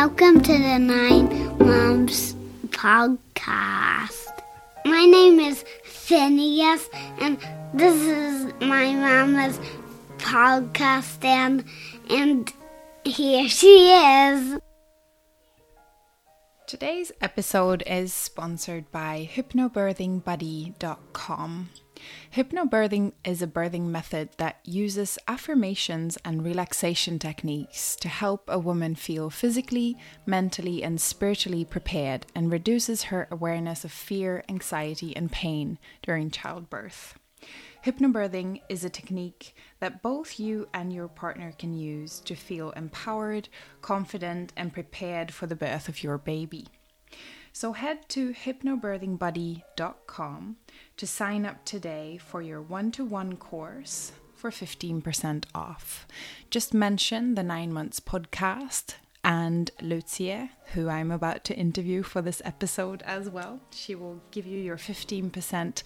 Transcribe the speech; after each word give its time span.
Welcome 0.00 0.38
to 0.42 0.52
the 0.52 0.78
Nine 0.78 1.58
Months 1.58 2.36
podcast. 2.68 4.42
My 4.84 5.04
name 5.04 5.40
is 5.40 5.64
Phineas, 5.82 6.88
and 7.18 7.36
this 7.74 7.96
is 7.96 8.52
my 8.60 8.94
mama's 8.94 9.58
podcast, 10.18 11.24
and, 11.24 11.64
and 12.08 12.52
here 13.04 13.48
she 13.48 13.90
is. 13.90 14.60
Today's 16.68 17.10
episode 17.20 17.82
is 17.84 18.14
sponsored 18.14 18.92
by 18.92 19.28
hypnobirthingbuddy.com. 19.34 21.70
Hypnobirthing 22.34 23.12
is 23.24 23.42
a 23.42 23.46
birthing 23.46 23.86
method 23.86 24.30
that 24.36 24.58
uses 24.64 25.18
affirmations 25.26 26.18
and 26.24 26.44
relaxation 26.44 27.18
techniques 27.18 27.96
to 27.96 28.08
help 28.08 28.44
a 28.48 28.58
woman 28.58 28.94
feel 28.94 29.30
physically, 29.30 29.96
mentally, 30.26 30.82
and 30.82 31.00
spiritually 31.00 31.64
prepared 31.64 32.26
and 32.34 32.52
reduces 32.52 33.04
her 33.04 33.26
awareness 33.30 33.84
of 33.84 33.92
fear, 33.92 34.44
anxiety, 34.48 35.16
and 35.16 35.32
pain 35.32 35.78
during 36.02 36.30
childbirth. 36.30 37.18
Hypnobirthing 37.84 38.60
is 38.68 38.84
a 38.84 38.90
technique 38.90 39.54
that 39.78 40.02
both 40.02 40.40
you 40.40 40.68
and 40.74 40.92
your 40.92 41.08
partner 41.08 41.52
can 41.58 41.72
use 41.72 42.20
to 42.20 42.34
feel 42.34 42.70
empowered, 42.72 43.48
confident, 43.80 44.52
and 44.56 44.72
prepared 44.72 45.32
for 45.32 45.46
the 45.46 45.56
birth 45.56 45.88
of 45.88 46.02
your 46.02 46.18
baby. 46.18 46.66
So 47.52 47.72
head 47.72 48.08
to 48.10 48.34
hypnobirthingbuddy.com 48.34 50.56
to 50.98 51.06
sign 51.06 51.46
up 51.46 51.64
today 51.64 52.18
for 52.18 52.42
your 52.42 52.60
one 52.60 52.90
to 52.92 53.04
one 53.04 53.36
course 53.36 54.12
for 54.34 54.50
15% 54.50 55.44
off. 55.54 56.06
Just 56.50 56.74
mention 56.74 57.34
the 57.34 57.42
nine 57.42 57.72
months 57.72 58.00
podcast 58.00 58.96
and 59.24 59.70
Lucia, 59.80 60.50
who 60.74 60.88
I'm 60.88 61.10
about 61.10 61.44
to 61.44 61.54
interview 61.54 62.02
for 62.02 62.20
this 62.20 62.42
episode 62.44 63.02
as 63.02 63.30
well. 63.30 63.60
She 63.70 63.94
will 63.94 64.20
give 64.30 64.44
you 64.46 64.58
your 64.58 64.76
15% 64.76 65.82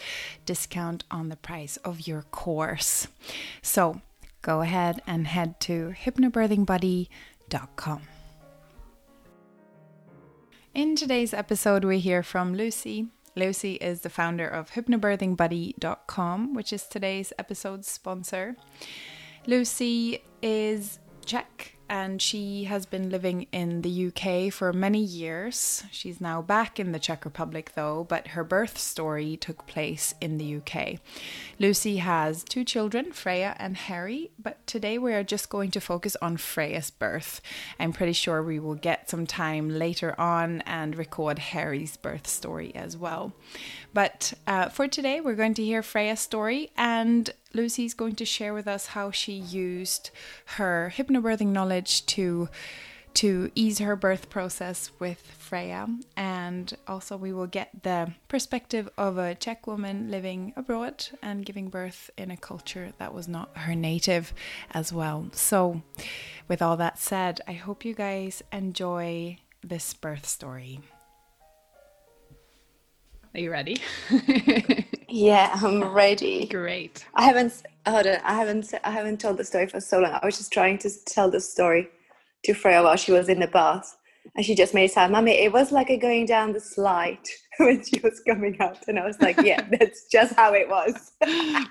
discount 0.47 1.05
on 1.11 1.29
the 1.29 1.37
price 1.37 1.77
of 1.79 2.07
your 2.07 2.23
course. 2.23 3.09
So 3.61 4.01
go 4.41 4.63
ahead 4.63 5.03
and 5.07 5.27
head 5.27 5.61
to 5.61 5.95
hypnobirthingbuddy.com. 6.05 8.03
In 10.75 10.97
today's 10.97 11.35
episode, 11.35 11.85
we 11.85 11.99
hear 11.99 12.23
from 12.23 12.55
Lucy. 12.55 13.09
Lucy 13.35 13.75
is 13.75 14.01
the 14.01 14.11
founder 14.11 14.47
of 14.47 14.73
hypnobirthingbuddy.com, 14.73 16.55
which 16.55 16.73
is 16.73 16.87
today's 16.87 17.33
episode's 17.39 17.89
sponsor. 17.89 18.57
Lucy 19.47 20.23
is 20.43 20.99
Czech 21.25 21.77
and 21.93 22.23
she 22.23 22.65
has 22.65 22.87
been 22.87 23.11
living 23.11 23.47
in 23.53 23.83
the 23.83 24.07
UK 24.07 24.51
for 24.51 24.73
many 24.73 24.99
years. 24.99 25.85
She's 25.91 26.23
now 26.23 26.41
back 26.41 26.81
in 26.81 26.93
the 26.93 26.99
Czech 26.99 27.23
Republic 27.27 27.73
though, 27.75 28.07
but 28.09 28.29
her 28.29 28.43
birth 28.43 28.79
story 28.79 29.37
took 29.37 29.67
place 29.67 30.15
in 30.19 30.39
the 30.39 30.57
UK. 30.57 31.01
Lucy 31.59 31.99
has 31.99 32.45
two 32.45 32.65
children, 32.65 33.13
Freya 33.13 33.55
and 33.59 33.77
Harry, 33.77 34.31
but 34.43 34.67
today 34.67 34.97
we 34.97 35.13
are 35.13 35.23
just 35.23 35.51
going 35.51 35.71
to 35.73 35.83
focus 35.83 36.17
on 36.23 36.39
Freya's 36.39 36.91
birth. 36.91 37.43
I'm 37.79 37.93
pretty 37.93 38.15
sure 38.15 38.43
we 38.43 38.59
will 38.59 38.75
get 38.75 39.11
some 39.11 39.27
time 39.27 39.69
later 39.69 40.19
on 40.19 40.63
and 40.63 40.97
record 40.97 41.39
Harry's 41.39 41.99
birth 41.99 42.27
story 42.27 42.75
as 42.75 42.97
well. 42.97 43.35
But 43.93 44.33
uh, 44.47 44.71
for 44.71 44.89
today, 44.89 45.21
we're 45.21 45.35
going 45.35 45.53
to 45.55 45.65
hear 45.65 45.83
Freya's 45.83 46.21
story, 46.21 46.71
and 46.75 47.31
Lucy's 47.55 47.95
going 47.95 48.15
to 48.17 48.25
share 48.25 48.55
with 48.55 48.67
us 48.67 48.89
how 48.89 49.11
she 49.11 49.33
used 49.33 50.11
her 50.57 50.93
hypnobirthing 50.97 51.49
knowledge 51.49 52.07
to 52.07 52.49
to 53.15 53.51
ease 53.55 53.79
her 53.79 53.95
birth 53.95 54.31
process 54.31 54.91
with 54.99 55.21
Freya. 55.39 55.87
And 56.17 56.73
also, 56.87 57.17
we 57.17 57.33
will 57.33 57.47
get 57.47 57.83
the 57.83 58.13
perspective 58.29 58.89
of 58.97 59.19
a 59.19 59.35
Czech 59.35 59.67
woman 59.67 60.11
living 60.11 60.53
abroad 60.57 61.09
and 61.23 61.45
giving 61.45 61.69
birth 61.69 62.11
in 62.17 62.31
a 62.31 62.37
culture 62.37 62.93
that 62.99 63.13
was 63.13 63.29
not 63.29 63.51
her 63.55 63.75
native 63.75 64.33
as 64.71 64.93
well. 64.93 65.29
So, 65.33 65.83
with 66.49 66.63
all 66.63 66.77
that 66.79 66.99
said, 66.99 67.41
I 67.47 67.53
hope 67.53 67.85
you 67.85 67.95
guys 67.95 68.43
enjoy 68.53 69.39
this 69.63 69.95
birth 69.95 70.27
story. 70.27 70.81
Are 73.35 73.41
you 73.41 73.51
ready? 73.51 73.81
yeah, 75.13 75.51
I'm 75.63 75.85
ready. 75.95 76.47
Great. 76.47 77.05
I 77.15 77.23
haven't 77.25 77.63
hold 77.87 78.07
on, 78.07 78.19
I 78.25 78.35
haven't 78.35 78.73
I 78.85 78.91
haven't 78.91 79.21
told 79.21 79.37
the 79.37 79.45
story 79.45 79.67
for 79.69 79.81
so 79.81 80.01
long. 80.01 80.19
I 80.21 80.25
was 80.27 80.39
just 80.39 80.53
trying 80.53 80.79
to 80.79 80.91
tell 81.07 81.31
the 81.31 81.41
story 81.41 81.89
to 82.45 82.55
Freya 82.55 82.83
while 82.83 82.97
she 82.97 83.13
was 83.13 83.29
in 83.29 83.41
the 83.41 83.47
bath. 83.47 83.97
And 84.37 84.47
she 84.47 84.55
just 84.55 84.73
made 84.73 84.87
sound, 84.89 85.13
Mummy, 85.13 85.33
it 85.33 85.53
was 85.53 85.73
like 85.73 85.91
a 85.91 85.97
going 85.97 86.27
down 86.27 86.53
the 86.53 86.61
slide 86.61 87.19
when 87.59 87.85
she 87.85 87.99
was 88.01 88.23
coming 88.27 88.57
out. 88.61 88.79
And 88.87 88.99
I 88.99 89.05
was 89.05 89.21
like, 89.21 89.37
Yeah, 89.43 89.67
that's 89.71 90.07
just 90.11 90.35
how 90.35 90.55
it 90.55 90.69
was. 90.69 91.13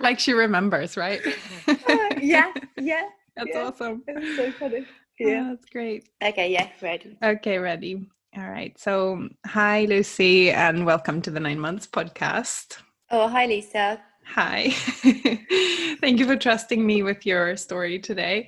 like 0.01 0.19
she 0.19 0.33
remembers, 0.33 0.97
right? 0.97 1.21
uh, 1.67 1.75
yeah, 2.21 2.51
yeah. 2.77 3.07
That's 3.37 3.49
yeah. 3.53 3.63
awesome. 3.63 4.03
It's 4.05 4.35
so 4.35 4.51
funny. 4.51 4.85
Yeah, 5.17 5.45
oh, 5.45 5.49
that's 5.51 5.65
great. 5.69 6.09
Okay, 6.21 6.51
yeah, 6.51 6.67
ready. 6.81 7.17
Okay, 7.23 7.57
ready. 7.57 8.09
All 8.35 8.49
right. 8.49 8.77
So, 8.77 9.29
hi, 9.45 9.85
Lucy, 9.85 10.51
and 10.51 10.85
welcome 10.85 11.21
to 11.21 11.31
the 11.31 11.39
Nine 11.39 11.59
Months 11.59 11.87
podcast. 11.87 12.77
Oh, 13.13 13.27
hi, 13.27 13.45
Lisa. 13.45 13.99
Hi. 14.23 14.69
Thank 15.99 16.19
you 16.19 16.25
for 16.25 16.37
trusting 16.37 16.85
me 16.85 17.03
with 17.03 17.25
your 17.25 17.57
story 17.57 17.99
today. 17.99 18.47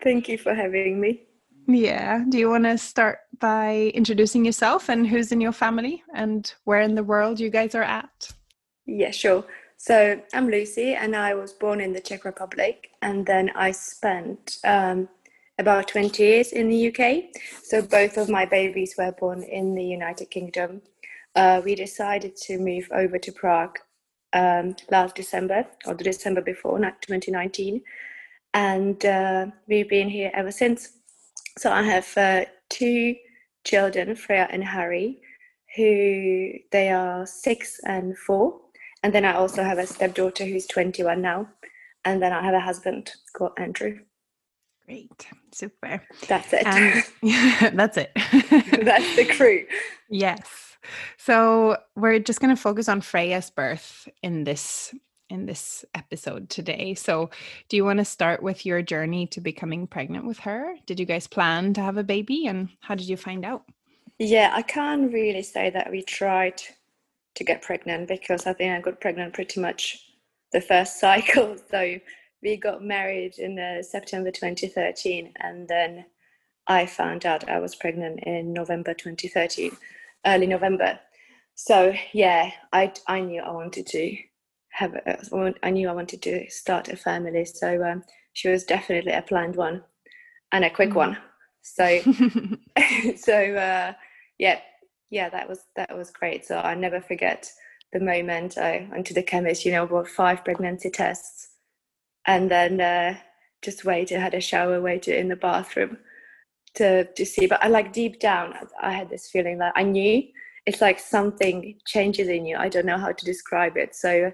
Thank 0.00 0.28
you 0.28 0.38
for 0.38 0.54
having 0.54 1.00
me. 1.00 1.22
Yeah. 1.66 2.24
Do 2.28 2.38
you 2.38 2.50
want 2.50 2.64
to 2.64 2.78
start 2.78 3.18
by 3.40 3.90
introducing 3.92 4.44
yourself 4.44 4.88
and 4.88 5.04
who's 5.04 5.32
in 5.32 5.40
your 5.40 5.50
family 5.50 6.04
and 6.14 6.54
where 6.62 6.82
in 6.82 6.94
the 6.94 7.02
world 7.02 7.40
you 7.40 7.50
guys 7.50 7.74
are 7.74 7.82
at? 7.82 8.32
Yeah, 8.86 9.10
sure. 9.10 9.44
So, 9.76 10.22
I'm 10.32 10.48
Lucy, 10.48 10.94
and 10.94 11.16
I 11.16 11.34
was 11.34 11.52
born 11.52 11.80
in 11.80 11.92
the 11.92 12.00
Czech 12.00 12.24
Republic, 12.24 12.90
and 13.02 13.26
then 13.26 13.50
I 13.56 13.72
spent 13.72 14.58
um, 14.64 15.08
about 15.58 15.88
20 15.88 16.22
years 16.22 16.52
in 16.52 16.68
the 16.68 16.88
UK. 16.88 17.24
So 17.62 17.82
both 17.82 18.16
of 18.16 18.28
my 18.28 18.44
babies 18.44 18.94
were 18.96 19.12
born 19.12 19.42
in 19.42 19.74
the 19.74 19.84
United 19.84 20.30
Kingdom. 20.30 20.82
Uh, 21.34 21.60
we 21.64 21.74
decided 21.74 22.36
to 22.36 22.58
move 22.58 22.88
over 22.92 23.18
to 23.18 23.32
Prague 23.32 23.78
um, 24.32 24.76
last 24.90 25.16
December 25.16 25.66
or 25.86 25.94
the 25.94 26.04
December 26.04 26.40
before, 26.40 26.78
not 26.78 27.02
2019, 27.02 27.82
and 28.52 29.04
uh, 29.04 29.46
we've 29.66 29.88
been 29.88 30.08
here 30.08 30.30
ever 30.34 30.52
since. 30.52 30.92
So 31.58 31.72
I 31.72 31.82
have 31.82 32.08
uh, 32.16 32.44
two 32.68 33.16
children, 33.64 34.14
Freya 34.14 34.48
and 34.50 34.62
Harry, 34.62 35.20
who 35.76 36.52
they 36.70 36.90
are 36.90 37.26
six 37.26 37.80
and 37.84 38.16
four, 38.16 38.60
and 39.02 39.12
then 39.12 39.24
I 39.24 39.34
also 39.34 39.62
have 39.62 39.78
a 39.78 39.86
stepdaughter 39.86 40.44
who's 40.44 40.66
21 40.66 41.20
now, 41.20 41.48
and 42.04 42.22
then 42.22 42.32
I 42.32 42.42
have 42.42 42.54
a 42.54 42.60
husband 42.60 43.12
called 43.36 43.52
Andrew. 43.58 43.98
Great. 44.86 45.26
Super. 45.52 46.02
That's 46.28 46.52
it. 46.52 46.66
Um, 46.66 47.02
that's 47.76 47.96
it. 47.96 48.12
that's 48.84 49.16
the 49.16 49.24
crew. 49.36 49.64
Yes. 50.10 50.63
So 51.24 51.78
we're 51.96 52.18
just 52.18 52.38
going 52.38 52.54
to 52.54 52.60
focus 52.60 52.86
on 52.86 53.00
Freya's 53.00 53.48
birth 53.48 54.06
in 54.22 54.44
this 54.44 54.94
in 55.30 55.46
this 55.46 55.82
episode 55.94 56.50
today. 56.50 56.92
So, 56.92 57.30
do 57.70 57.78
you 57.78 57.84
want 57.86 57.98
to 58.00 58.04
start 58.04 58.42
with 58.42 58.66
your 58.66 58.82
journey 58.82 59.26
to 59.28 59.40
becoming 59.40 59.86
pregnant 59.86 60.26
with 60.26 60.38
her? 60.40 60.74
Did 60.84 61.00
you 61.00 61.06
guys 61.06 61.26
plan 61.26 61.72
to 61.74 61.80
have 61.80 61.96
a 61.96 62.04
baby 62.04 62.46
and 62.46 62.68
how 62.80 62.94
did 62.94 63.08
you 63.08 63.16
find 63.16 63.42
out? 63.42 63.64
Yeah, 64.18 64.50
I 64.52 64.60
can't 64.60 65.10
really 65.10 65.42
say 65.42 65.70
that 65.70 65.90
we 65.90 66.02
tried 66.02 66.60
to 67.36 67.42
get 67.42 67.62
pregnant 67.62 68.06
because 68.06 68.46
I 68.46 68.52
think 68.52 68.74
I 68.74 68.82
got 68.82 69.00
pregnant 69.00 69.32
pretty 69.32 69.60
much 69.60 70.04
the 70.52 70.60
first 70.60 71.00
cycle. 71.00 71.56
So, 71.70 72.00
we 72.42 72.58
got 72.58 72.84
married 72.84 73.38
in 73.38 73.58
uh, 73.58 73.82
September 73.82 74.30
2013, 74.30 75.32
and 75.36 75.66
then 75.68 76.04
I 76.66 76.84
found 76.84 77.24
out 77.24 77.48
I 77.48 77.60
was 77.60 77.74
pregnant 77.74 78.20
in 78.24 78.52
November 78.52 78.92
2013, 78.92 79.74
early 80.26 80.46
November. 80.46 81.00
So 81.54 81.94
yeah, 82.12 82.50
I 82.72 82.92
I 83.06 83.20
knew 83.20 83.40
I 83.40 83.50
wanted 83.50 83.86
to 83.88 84.16
have 84.70 84.94
a, 84.94 85.18
I 85.62 85.70
knew 85.70 85.88
I 85.88 85.92
wanted 85.92 86.20
to 86.22 86.50
start 86.50 86.88
a 86.88 86.96
family. 86.96 87.44
So 87.44 87.82
um, 87.84 88.02
she 88.32 88.48
was 88.48 88.64
definitely 88.64 89.12
a 89.12 89.22
planned 89.22 89.56
one 89.56 89.82
and 90.52 90.64
a 90.64 90.70
quick 90.70 90.90
mm. 90.90 90.94
one. 90.94 91.18
So 91.62 92.00
so 93.16 93.54
uh, 93.54 93.92
yeah 94.38 94.60
yeah 95.10 95.28
that 95.28 95.48
was 95.48 95.64
that 95.76 95.96
was 95.96 96.10
great. 96.10 96.44
So 96.44 96.58
I 96.58 96.74
never 96.74 97.00
forget 97.00 97.50
the 97.92 98.00
moment 98.00 98.58
I 98.58 98.88
went 98.90 99.06
to 99.06 99.14
the 99.14 99.22
chemist. 99.22 99.64
You 99.64 99.72
know, 99.72 99.86
bought 99.86 100.08
five 100.08 100.44
pregnancy 100.44 100.90
tests 100.90 101.50
and 102.26 102.50
then 102.50 102.80
uh, 102.80 103.16
just 103.62 103.84
waited, 103.84 104.20
had 104.20 104.34
a 104.34 104.40
shower, 104.40 104.80
waited 104.80 105.16
in 105.16 105.28
the 105.28 105.36
bathroom 105.36 105.98
to 106.74 107.04
to 107.04 107.24
see. 107.24 107.46
But 107.46 107.62
I 107.62 107.68
like 107.68 107.92
deep 107.92 108.18
down, 108.18 108.54
I 108.80 108.92
had 108.92 109.08
this 109.08 109.28
feeling 109.30 109.58
that 109.58 109.74
I 109.76 109.84
knew 109.84 110.24
it's 110.66 110.80
like 110.80 110.98
something 110.98 111.78
changes 111.86 112.28
in 112.28 112.46
you. 112.46 112.56
I 112.56 112.68
don't 112.68 112.86
know 112.86 112.98
how 112.98 113.12
to 113.12 113.24
describe 113.24 113.76
it. 113.76 113.94
So 113.94 114.32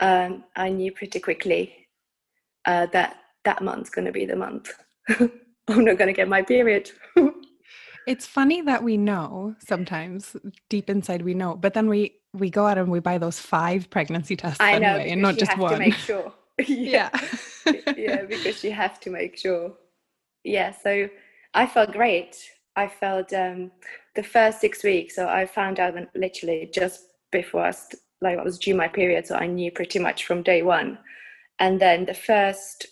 um, 0.00 0.44
I 0.56 0.68
knew 0.70 0.92
pretty 0.92 1.20
quickly 1.20 1.88
uh, 2.64 2.86
that 2.92 3.16
that 3.44 3.62
month's 3.62 3.90
going 3.90 4.04
to 4.04 4.12
be 4.12 4.24
the 4.24 4.36
month. 4.36 4.70
I'm 5.08 5.84
not 5.84 5.98
going 5.98 6.08
to 6.08 6.12
get 6.12 6.28
my 6.28 6.42
period. 6.42 6.90
It's 8.04 8.26
funny 8.26 8.62
that 8.62 8.82
we 8.82 8.96
know 8.96 9.54
sometimes 9.64 10.34
deep 10.68 10.90
inside 10.90 11.22
we 11.22 11.34
know, 11.34 11.54
but 11.54 11.74
then 11.74 11.88
we 11.88 12.16
we 12.34 12.50
go 12.50 12.66
out 12.66 12.78
and 12.78 12.90
we 12.90 12.98
buy 12.98 13.18
those 13.18 13.38
five 13.38 13.90
pregnancy 13.90 14.34
tests 14.34 14.60
I 14.60 14.78
know 14.78 14.96
anyway, 14.96 15.10
and 15.10 15.22
not 15.22 15.34
you 15.34 15.40
just 15.40 15.52
have 15.52 15.60
one. 15.60 15.72
to 15.74 15.78
make 15.78 15.94
sure. 15.94 16.32
yeah. 16.66 17.10
yeah, 17.96 18.22
because 18.24 18.64
you 18.64 18.72
have 18.72 18.98
to 19.00 19.10
make 19.10 19.38
sure. 19.38 19.74
Yeah, 20.42 20.72
so 20.72 21.08
I 21.54 21.66
felt 21.66 21.92
great. 21.92 22.36
I 22.76 22.88
felt 22.88 23.32
um, 23.32 23.70
the 24.16 24.22
first 24.22 24.60
six 24.60 24.82
weeks. 24.82 25.16
So 25.16 25.28
I 25.28 25.46
found 25.46 25.78
out 25.78 25.94
literally 26.14 26.70
just 26.72 27.06
before 27.30 27.64
I 27.64 27.70
st- 27.72 28.00
like 28.20 28.38
I 28.38 28.42
was 28.42 28.58
due 28.58 28.74
my 28.74 28.88
period, 28.88 29.26
so 29.26 29.34
I 29.34 29.46
knew 29.46 29.72
pretty 29.72 29.98
much 29.98 30.24
from 30.24 30.42
day 30.42 30.62
one. 30.62 30.98
And 31.58 31.80
then 31.80 32.06
the 32.06 32.14
first 32.14 32.86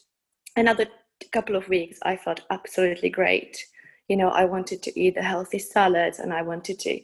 another 0.57 0.87
couple 1.33 1.57
of 1.57 1.69
weeks, 1.69 1.99
I 2.03 2.17
felt 2.17 2.43
absolutely 2.51 3.11
great. 3.11 3.65
You 4.09 4.17
know, 4.17 4.31
I 4.31 4.45
wanted 4.45 4.83
to 4.83 5.01
eat 5.01 5.15
the 5.15 5.23
healthy 5.23 5.59
salads, 5.59 6.19
and 6.19 6.33
I 6.33 6.43
wanted 6.43 6.79
to 6.81 7.01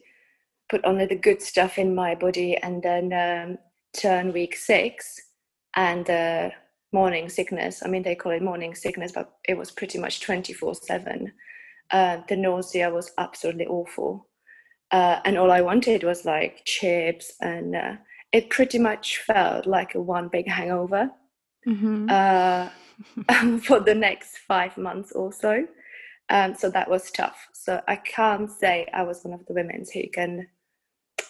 put 0.68 0.84
on 0.84 0.98
the 0.98 1.14
good 1.14 1.40
stuff 1.40 1.78
in 1.78 1.94
my 1.94 2.14
body. 2.14 2.56
And 2.56 2.82
then 2.82 3.12
um, 3.12 3.58
turn 3.96 4.32
week 4.32 4.56
six, 4.56 5.20
and 5.76 6.08
uh, 6.10 6.50
morning 6.92 7.28
sickness. 7.28 7.82
I 7.84 7.88
mean, 7.88 8.02
they 8.02 8.16
call 8.16 8.32
it 8.32 8.42
morning 8.42 8.74
sickness, 8.74 9.12
but 9.12 9.32
it 9.48 9.56
was 9.56 9.70
pretty 9.70 9.98
much 9.98 10.20
twenty 10.20 10.52
four 10.52 10.74
seven. 10.74 11.32
Uh, 11.90 12.18
the 12.28 12.36
nausea 12.36 12.90
was 12.90 13.12
absolutely 13.18 13.66
awful. 13.66 14.28
Uh, 14.90 15.20
and 15.24 15.36
all 15.36 15.50
I 15.50 15.60
wanted 15.60 16.04
was 16.04 16.24
like 16.24 16.62
chips, 16.64 17.32
and 17.40 17.74
uh, 17.76 17.96
it 18.32 18.50
pretty 18.50 18.78
much 18.78 19.18
felt 19.18 19.66
like 19.66 19.94
a 19.94 20.00
one 20.00 20.28
big 20.28 20.48
hangover 20.48 21.10
Mhm. 21.66 22.10
uh, 22.10 22.70
for 23.60 23.80
the 23.80 23.94
next 23.94 24.38
five 24.38 24.76
months 24.76 25.12
or 25.12 25.32
so. 25.32 25.66
Um, 26.28 26.54
so 26.54 26.70
that 26.70 26.88
was 26.90 27.10
tough. 27.10 27.48
So 27.52 27.80
I 27.86 27.96
can't 27.96 28.50
say 28.50 28.86
I 28.92 29.02
was 29.02 29.24
one 29.24 29.34
of 29.34 29.46
the 29.46 29.54
women 29.54 29.84
who 29.92 30.08
can 30.08 30.48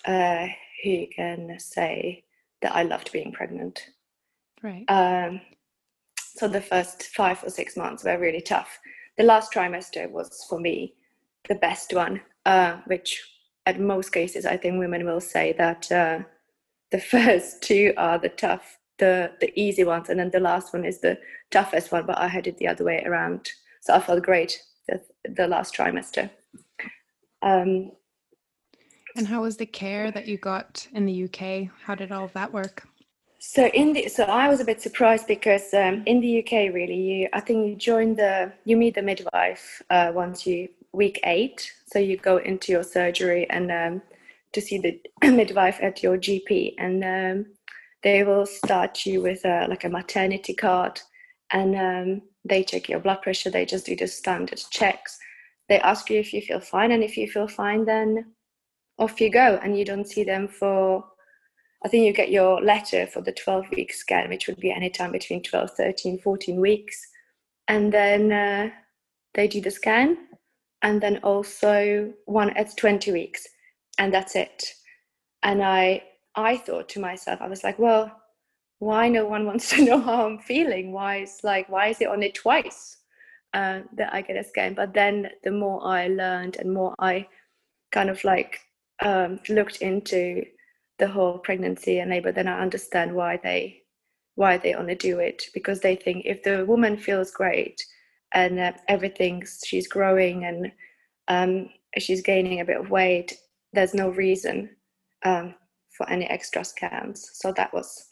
uh, 0.06 0.46
who 0.84 1.06
can 1.14 1.58
say 1.58 2.24
that 2.62 2.74
I 2.74 2.82
loved 2.82 3.12
being 3.12 3.32
pregnant. 3.32 3.86
right. 4.62 4.84
Um, 4.88 5.40
so 6.18 6.48
the 6.48 6.60
first 6.60 7.04
five 7.04 7.42
or 7.44 7.50
six 7.50 7.76
months 7.76 8.04
were 8.04 8.18
really 8.18 8.40
tough. 8.40 8.78
The 9.16 9.24
last 9.24 9.52
trimester 9.52 10.10
was 10.10 10.44
for 10.48 10.60
me 10.60 10.94
the 11.48 11.54
best 11.54 11.94
one, 11.94 12.20
uh, 12.44 12.78
which 12.86 13.22
at 13.64 13.80
most 13.80 14.12
cases 14.12 14.46
I 14.46 14.56
think 14.56 14.78
women 14.78 15.04
will 15.04 15.20
say 15.20 15.54
that 15.58 15.90
uh, 15.90 16.20
the 16.90 17.00
first 17.12 17.62
two 17.62 17.92
are 17.96 18.18
the 18.18 18.28
tough, 18.28 18.78
the 18.98 19.32
the 19.40 19.52
easy 19.58 19.84
ones, 19.84 20.08
and 20.08 20.18
then 20.18 20.30
the 20.30 20.40
last 20.40 20.72
one 20.72 20.84
is 20.84 21.00
the 21.00 21.18
toughest 21.50 21.92
one. 21.92 22.06
But 22.06 22.18
I 22.18 22.28
had 22.28 22.46
it 22.46 22.58
the 22.58 22.68
other 22.68 22.84
way 22.84 23.02
around, 23.04 23.50
so 23.80 23.94
I 23.94 24.00
felt 24.00 24.22
great 24.22 24.60
the, 24.88 25.00
the 25.24 25.46
last 25.46 25.74
trimester. 25.74 26.30
Um, 27.42 27.92
and 29.16 29.26
how 29.26 29.42
was 29.42 29.56
the 29.56 29.66
care 29.66 30.10
that 30.10 30.26
you 30.26 30.36
got 30.36 30.86
in 30.92 31.06
the 31.06 31.24
UK? 31.24 31.70
How 31.84 31.94
did 31.94 32.12
all 32.12 32.24
of 32.24 32.32
that 32.34 32.52
work? 32.52 32.86
So 33.38 33.66
in 33.66 33.92
the 33.92 34.08
so 34.08 34.24
I 34.24 34.48
was 34.48 34.60
a 34.60 34.64
bit 34.64 34.80
surprised 34.80 35.26
because 35.26 35.72
um, 35.74 36.02
in 36.06 36.20
the 36.20 36.40
UK 36.40 36.74
really 36.74 36.96
you 36.96 37.28
I 37.32 37.40
think 37.40 37.68
you 37.68 37.76
join 37.76 38.16
the 38.16 38.52
you 38.64 38.76
meet 38.76 38.94
the 38.94 39.02
midwife 39.02 39.82
uh, 39.90 40.10
once 40.14 40.46
you 40.46 40.68
week 40.92 41.20
eight. 41.24 41.72
So 41.86 41.98
you 41.98 42.16
go 42.16 42.38
into 42.38 42.72
your 42.72 42.82
surgery 42.82 43.48
and 43.50 43.70
um, 43.70 44.02
to 44.52 44.60
see 44.60 44.78
the 44.78 45.00
midwife 45.30 45.78
at 45.82 46.02
your 46.02 46.16
GP 46.16 46.74
and 46.78 47.04
um, 47.04 47.46
they 48.02 48.24
will 48.24 48.46
start 48.46 49.04
you 49.04 49.20
with 49.20 49.44
a, 49.44 49.66
like 49.68 49.84
a 49.84 49.88
maternity 49.88 50.54
card. 50.54 51.00
And 51.52 51.76
um, 51.76 52.22
they 52.44 52.64
check 52.64 52.88
your 52.88 53.00
blood 53.00 53.22
pressure. 53.22 53.50
They 53.50 53.66
just 53.66 53.86
do 53.86 53.94
the 53.94 54.08
standard 54.08 54.62
checks. 54.70 55.18
They 55.68 55.78
ask 55.80 56.10
you 56.10 56.18
if 56.18 56.32
you 56.32 56.40
feel 56.40 56.60
fine. 56.60 56.92
And 56.92 57.02
if 57.02 57.16
you 57.16 57.28
feel 57.28 57.48
fine 57.48 57.84
then 57.84 58.32
off 58.98 59.20
you 59.20 59.30
go. 59.30 59.60
And 59.62 59.78
you 59.78 59.84
don't 59.84 60.08
see 60.08 60.24
them 60.24 60.48
for 60.48 61.04
I 61.84 61.88
think 61.88 62.06
you 62.06 62.12
get 62.12 62.30
your 62.30 62.60
letter 62.60 63.06
for 63.06 63.20
the 63.20 63.32
12 63.32 63.70
week 63.70 63.92
scan, 63.92 64.28
which 64.28 64.46
would 64.46 64.58
be 64.58 64.72
anytime 64.72 65.12
between 65.12 65.42
12, 65.42 65.70
13, 65.72 66.18
14 66.18 66.60
weeks. 66.60 67.00
And 67.68 67.92
then 67.92 68.32
uh, 68.32 68.70
they 69.34 69.46
do 69.48 69.60
the 69.60 69.70
scan. 69.70 70.16
And 70.82 71.00
then 71.00 71.18
also 71.18 72.12
one 72.26 72.50
at 72.56 72.76
20 72.76 73.12
weeks. 73.12 73.46
And 73.98 74.12
that's 74.12 74.36
it. 74.36 74.64
And 75.42 75.62
I, 75.62 76.02
I 76.34 76.56
thought 76.56 76.88
to 76.90 77.00
myself, 77.00 77.40
I 77.40 77.48
was 77.48 77.62
like, 77.62 77.78
well, 77.78 78.10
why 78.78 79.08
no 79.08 79.26
one 79.26 79.46
wants 79.46 79.70
to 79.70 79.84
know 79.84 80.00
how 80.00 80.26
I'm 80.26 80.38
feeling? 80.38 80.92
Why 80.92 81.18
is 81.18 81.40
like, 81.42 81.68
why 81.68 81.88
is 81.88 82.00
it 82.00 82.08
only 82.08 82.32
twice 82.32 82.98
uh, 83.54 83.80
that 83.94 84.12
I 84.12 84.22
get 84.22 84.36
a 84.36 84.44
scan? 84.44 84.74
But 84.74 84.94
then 84.94 85.30
the 85.44 85.52
more 85.52 85.86
I 85.86 86.08
learned 86.08 86.56
and 86.56 86.72
more 86.72 86.94
I 86.98 87.26
kind 87.92 88.10
of 88.10 88.22
like 88.24 88.60
um, 89.02 89.40
looked 89.48 89.78
into 89.78 90.44
the 90.98 91.08
whole 91.08 91.38
pregnancy 91.38 91.98
and 91.98 92.10
labor, 92.10 92.32
then 92.32 92.48
I 92.48 92.60
understand 92.60 93.14
why 93.14 93.38
they 93.42 93.82
why 94.34 94.58
they 94.58 94.74
only 94.74 94.94
do 94.94 95.18
it 95.18 95.44
because 95.54 95.80
they 95.80 95.96
think 95.96 96.26
if 96.26 96.42
the 96.42 96.64
woman 96.66 96.96
feels 96.98 97.30
great 97.30 97.82
and 98.34 98.58
uh, 98.58 98.72
everything 98.86 99.42
she's 99.64 99.88
growing 99.88 100.44
and 100.44 100.72
um, 101.28 101.70
she's 101.96 102.20
gaining 102.20 102.60
a 102.60 102.64
bit 102.64 102.78
of 102.78 102.90
weight, 102.90 103.32
there's 103.72 103.94
no 103.94 104.10
reason 104.10 104.68
um, 105.24 105.54
for 105.96 106.08
any 106.10 106.26
extra 106.26 106.62
scans. 106.64 107.30
So 107.32 107.52
that 107.52 107.72
was 107.72 108.06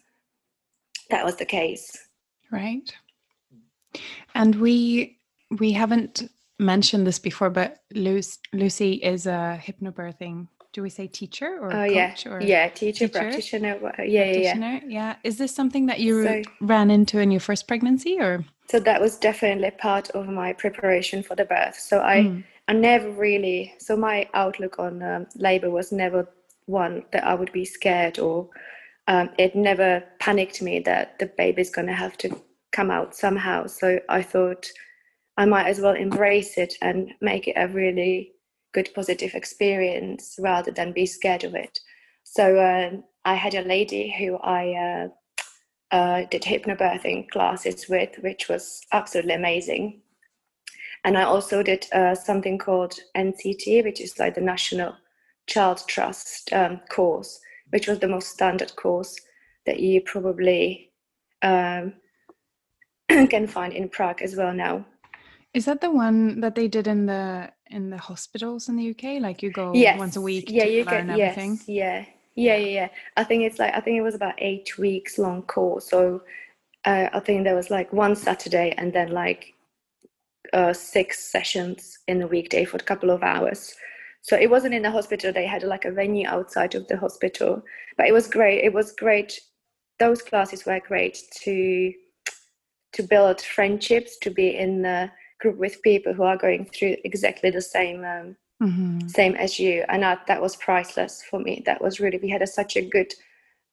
that 1.11 1.25
was 1.25 1.37
the 1.37 1.45
case. 1.45 2.09
Right. 2.51 2.93
And 4.35 4.55
we 4.57 5.19
we 5.59 5.73
haven't 5.73 6.31
mentioned 6.59 7.07
this 7.07 7.19
before, 7.19 7.51
but 7.51 7.79
Lucy, 7.95 8.39
Lucy 8.53 8.93
is 8.95 9.27
a 9.27 9.61
hypnobirthing. 9.63 10.49
Do 10.75 10.83
we 10.83 10.91
say 10.91 11.07
teacher 11.07 11.57
or 11.61 11.73
Oh 11.73 11.85
yeah, 11.85 12.11
coach 12.11 12.27
or 12.27 12.43
yeah, 12.43 12.69
teacher, 12.69 13.07
teacher? 13.07 13.21
practitioner. 13.21 13.79
Yeah, 14.05 14.25
yeah, 14.25 14.57
yeah. 14.59 14.81
Yeah. 14.85 15.17
Is 15.23 15.39
this 15.39 15.55
something 15.55 15.87
that 15.87 16.01
you 16.01 16.25
So- 16.25 16.43
ran 16.61 16.91
into 16.91 17.21
in 17.21 17.31
your 17.31 17.41
first 17.41 17.69
pregnancy, 17.69 18.19
or 18.21 18.45
So 18.69 18.81
that 18.81 19.01
was 19.01 19.17
definitely 19.17 19.71
part 19.71 20.11
of 20.11 20.27
my 20.27 20.53
preparation 20.53 21.23
for 21.23 21.37
the 21.37 21.45
birth. 21.45 21.79
So 21.79 22.01
I 22.01 22.17
Mm. 22.23 22.45
I 22.67 22.73
never 22.73 23.09
really 23.11 23.75
so 23.79 23.97
my 23.97 24.29
outlook 24.35 24.79
on 24.81 25.03
um, 25.03 25.27
labor 25.37 25.71
was 25.71 25.93
never 25.93 26.27
one 26.67 27.05
that 27.13 27.25
I 27.25 27.35
would 27.35 27.53
be 27.53 27.65
scared 27.65 28.19
or 28.19 28.49
um, 29.07 29.29
it 29.39 29.55
never 29.55 30.03
panicked 30.19 30.61
me 30.63 30.81
that 30.81 31.19
the 31.21 31.27
baby's 31.27 31.71
going 31.71 31.87
to 31.89 31.93
have 32.05 32.17
to 32.19 32.29
come 32.73 32.91
out 32.91 33.15
somehow. 33.15 33.67
So 33.69 34.01
I 34.09 34.23
thought 34.23 34.67
I 35.37 35.45
might 35.45 35.67
as 35.69 35.79
well 35.81 35.95
embrace 35.95 36.57
it 36.59 36.75
and 36.81 37.13
make 37.21 37.47
it 37.47 37.57
a 37.57 37.69
really 37.69 38.33
good 38.75 38.91
positive 38.95 39.35
experience 39.35 40.37
rather 40.39 40.71
than 40.73 40.93
be 40.93 41.07
scared 41.07 41.45
of 41.45 41.55
it. 41.55 41.79
So 42.25 42.61
um, 42.61 43.05
I 43.25 43.35
had 43.35 43.55
a 43.55 43.63
lady 43.63 44.15
who 44.19 44.37
I 44.39 45.09
uh, 45.93 45.95
uh, 45.95 46.27
did 46.31 46.43
hypnobirthing 46.43 47.31
classes 47.31 47.89
with, 47.89 48.19
which 48.21 48.49
was 48.49 48.81
absolutely 48.93 49.35
amazing. 49.35 50.03
And 51.05 51.17
I 51.17 51.23
also 51.23 51.63
did 51.63 51.87
uh, 51.93 52.15
something 52.15 52.59
called 52.59 52.95
NCT, 53.17 53.85
which 53.85 54.01
is 54.01 54.19
like 54.19 54.35
the 54.35 54.41
National 54.41 54.97
Child 55.47 55.83
Trust 55.87 56.53
um, 56.53 56.81
course, 56.91 57.39
which 57.71 57.87
was 57.87 58.01
the 58.01 58.09
most 58.09 58.29
standard 58.29 58.75
course 58.77 59.15
that 59.67 59.81
you 59.81 60.01
probably 60.01 60.91
um, 61.43 61.95
can 63.09 63.47
find 63.47 63.73
in 63.73 63.89
Prague 63.89 64.23
as 64.23 64.35
well 64.35 64.53
now. 64.53 64.85
is 65.53 65.67
that 65.67 65.81
the 65.81 65.91
one 65.91 66.41
that 66.41 66.55
they 66.55 66.67
did 66.67 66.87
in 66.87 67.07
the 67.07 67.51
in 67.71 67.91
the 67.91 67.99
hospitals 67.99 68.69
in 68.69 68.77
the 68.77 68.91
UK? 68.91 69.21
Like 69.21 69.43
you 69.43 69.51
go 69.51 69.73
yes. 69.75 69.99
once 69.99 70.17
a 70.17 70.21
week 70.21 70.51
Yeah, 70.51 70.65
to 70.65 70.71
you 70.71 70.85
learn 70.85 71.07
get 71.09 71.21
everything. 71.21 71.53
yes, 71.67 71.69
yeah, 71.69 72.05
yeah, 72.35 72.57
yeah, 72.57 72.67
yeah. 72.81 72.89
I 73.17 73.25
think 73.25 73.45
it's 73.45 73.59
like 73.59 73.75
I 73.75 73.81
think 73.81 73.97
it 73.97 74.03
was 74.03 74.15
about 74.15 74.35
eight 74.39 74.77
weeks 74.79 75.19
long 75.19 75.43
course. 75.43 75.89
So 75.89 76.23
uh, 76.85 77.09
I 77.13 77.21
think 77.21 77.45
there 77.45 77.57
was 77.57 77.71
like 77.71 77.93
one 77.93 78.15
Saturday 78.17 78.75
and 78.77 78.93
then 78.93 79.11
like 79.11 79.55
uh, 80.53 80.73
six 80.73 81.19
sessions 81.25 81.99
in 82.07 82.23
a 82.23 82.27
weekday 82.27 82.65
for 82.65 82.77
a 82.77 82.81
couple 82.81 83.11
of 83.11 83.23
hours. 83.23 83.75
So 84.23 84.37
it 84.37 84.51
wasn't 84.51 84.75
in 84.75 84.83
the 84.83 84.91
hospital. 84.91 85.33
They 85.33 85.47
had 85.47 85.63
like 85.63 85.85
a 85.85 85.91
venue 85.91 86.27
outside 86.27 86.75
of 86.75 86.87
the 86.89 86.97
hospital, 86.97 87.63
but 87.97 88.07
it 88.07 88.13
was 88.13 88.27
great. 88.27 88.65
It 88.65 88.73
was 88.73 88.93
great. 88.93 89.39
Those 89.99 90.23
classes 90.23 90.65
were 90.65 90.81
great 90.81 91.19
to 91.43 91.93
to 92.95 93.03
build 93.03 93.41
friendships, 93.41 94.17
to 94.19 94.31
be 94.31 94.57
in 94.57 94.83
the 94.83 95.11
group 95.45 95.57
with 95.65 95.83
people 95.83 96.13
who 96.15 96.25
are 96.25 96.45
going 96.47 96.65
through 96.75 96.97
exactly 97.05 97.51
the 97.51 97.67
same 97.77 98.05
um, 98.15 98.37
Mhm. 98.63 99.11
same 99.11 99.35
as 99.47 99.59
you. 99.59 99.85
And 99.89 100.05
I, 100.05 100.13
that 100.29 100.41
was 100.41 100.57
priceless 100.57 101.15
for 101.29 101.39
me. 101.47 101.55
That 101.67 101.83
was 101.85 102.01
really 102.01 102.19
we 102.25 102.31
had 102.37 102.43
a, 102.43 102.47
such 102.61 102.77
a 102.77 102.89
good 102.97 103.13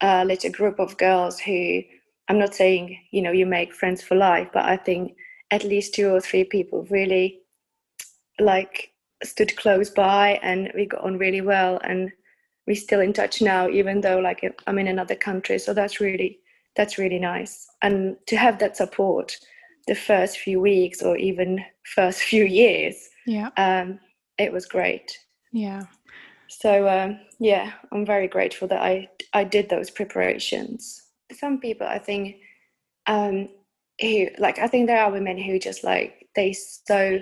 uh, 0.08 0.24
little 0.32 0.52
group 0.60 0.80
of 0.80 0.98
girls 0.98 1.40
who 1.40 1.82
i'm 2.28 2.40
not 2.40 2.56
saying 2.56 2.84
you 3.16 3.22
know 3.22 3.34
you 3.40 3.46
make 3.46 3.80
friends 3.82 4.02
for 4.02 4.16
life 4.16 4.50
but 4.56 4.66
i 4.66 4.78
think 4.88 5.04
at 5.52 5.64
least 5.64 5.94
two 5.94 6.10
or 6.16 6.22
three 6.22 6.44
people 6.44 6.80
really 6.90 7.42
like 8.40 8.92
stood 9.24 9.56
close 9.56 9.90
by 9.90 10.40
and 10.42 10.72
we 10.76 10.86
got 10.86 11.04
on 11.04 11.18
really 11.18 11.42
well. 11.42 11.80
And 11.84 12.12
we're 12.68 12.76
still 12.76 13.02
in 13.02 13.14
touch 13.14 13.42
now 13.42 13.68
even 13.70 14.02
though 14.02 14.20
like 14.20 14.42
i'm 14.68 14.80
in 14.80 14.88
another 14.88 15.16
country. 15.16 15.60
So 15.60 15.74
that's 15.74 16.00
really 16.00 16.40
that's 16.76 16.98
really 16.98 17.20
nice. 17.20 17.68
And 17.82 18.16
to 18.28 18.38
have 18.38 18.60
that 18.60 18.78
support 18.78 19.38
the 19.92 19.96
first 19.96 20.40
few 20.40 20.62
weeks 20.62 21.02
or 21.02 21.18
even 21.18 21.60
first 21.96 22.22
few 22.32 22.46
years 22.46 22.96
Yeah. 23.26 23.50
um, 23.58 24.00
it 24.38 24.54
was 24.54 24.66
great. 24.66 25.18
Yeah. 25.52 25.84
So 26.48 26.88
um, 26.88 27.20
yeah, 27.40 27.74
I'm 27.92 28.06
very 28.06 28.30
grateful 28.36 28.68
that 28.70 28.82
I 28.82 29.10
I 29.34 29.44
did 29.44 29.68
those 29.68 29.90
preparations. 29.90 30.80
Some 31.42 31.60
people, 31.60 31.88
I 31.88 32.00
think, 32.00 32.38
um, 33.06 33.50
who 34.00 34.30
like 34.46 34.60
I 34.60 34.68
think 34.68 34.88
there 34.88 35.04
are 35.04 35.12
women 35.12 35.38
who 35.38 35.60
just 35.60 35.84
like 35.84 36.10
they 36.38 36.54
so 36.54 37.20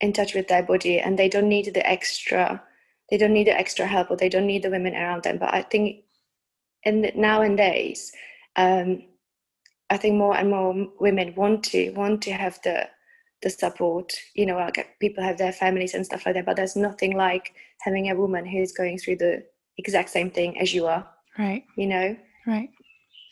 in 0.00 0.12
touch 0.12 0.32
with 0.34 0.48
their 0.48 0.62
body 0.72 0.98
and 0.98 1.18
they 1.18 1.28
don't 1.28 1.48
need 1.56 1.68
the 1.74 1.86
extra 1.96 2.62
they 3.10 3.18
don't 3.18 3.36
need 3.36 3.46
the 3.46 3.60
extra 3.62 3.86
help 3.86 4.10
or 4.10 4.16
they 4.16 4.28
don't 4.28 4.50
need 4.52 4.62
the 4.62 4.74
women 4.76 4.94
around 4.94 5.22
them 5.22 5.38
but 5.38 5.54
i 5.54 5.62
think 5.62 5.86
in 6.84 7.00
the, 7.02 7.12
nowadays 7.16 8.12
um, 8.56 9.02
i 9.90 9.96
think 9.96 10.14
more 10.14 10.36
and 10.36 10.50
more 10.50 10.88
women 11.00 11.34
want 11.34 11.64
to 11.64 11.90
want 11.90 12.22
to 12.22 12.32
have 12.32 12.58
the 12.64 12.88
the 13.42 13.50
support 13.50 14.12
you 14.34 14.46
know 14.46 14.56
like 14.56 14.96
people 15.00 15.22
have 15.22 15.38
their 15.38 15.52
families 15.52 15.94
and 15.94 16.06
stuff 16.06 16.24
like 16.24 16.34
that 16.34 16.46
but 16.46 16.56
there's 16.56 16.76
nothing 16.76 17.16
like 17.16 17.54
having 17.80 18.10
a 18.10 18.16
woman 18.16 18.46
who's 18.46 18.72
going 18.72 18.98
through 18.98 19.16
the 19.16 19.42
exact 19.78 20.10
same 20.10 20.30
thing 20.30 20.58
as 20.58 20.72
you 20.72 20.86
are 20.86 21.06
right. 21.38 21.64
you 21.76 21.86
know? 21.86 22.16
Right. 22.46 22.70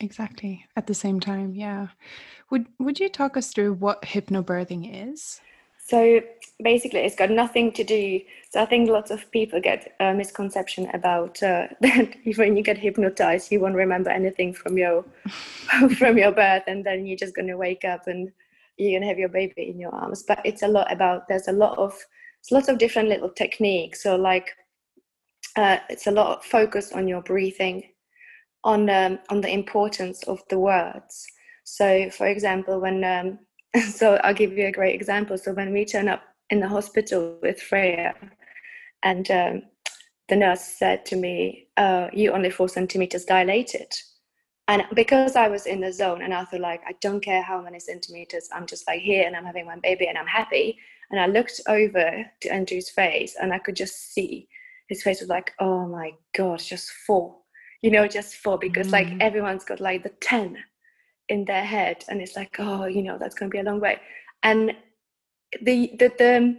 Exactly. 0.00 0.64
At 0.76 0.86
the 0.86 0.94
same 0.94 1.20
time 1.20 1.54
yeah. 1.54 1.88
Would 2.50 2.66
would 2.78 3.00
you 3.00 3.08
talk 3.08 3.36
us 3.36 3.52
through 3.52 3.74
what 3.74 4.02
hypnobirthing 4.02 5.10
is 5.10 5.40
so 5.86 6.22
basically, 6.62 7.00
it's 7.00 7.14
got 7.14 7.30
nothing 7.30 7.70
to 7.72 7.84
do. 7.84 8.20
So 8.50 8.62
I 8.62 8.64
think 8.64 8.88
lots 8.88 9.10
of 9.10 9.30
people 9.30 9.60
get 9.60 9.94
a 10.00 10.14
misconception 10.14 10.88
about 10.94 11.42
uh, 11.42 11.68
that 11.82 12.14
when 12.36 12.56
you 12.56 12.62
get 12.62 12.78
hypnotized, 12.78 13.52
you 13.52 13.60
won't 13.60 13.74
remember 13.74 14.08
anything 14.08 14.54
from 14.54 14.78
your 14.78 15.04
from 15.98 16.16
your 16.16 16.32
birth, 16.32 16.62
and 16.66 16.84
then 16.84 17.04
you're 17.04 17.18
just 17.18 17.36
gonna 17.36 17.56
wake 17.56 17.84
up 17.84 18.06
and 18.06 18.32
you're 18.78 18.98
gonna 18.98 19.08
have 19.08 19.18
your 19.18 19.28
baby 19.28 19.68
in 19.68 19.78
your 19.78 19.94
arms. 19.94 20.22
But 20.26 20.40
it's 20.42 20.62
a 20.62 20.68
lot 20.68 20.90
about. 20.90 21.28
There's 21.28 21.48
a 21.48 21.52
lot 21.52 21.76
of 21.76 21.94
it's 22.40 22.50
lots 22.50 22.68
of 22.68 22.78
different 22.78 23.10
little 23.10 23.30
techniques. 23.30 24.02
So 24.02 24.16
like, 24.16 24.52
uh, 25.56 25.78
it's 25.90 26.06
a 26.06 26.12
lot 26.12 26.38
of 26.38 26.44
focus 26.46 26.92
on 26.92 27.06
your 27.08 27.20
breathing, 27.20 27.82
on 28.64 28.88
um, 28.88 29.18
on 29.28 29.42
the 29.42 29.52
importance 29.52 30.22
of 30.22 30.40
the 30.48 30.58
words. 30.58 31.26
So, 31.64 32.08
for 32.08 32.26
example, 32.26 32.80
when 32.80 33.04
um, 33.04 33.38
so 33.90 34.16
I'll 34.22 34.34
give 34.34 34.56
you 34.56 34.66
a 34.66 34.72
great 34.72 34.94
example. 34.94 35.36
So 35.38 35.52
when 35.52 35.72
we 35.72 35.84
turn 35.84 36.08
up 36.08 36.22
in 36.50 36.60
the 36.60 36.68
hospital 36.68 37.38
with 37.42 37.60
Freya, 37.60 38.14
and 39.02 39.30
um, 39.30 39.62
the 40.28 40.36
nurse 40.36 40.62
said 40.62 41.04
to 41.06 41.16
me, 41.16 41.68
uh, 41.76 42.08
"You 42.12 42.32
only 42.32 42.50
four 42.50 42.68
centimeters 42.68 43.24
dilated," 43.24 43.92
and 44.68 44.84
because 44.94 45.36
I 45.36 45.48
was 45.48 45.66
in 45.66 45.80
the 45.80 45.92
zone, 45.92 46.22
and 46.22 46.32
I 46.32 46.44
thought 46.44 46.60
like, 46.60 46.82
I 46.86 46.94
don't 47.00 47.20
care 47.20 47.42
how 47.42 47.60
many 47.60 47.80
centimeters, 47.80 48.48
I'm 48.52 48.66
just 48.66 48.86
like 48.86 49.00
here, 49.00 49.26
and 49.26 49.36
I'm 49.36 49.44
having 49.44 49.66
my 49.66 49.76
baby, 49.76 50.06
and 50.06 50.18
I'm 50.18 50.26
happy. 50.26 50.78
And 51.10 51.20
I 51.20 51.26
looked 51.26 51.60
over 51.68 52.24
to 52.40 52.52
Andrew's 52.52 52.90
face, 52.90 53.36
and 53.40 53.52
I 53.52 53.58
could 53.58 53.76
just 53.76 54.14
see 54.14 54.48
his 54.88 55.02
face 55.02 55.20
was 55.20 55.28
like, 55.30 55.52
"Oh 55.58 55.86
my 55.86 56.12
god, 56.36 56.60
just 56.60 56.90
four," 57.06 57.36
you 57.82 57.90
know, 57.90 58.06
just 58.06 58.36
four, 58.36 58.58
because 58.58 58.88
mm. 58.88 58.92
like 58.92 59.08
everyone's 59.20 59.64
got 59.64 59.80
like 59.80 60.02
the 60.04 60.10
ten 60.20 60.58
in 61.28 61.44
their 61.44 61.64
head 61.64 62.04
and 62.08 62.20
it's 62.20 62.36
like 62.36 62.56
oh 62.58 62.84
you 62.84 63.02
know 63.02 63.16
that's 63.18 63.34
going 63.34 63.50
to 63.50 63.54
be 63.54 63.60
a 63.60 63.62
long 63.62 63.80
way. 63.80 63.98
And 64.42 64.74
the 65.62 65.92
the, 65.98 66.12
the 66.18 66.56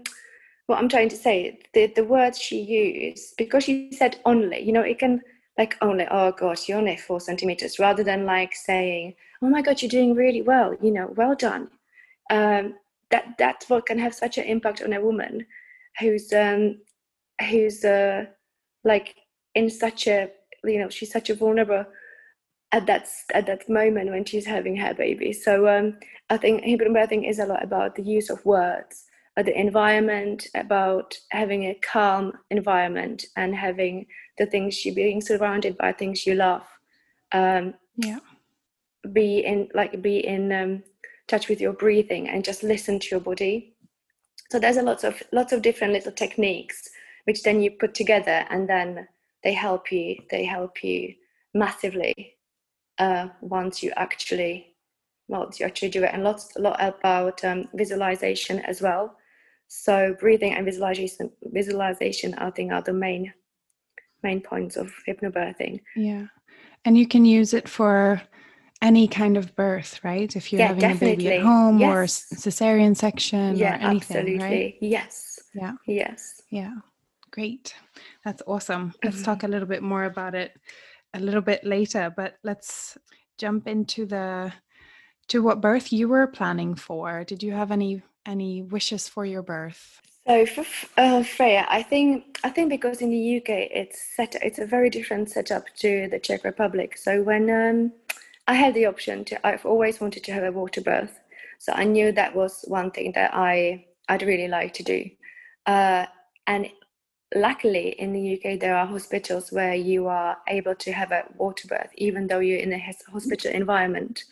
what 0.67 0.79
i'm 0.79 0.89
trying 0.89 1.10
to 1.10 1.15
say 1.15 1.60
the 1.74 1.88
the 1.95 2.03
words 2.03 2.39
she 2.39 2.60
used 2.60 3.36
because 3.38 3.63
she 3.63 3.91
said 3.91 4.19
only 4.25 4.60
you 4.62 4.72
know 4.72 4.81
it 4.81 4.98
can 4.98 5.22
like 5.57 5.77
only 5.81 6.07
oh 6.12 6.31
gosh 6.31 6.67
you're 6.67 6.77
only 6.77 6.98
four 6.98 7.19
centimeters 7.19 7.79
rather 7.79 8.03
than 8.03 8.25
like 8.25 8.53
saying 8.53 9.13
oh 9.41 9.50
my 9.50 9.62
god 9.62 9.81
you're 9.81 9.89
doing 9.89 10.15
really 10.15 10.41
well 10.41 10.74
you 10.81 10.91
know 10.91 11.13
well 11.15 11.36
done. 11.36 11.69
Um, 12.31 12.74
that 13.12 13.36
that's 13.38 13.69
what 13.69 13.86
can 13.86 14.00
have 14.00 14.15
such 14.15 14.38
an 14.39 14.45
impact 14.45 14.81
on 14.81 14.93
a 14.93 15.01
woman 15.01 15.45
who's 16.00 16.34
um 16.34 16.79
who's 17.50 17.86
uh 17.86 18.25
like 18.84 19.15
in 19.53 19.69
such 19.69 20.07
a 20.07 20.29
you 20.63 20.79
know 20.79 20.89
she's 20.89 21.12
such 21.12 21.29
a 21.29 21.36
vulnerable 21.36 21.86
at 22.72 22.86
that 22.88 23.07
at 23.34 23.45
that 23.48 23.67
moment 23.69 24.10
when 24.10 24.25
she's 24.25 24.45
having 24.45 24.75
her 24.75 24.93
baby. 24.93 25.31
So 25.34 25.67
um, 25.67 25.98
I 26.29 26.38
think 26.38 26.63
hypnobirthing 26.63 27.27
is 27.29 27.39
a 27.39 27.45
lot 27.45 27.63
about 27.63 27.95
the 27.95 28.03
use 28.03 28.29
of 28.29 28.45
words, 28.45 29.05
uh, 29.38 29.43
the 29.43 29.57
environment, 29.57 30.48
about 30.55 31.17
having 31.29 31.63
a 31.65 31.79
calm 31.81 32.34
environment 32.50 33.25
and 33.38 33.55
having 33.55 34.07
the 34.38 34.45
things 34.45 34.84
you 34.84 34.93
being 34.93 35.22
surrounded 35.22 35.77
by 35.77 35.91
things 35.93 36.25
you 36.25 36.36
love. 36.36 36.63
Um, 37.31 37.75
yeah. 37.95 38.19
Be 39.13 39.39
in 39.39 39.69
like 39.74 40.01
be 40.01 40.25
in 40.25 40.51
um, 40.51 40.84
touch 41.27 41.48
with 41.48 41.62
your 41.62 41.74
breathing 41.74 42.29
and 42.29 42.43
just 42.43 42.63
listen 42.63 43.00
to 43.00 43.07
your 43.12 43.19
body. 43.19 43.75
So 44.51 44.60
there's 44.60 44.77
a 44.77 44.81
lots 44.81 45.03
of 45.03 45.22
lots 45.31 45.53
of 45.53 45.62
different 45.62 45.93
little 45.93 46.12
techniques 46.12 46.89
which 47.25 47.41
then 47.41 47.60
you 47.60 47.72
put 47.72 47.95
together 47.95 48.45
and 48.50 48.69
then 48.69 49.07
they 49.43 49.53
help 49.53 49.91
you. 49.91 50.17
They 50.29 50.45
help 50.45 50.84
you 50.84 51.13
massively 51.53 52.35
uh, 52.99 53.27
once 53.41 53.83
you 53.83 53.91
actually 53.95 54.75
once 55.27 55.59
you 55.59 55.65
actually 55.65 55.89
do 55.89 56.03
it. 56.03 56.11
And 56.13 56.23
lots 56.23 56.55
a 56.55 56.61
lot 56.61 56.77
about 56.79 57.43
um, 57.43 57.67
visualization 57.73 58.59
as 58.59 58.81
well. 58.81 59.15
So 59.67 60.15
breathing 60.19 60.53
and 60.53 60.63
visualization 60.63 61.31
visualization 61.43 62.35
i 62.35 62.51
think 62.51 62.71
are 62.71 62.81
the 62.81 62.93
main 62.93 63.33
main 64.21 64.41
points 64.41 64.77
of 64.77 64.93
hypnobirthing. 65.07 65.81
Yeah. 65.95 66.27
And 66.85 66.97
you 66.97 67.07
can 67.07 67.25
use 67.25 67.53
it 67.53 67.67
for 67.67 68.21
any 68.81 69.07
kind 69.07 69.37
of 69.37 69.55
birth 69.55 69.99
right? 70.03 70.35
If 70.35 70.53
you're 70.53 70.59
yeah, 70.59 70.67
having 70.67 70.81
definitely. 70.81 71.13
a 71.13 71.29
baby 71.29 71.37
at 71.37 71.43
home 71.43 71.79
yes. 71.79 72.27
or 72.31 72.35
cesarean 72.35 72.95
section 72.95 73.55
yeah, 73.55 73.71
or 73.71 73.89
anything 73.89 74.17
absolutely. 74.17 74.37
right 74.37 74.75
yes. 74.81 75.39
Yeah. 75.55 75.73
Yes. 75.87 76.41
Yeah. 76.51 76.73
Great. 77.31 77.73
That's 78.23 78.43
awesome. 78.45 78.93
Let's 79.03 79.23
talk 79.23 79.43
a 79.43 79.47
little 79.47 79.67
bit 79.67 79.81
more 79.81 80.03
about 80.03 80.35
it 80.35 80.51
a 81.15 81.19
little 81.19 81.41
bit 81.41 81.63
later, 81.63 82.13
but 82.15 82.36
let's 82.43 82.98
jump 83.38 83.67
into 83.67 84.05
the 84.05 84.51
to 85.27 85.41
what 85.41 85.62
birth 85.62 85.91
you 85.91 86.07
were 86.07 86.27
planning 86.27 86.75
for. 86.75 87.24
Did 87.24 87.41
you 87.41 87.53
have 87.53 87.72
any 87.72 88.03
any 88.25 88.62
wishes 88.62 89.07
for 89.07 89.25
your 89.25 89.41
birth? 89.41 90.01
So 90.27 90.45
for 90.45 90.65
uh, 90.98 91.24
Freya, 91.24 91.65
I 91.69 91.84
think 91.84 92.39
I 92.43 92.50
think 92.50 92.69
because 92.69 93.01
in 93.01 93.12
the 93.12 93.38
UK 93.38 93.50
it's 93.72 94.15
set 94.15 94.36
it's 94.41 94.60
a 94.60 94.65
very 94.65 94.89
different 94.89 95.29
setup 95.29 95.65
to 95.77 96.07
the 96.10 96.19
Czech 96.19 96.43
Republic. 96.43 96.98
So 96.98 97.24
when 97.24 97.50
um, 97.50 97.91
I 98.48 98.53
had 98.53 98.74
the 98.74 98.86
option 98.86 99.25
to, 99.25 99.48
I've 99.48 99.65
always 99.65 100.00
wanted 100.01 100.24
to 100.25 100.34
have 100.34 100.43
a 100.43 100.51
water 100.51 100.81
birth. 100.81 101.19
So 101.60 101.74
I 101.74 101.86
knew 101.86 102.12
that 102.12 102.36
was 102.36 102.65
one 102.67 102.91
thing 102.91 103.13
that 103.13 103.31
I 103.34 103.86
I'd 104.10 104.22
really 104.22 104.48
like 104.48 104.74
to 104.75 104.84
do. 104.84 105.10
Uh, 105.65 106.05
and 106.48 106.69
luckily 107.36 107.89
in 108.00 108.13
the 108.13 108.34
UK 108.36 108.60
there 108.60 108.75
are 108.75 108.86
hospitals 108.86 109.51
where 109.51 109.75
you 109.75 110.08
are 110.08 110.38
able 110.48 110.74
to 110.74 110.92
have 110.92 111.12
a 111.12 111.25
water 111.38 111.68
birth 111.68 111.89
even 111.96 112.27
though 112.27 112.39
you're 112.39 112.60
in 112.60 112.74
a 112.74 112.94
hospital 113.12 113.51
environment. 113.51 114.24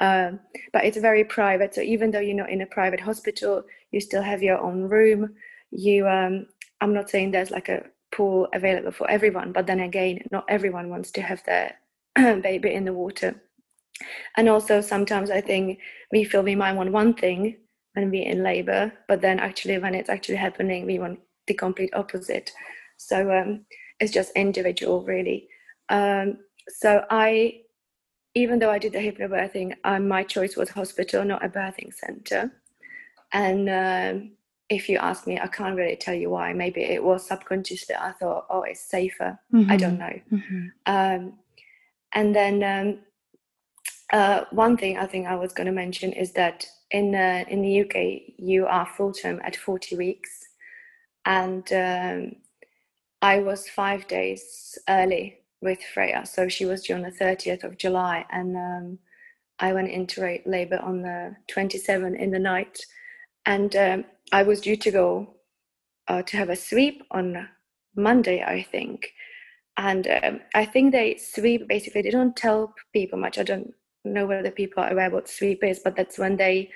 Um, 0.00 0.40
but 0.72 0.84
it's 0.84 0.98
very 0.98 1.24
private 1.24 1.74
so 1.74 1.80
even 1.80 2.10
though 2.10 2.20
you're 2.20 2.36
not 2.36 2.50
in 2.50 2.62
a 2.62 2.66
private 2.66 3.00
hospital 3.00 3.64
you 3.90 4.00
still 4.00 4.22
have 4.22 4.42
your 4.42 4.58
own 4.58 4.82
room. 4.82 5.34
You 5.70 6.08
um, 6.08 6.46
i'm 6.80 6.94
not 6.94 7.10
saying 7.10 7.30
there's 7.30 7.50
like 7.50 7.68
a 7.68 7.84
pool 8.12 8.48
available 8.54 8.92
for 8.92 9.10
everyone 9.10 9.52
but 9.52 9.66
then 9.66 9.80
again 9.80 10.20
not 10.30 10.44
everyone 10.48 10.88
wants 10.88 11.10
to 11.12 11.22
have 11.22 11.42
their 11.44 11.76
baby 12.16 12.72
in 12.72 12.84
the 12.84 12.92
water. 12.92 13.34
And 14.36 14.48
also 14.48 14.80
sometimes 14.80 15.30
i 15.30 15.40
think 15.40 15.80
we 16.12 16.24
feel 16.24 16.42
we 16.42 16.54
might 16.54 16.76
want 16.76 16.92
one 16.92 17.14
thing 17.14 17.56
when 17.94 18.10
we're 18.10 18.28
in 18.28 18.42
labor 18.42 18.92
but 19.08 19.20
then 19.20 19.38
actually 19.40 19.78
when 19.78 19.94
it's 19.94 20.10
actually 20.10 20.36
happening 20.36 20.86
we 20.86 20.98
want 20.98 21.18
the 21.46 21.54
complete 21.54 21.90
opposite. 21.94 22.52
So 22.96 23.30
um, 23.32 23.64
it's 24.00 24.12
just 24.12 24.32
individual, 24.36 25.02
really. 25.02 25.48
Um, 25.88 26.38
so 26.68 27.04
I, 27.10 27.60
even 28.34 28.58
though 28.58 28.70
I 28.70 28.78
did 28.78 28.92
the 28.92 28.98
hypnobirthing, 28.98 29.74
um, 29.84 30.08
my 30.08 30.22
choice 30.22 30.56
was 30.56 30.70
hospital, 30.70 31.24
not 31.24 31.44
a 31.44 31.48
birthing 31.48 31.92
center. 31.94 32.52
And 33.32 33.68
um, 33.68 34.32
if 34.70 34.88
you 34.88 34.98
ask 34.98 35.26
me, 35.26 35.38
I 35.38 35.46
can't 35.46 35.76
really 35.76 35.96
tell 35.96 36.14
you 36.14 36.30
why. 36.30 36.52
Maybe 36.52 36.82
it 36.82 37.02
was 37.02 37.26
subconsciously. 37.26 37.94
I 37.94 38.12
thought, 38.12 38.46
oh, 38.50 38.62
it's 38.62 38.80
safer. 38.80 39.38
Mm-hmm. 39.52 39.70
I 39.70 39.76
don't 39.76 39.98
know. 39.98 40.20
Mm-hmm. 40.32 40.66
Um, 40.86 41.38
and 42.12 42.34
then 42.34 42.62
um, 42.62 42.98
uh, 44.12 44.44
one 44.52 44.76
thing 44.76 44.96
I 44.96 45.06
think 45.06 45.26
I 45.26 45.34
was 45.34 45.52
going 45.52 45.66
to 45.66 45.72
mention 45.72 46.12
is 46.12 46.32
that 46.32 46.66
in 46.90 47.14
uh, 47.14 47.44
in 47.48 47.62
the 47.62 47.80
UK 47.80 48.34
you 48.38 48.66
are 48.66 48.86
full 48.86 49.12
term 49.12 49.40
at 49.44 49.56
40 49.56 49.96
weeks, 49.96 50.43
and 51.26 51.72
um, 51.72 52.36
I 53.22 53.38
was 53.38 53.68
five 53.68 54.06
days 54.06 54.78
early 54.88 55.38
with 55.60 55.78
Freya. 55.94 56.26
So 56.26 56.48
she 56.48 56.66
was 56.66 56.82
due 56.82 56.94
on 56.94 57.02
the 57.02 57.10
30th 57.10 57.64
of 57.64 57.78
July, 57.78 58.24
and 58.30 58.56
um, 58.56 58.98
I 59.58 59.72
went 59.72 59.90
into 59.90 60.40
labor 60.46 60.78
on 60.78 61.02
the 61.02 61.36
27th 61.50 62.18
in 62.18 62.30
the 62.30 62.38
night, 62.38 62.78
and 63.46 63.74
um, 63.76 64.04
I 64.32 64.42
was 64.42 64.60
due 64.60 64.76
to 64.76 64.90
go 64.90 65.36
uh, 66.08 66.22
to 66.22 66.36
have 66.36 66.50
a 66.50 66.56
sweep 66.56 67.02
on 67.10 67.48
Monday, 67.96 68.42
I 68.42 68.62
think. 68.62 69.12
And 69.76 70.06
um, 70.06 70.40
I 70.54 70.64
think 70.64 70.92
they 70.92 71.16
sweep 71.16 71.66
basically. 71.66 72.02
They 72.02 72.10
don't 72.10 72.36
tell 72.36 72.74
people 72.92 73.18
much. 73.18 73.38
I 73.38 73.42
don't 73.42 73.72
know 74.04 74.26
whether 74.26 74.50
people 74.50 74.82
are 74.82 74.92
aware 74.92 75.10
what 75.10 75.28
sweep 75.28 75.64
is, 75.64 75.80
but 75.82 75.96
that's 75.96 76.18
when 76.18 76.36
they 76.36 76.70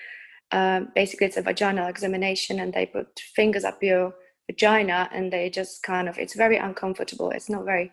um, 0.51 0.89
basically 0.95 1.27
it's 1.27 1.37
a 1.37 1.43
vaginal 1.43 1.89
examination, 1.89 2.61
and 2.61 2.73
they 2.73 2.87
put 2.87 3.21
fingers 3.35 3.65
up 3.65 3.83
your 3.83 4.15
vagina 4.49 5.09
and 5.13 5.33
they 5.33 5.51
just 5.51 5.83
kind 5.83 6.09
of 6.09 6.19
it's 6.19 6.35
very 6.35 6.57
uncomfortable. 6.57 7.31
It's 7.31 7.51
not 7.51 7.65
very 7.65 7.93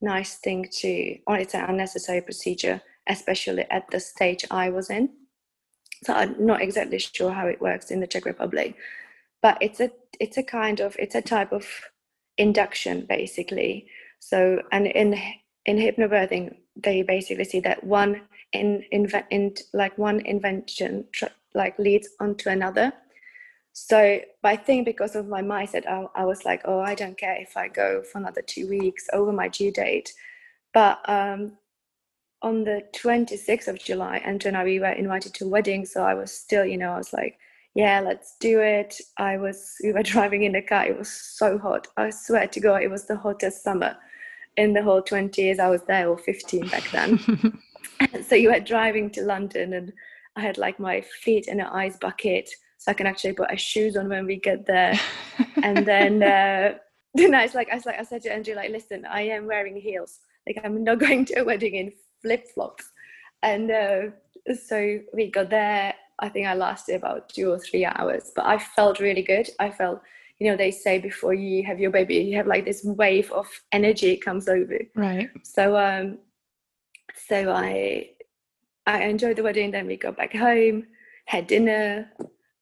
nice 0.00 0.36
thing 0.36 0.68
to 0.80 1.18
or 1.26 1.36
it's 1.36 1.54
an 1.54 1.64
unnecessary 1.68 2.20
procedure 2.20 2.80
especially 3.08 3.64
at 3.70 3.88
the 3.90 4.00
stage 4.00 4.44
i 4.50 4.68
was 4.68 4.90
in. 4.90 5.08
So 6.04 6.12
i'm 6.12 6.34
not 6.44 6.60
exactly 6.60 6.98
sure 6.98 7.32
how 7.32 7.46
it 7.46 7.60
works 7.60 7.90
in 7.90 8.00
the 8.00 8.06
czech 8.06 8.26
republic 8.26 8.76
but 9.42 9.58
it's 9.60 9.80
a 9.80 9.90
it's 10.20 10.36
a 10.36 10.42
kind 10.42 10.80
of 10.80 10.96
it's 10.98 11.14
a 11.14 11.22
type 11.22 11.52
of 11.52 11.66
induction 12.38 13.06
basically. 13.08 13.86
So 14.18 14.62
and 14.72 14.86
in 14.86 15.20
in 15.64 15.76
hypnobirthing 15.76 16.56
they 16.76 17.02
basically 17.02 17.44
see 17.44 17.60
that 17.60 17.82
one 17.84 18.22
in, 18.52 18.82
in, 18.90 19.10
in 19.30 19.54
like 19.72 19.96
one 19.98 20.20
invention 20.20 21.04
like 21.54 21.78
leads 21.78 22.08
onto 22.20 22.48
another 22.50 22.92
so 23.78 24.20
I 24.42 24.56
think 24.56 24.86
because 24.86 25.14
of 25.16 25.28
my 25.28 25.42
mindset, 25.42 25.86
I, 25.86 26.06
I, 26.14 26.24
was 26.24 26.46
like, 26.46 26.62
oh, 26.64 26.80
I 26.80 26.94
don't 26.94 27.18
care 27.18 27.36
if 27.38 27.58
I 27.58 27.68
go 27.68 28.02
for 28.02 28.16
another 28.16 28.40
two 28.40 28.66
weeks 28.70 29.06
over 29.12 29.32
my 29.32 29.48
due 29.48 29.70
date. 29.70 30.14
But 30.72 31.06
um, 31.06 31.58
on 32.40 32.64
the 32.64 32.84
26th 32.96 33.68
of 33.68 33.78
July, 33.78 34.22
and 34.24 34.42
and 34.46 34.56
we 34.64 34.80
were 34.80 34.86
invited 34.86 35.34
to 35.34 35.44
a 35.44 35.48
wedding, 35.48 35.84
so 35.84 36.02
I 36.02 36.14
was 36.14 36.32
still, 36.32 36.64
you 36.64 36.78
know, 36.78 36.92
I 36.92 36.96
was 36.96 37.12
like, 37.12 37.38
yeah, 37.74 38.00
let's 38.00 38.36
do 38.40 38.60
it. 38.60 38.98
I 39.18 39.36
was, 39.36 39.74
we 39.84 39.92
were 39.92 40.02
driving 40.14 40.44
in 40.44 40.52
the 40.52 40.62
car. 40.62 40.86
It 40.86 40.96
was 40.96 41.10
so 41.10 41.58
hot. 41.58 41.86
I 41.98 42.08
swear 42.08 42.48
to 42.48 42.60
God, 42.60 42.82
it 42.82 42.90
was 42.90 43.04
the 43.04 43.18
hottest 43.18 43.62
summer 43.62 43.94
in 44.56 44.72
the 44.72 44.82
whole 44.82 45.02
20 45.02 45.42
years 45.42 45.58
I 45.58 45.68
was 45.68 45.82
there, 45.82 46.08
or 46.08 46.16
15 46.16 46.66
back 46.68 46.90
then. 46.92 47.60
so 48.26 48.36
you 48.36 48.50
were 48.50 48.58
driving 48.60 49.10
to 49.10 49.22
London, 49.22 49.74
and 49.74 49.92
I 50.34 50.40
had 50.40 50.56
like 50.56 50.80
my 50.80 51.02
feet 51.02 51.46
in 51.46 51.60
an 51.60 51.66
ice 51.66 51.98
bucket 51.98 52.48
so 52.86 52.92
I 52.92 52.94
can 52.94 53.06
actually 53.06 53.32
put 53.32 53.50
our 53.50 53.56
shoes 53.56 53.96
on 53.96 54.08
when 54.08 54.26
we 54.26 54.36
get 54.36 54.64
there. 54.64 54.98
and 55.62 55.84
then 55.84 56.22
uh, 56.22 56.78
then 57.14 57.34
I 57.34 57.42
was 57.42 57.54
like, 57.54 57.68
I 57.70 57.74
was 57.74 57.84
like, 57.84 57.98
I 57.98 58.04
said 58.04 58.22
to 58.22 58.32
Andrew, 58.32 58.54
like, 58.54 58.70
listen, 58.70 59.04
I 59.04 59.22
am 59.22 59.46
wearing 59.46 59.76
heels. 59.76 60.20
Like, 60.46 60.60
I'm 60.64 60.84
not 60.84 60.98
going 61.06 61.24
to 61.26 61.40
a 61.40 61.44
wedding 61.44 61.74
in 61.74 61.92
flip 62.22 62.46
flops. 62.54 62.92
And 63.42 63.70
uh, 63.70 64.02
so 64.54 65.00
we 65.12 65.30
got 65.30 65.50
there. 65.50 65.94
I 66.20 66.28
think 66.28 66.46
I 66.46 66.54
lasted 66.54 66.94
about 66.94 67.28
two 67.28 67.50
or 67.50 67.58
three 67.58 67.84
hours, 67.84 68.32
but 68.34 68.46
I 68.46 68.58
felt 68.58 69.00
really 69.00 69.22
good. 69.22 69.50
I 69.58 69.70
felt, 69.70 70.00
you 70.38 70.48
know, 70.48 70.56
they 70.56 70.70
say 70.70 70.98
before 70.98 71.34
you 71.34 71.64
have 71.64 71.80
your 71.80 71.90
baby, 71.90 72.16
you 72.16 72.36
have 72.36 72.46
like 72.46 72.64
this 72.64 72.84
wave 72.84 73.30
of 73.32 73.46
energy 73.72 74.16
comes 74.16 74.48
over. 74.48 74.78
Right. 74.94 75.28
So, 75.42 75.76
um, 75.76 76.18
so 77.28 77.50
I, 77.50 78.10
I 78.86 79.02
enjoyed 79.02 79.36
the 79.36 79.42
wedding. 79.42 79.72
Then 79.72 79.86
we 79.86 79.96
got 79.96 80.16
back 80.16 80.32
home, 80.34 80.86
had 81.26 81.48
dinner, 81.48 82.10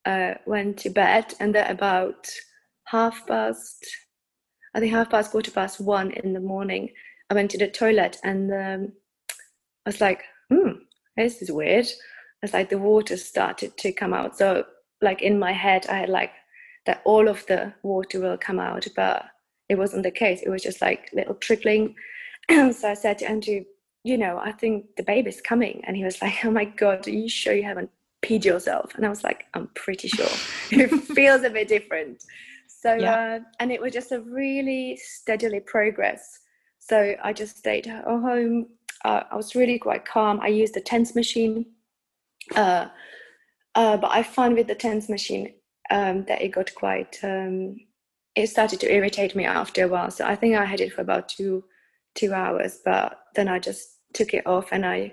uh, 0.06 0.34
went 0.46 0.78
to 0.78 0.90
bed, 0.90 1.34
and 1.40 1.54
then 1.54 1.70
about 1.70 2.28
half 2.86 3.26
past, 3.26 3.86
I 4.74 4.80
think 4.80 4.92
half 4.92 5.10
past, 5.10 5.30
quarter 5.30 5.50
past 5.50 5.80
one 5.80 6.10
in 6.12 6.32
the 6.32 6.40
morning, 6.40 6.90
I 7.30 7.34
went 7.34 7.50
to 7.52 7.58
the 7.58 7.68
toilet 7.68 8.18
and 8.22 8.52
um, 8.52 8.92
I 9.86 9.88
was 9.88 10.00
like, 10.00 10.22
hmm, 10.50 10.72
this 11.16 11.40
is 11.42 11.50
weird. 11.50 11.86
It's 12.42 12.52
like 12.52 12.68
the 12.68 12.78
water 12.78 13.16
started 13.16 13.76
to 13.78 13.92
come 13.92 14.12
out. 14.12 14.36
So, 14.36 14.64
like 15.00 15.22
in 15.22 15.38
my 15.38 15.52
head, 15.52 15.86
I 15.88 15.98
had 15.98 16.10
like 16.10 16.32
that 16.86 17.00
all 17.04 17.28
of 17.28 17.44
the 17.46 17.72
water 17.82 18.20
will 18.20 18.36
come 18.36 18.60
out, 18.60 18.86
but 18.94 19.24
it 19.68 19.76
wasn't 19.78 20.02
the 20.02 20.10
case. 20.10 20.42
It 20.42 20.50
was 20.50 20.62
just 20.62 20.82
like 20.82 21.10
little 21.14 21.34
trickling. 21.34 21.94
so 22.50 22.90
I 22.90 22.94
said 22.94 23.18
to 23.18 23.28
Andrew, 23.28 23.64
you 24.02 24.18
know, 24.18 24.38
I 24.38 24.52
think 24.52 24.96
the 24.96 25.02
baby's 25.02 25.40
coming. 25.40 25.82
And 25.86 25.96
he 25.96 26.04
was 26.04 26.20
like, 26.20 26.44
oh 26.44 26.50
my 26.50 26.66
God, 26.66 27.06
are 27.06 27.10
you 27.10 27.28
sure 27.28 27.54
you 27.54 27.62
haven't 27.62 27.90
peed 28.24 28.44
yourself. 28.44 28.94
And 28.94 29.04
i 29.06 29.08
was 29.08 29.24
like 29.24 29.46
i'm 29.54 29.68
pretty 29.74 30.08
sure. 30.08 30.34
It 30.70 30.88
feels 31.18 31.42
a 31.44 31.50
bit 31.50 31.68
different. 31.68 32.24
So 32.68 32.94
yeah. 32.94 33.14
uh, 33.14 33.38
and 33.60 33.72
it 33.72 33.80
was 33.80 33.92
just 33.92 34.12
a 34.12 34.20
really 34.20 34.98
steadily 35.02 35.60
progress. 35.60 36.40
So 36.78 37.14
i 37.22 37.32
just 37.32 37.58
stayed 37.58 37.86
at 37.86 38.04
home. 38.04 38.66
Uh, 39.04 39.22
i 39.30 39.36
was 39.36 39.54
really 39.54 39.78
quite 39.78 40.04
calm. 40.04 40.40
I 40.40 40.48
used 40.48 40.74
the 40.74 40.80
TENS 40.80 41.14
machine 41.14 41.66
uh, 42.54 42.88
uh, 43.74 43.96
but 43.96 44.10
i 44.10 44.22
found 44.22 44.54
with 44.54 44.66
the 44.66 44.74
TENS 44.74 45.08
machine 45.08 45.54
um, 45.90 46.24
that 46.24 46.42
it 46.42 46.48
got 46.48 46.74
quite 46.74 47.18
um, 47.22 47.76
it 48.34 48.48
started 48.48 48.80
to 48.80 48.92
irritate 48.92 49.34
me 49.36 49.44
after 49.44 49.84
a 49.84 49.88
while. 49.88 50.10
So 50.10 50.26
i 50.26 50.34
think 50.34 50.56
i 50.56 50.64
had 50.64 50.80
it 50.80 50.92
for 50.92 51.02
about 51.02 51.28
two 51.28 51.64
two 52.14 52.32
hours 52.32 52.80
but 52.84 53.18
then 53.34 53.48
i 53.48 53.58
just 53.58 53.98
took 54.12 54.34
it 54.34 54.46
off 54.46 54.68
and 54.72 54.86
i 54.86 55.12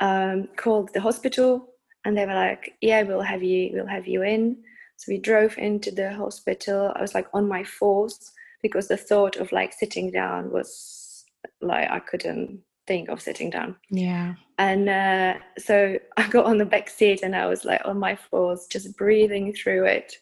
um, 0.00 0.48
called 0.56 0.92
the 0.94 1.00
hospital 1.00 1.74
and 2.04 2.16
they 2.16 2.26
were 2.26 2.34
like 2.34 2.74
yeah 2.80 3.02
we'll 3.02 3.20
have 3.20 3.42
you 3.42 3.70
we'll 3.72 3.86
have 3.86 4.06
you 4.06 4.22
in. 4.22 4.56
So 4.96 5.12
we 5.12 5.18
drove 5.18 5.56
into 5.58 5.92
the 5.92 6.12
hospital. 6.12 6.92
I 6.96 7.00
was 7.00 7.14
like 7.14 7.28
on 7.32 7.46
my 7.46 7.62
fours 7.62 8.32
because 8.62 8.88
the 8.88 8.96
thought 8.96 9.36
of 9.36 9.52
like 9.52 9.72
sitting 9.72 10.10
down 10.10 10.50
was 10.50 11.24
like 11.60 11.88
i 11.88 12.00
couldn't 12.00 12.60
think 12.86 13.08
of 13.08 13.20
sitting 13.20 13.50
down. 13.50 13.76
Yeah. 13.90 14.34
And 14.58 14.88
uh, 14.88 15.34
so 15.58 15.98
i 16.16 16.28
got 16.28 16.46
on 16.46 16.58
the 16.58 16.64
back 16.64 16.88
seat 16.88 17.22
and 17.22 17.36
i 17.36 17.46
was 17.46 17.64
like 17.64 17.82
on 17.84 17.98
my 17.98 18.16
fours 18.16 18.66
just 18.68 18.96
breathing 18.96 19.52
through 19.52 19.84
it 19.84 20.16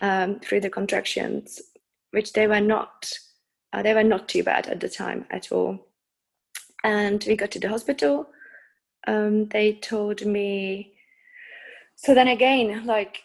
um, 0.00 0.38
through 0.40 0.60
the 0.60 0.70
contractions 0.70 1.60
which 2.12 2.32
they 2.32 2.46
were 2.46 2.60
not 2.60 3.12
uh, 3.72 3.82
they 3.82 3.94
were 3.94 4.04
not 4.04 4.28
too 4.28 4.42
bad 4.42 4.66
at 4.68 4.80
the 4.80 4.88
time 4.88 5.26
at 5.30 5.52
all. 5.52 5.78
And 6.84 7.22
we 7.26 7.36
got 7.36 7.50
to 7.52 7.60
the 7.60 7.68
hospital. 7.68 8.28
Um, 9.06 9.46
they 9.48 9.74
told 9.74 10.24
me 10.24 10.94
so 11.98 12.14
then 12.14 12.28
again 12.28 12.86
like 12.86 13.24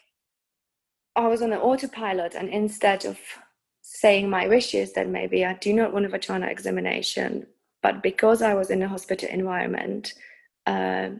i 1.14 1.26
was 1.26 1.42
on 1.42 1.50
the 1.50 1.60
autopilot 1.60 2.34
and 2.34 2.48
instead 2.48 3.04
of 3.04 3.16
saying 3.82 4.28
my 4.28 4.48
wishes 4.48 4.92
that 4.92 5.08
maybe 5.08 5.44
i 5.44 5.54
do 5.54 5.72
not 5.72 5.92
want 5.92 6.04
a 6.04 6.08
vaginal 6.08 6.48
examination. 6.48 7.46
But 7.82 8.02
because 8.02 8.42
i 8.42 8.54
was 8.54 8.70
in 8.70 8.82
a 8.82 8.88
hospital 8.88 9.28
environment 9.28 10.14
uh, 10.66 11.10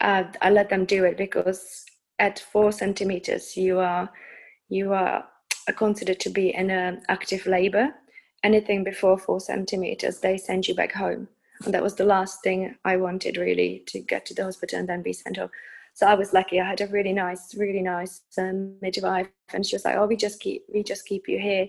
I, 0.00 0.26
I 0.40 0.50
let 0.50 0.70
them 0.70 0.84
do 0.86 1.04
it 1.04 1.18
because 1.18 1.84
at 2.18 2.38
four 2.38 2.72
centimeters 2.72 3.56
you 3.56 3.78
are 3.80 4.10
you 4.68 4.92
are 4.92 5.26
considered 5.76 6.20
to 6.20 6.30
be 6.30 6.54
in 6.54 6.70
an 6.70 7.02
active 7.08 7.44
labor. 7.44 7.92
Anything 8.42 8.84
before 8.84 9.18
four 9.18 9.40
centimeters 9.40 10.20
they 10.20 10.38
send 10.38 10.66
you 10.66 10.74
back 10.74 10.92
home. 10.92 11.28
And 11.64 11.74
that 11.74 11.82
was 11.82 11.96
the 11.96 12.04
last 12.04 12.42
thing 12.42 12.74
i 12.86 12.96
wanted 12.96 13.36
really 13.36 13.82
to 13.88 14.00
get 14.00 14.24
to 14.26 14.34
the 14.34 14.44
hospital 14.44 14.78
and 14.78 14.88
then 14.88 15.02
be 15.02 15.12
sent 15.12 15.36
home 15.36 15.50
so 15.94 16.06
I 16.06 16.14
was 16.14 16.32
lucky. 16.32 16.60
I 16.60 16.68
had 16.68 16.80
a 16.80 16.86
really 16.86 17.12
nice, 17.12 17.54
really 17.54 17.82
nice 17.82 18.22
um, 18.38 18.76
midwife, 18.80 19.28
and 19.52 19.64
she 19.64 19.76
was 19.76 19.84
like, 19.84 19.96
"Oh, 19.96 20.06
we 20.06 20.16
just 20.16 20.40
keep, 20.40 20.64
we 20.72 20.82
just 20.82 21.06
keep 21.06 21.28
you 21.28 21.38
here." 21.38 21.68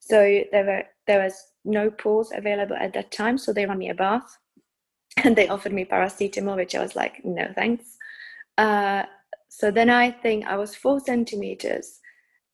So 0.00 0.44
there 0.52 0.64
were 0.64 0.82
there 1.06 1.22
was 1.22 1.52
no 1.64 1.90
pools 1.90 2.32
available 2.34 2.76
at 2.76 2.92
that 2.94 3.10
time, 3.10 3.38
so 3.38 3.52
they 3.52 3.66
ran 3.66 3.78
me 3.78 3.90
a 3.90 3.94
bath, 3.94 4.38
and 5.24 5.36
they 5.36 5.48
offered 5.48 5.72
me 5.72 5.84
paracetamol, 5.84 6.56
which 6.56 6.74
I 6.74 6.82
was 6.82 6.96
like, 6.96 7.24
"No, 7.24 7.52
thanks." 7.54 7.96
Uh, 8.58 9.04
so 9.48 9.70
then 9.70 9.90
I 9.90 10.10
think 10.10 10.46
I 10.46 10.56
was 10.56 10.74
four 10.74 11.00
centimeters, 11.00 12.00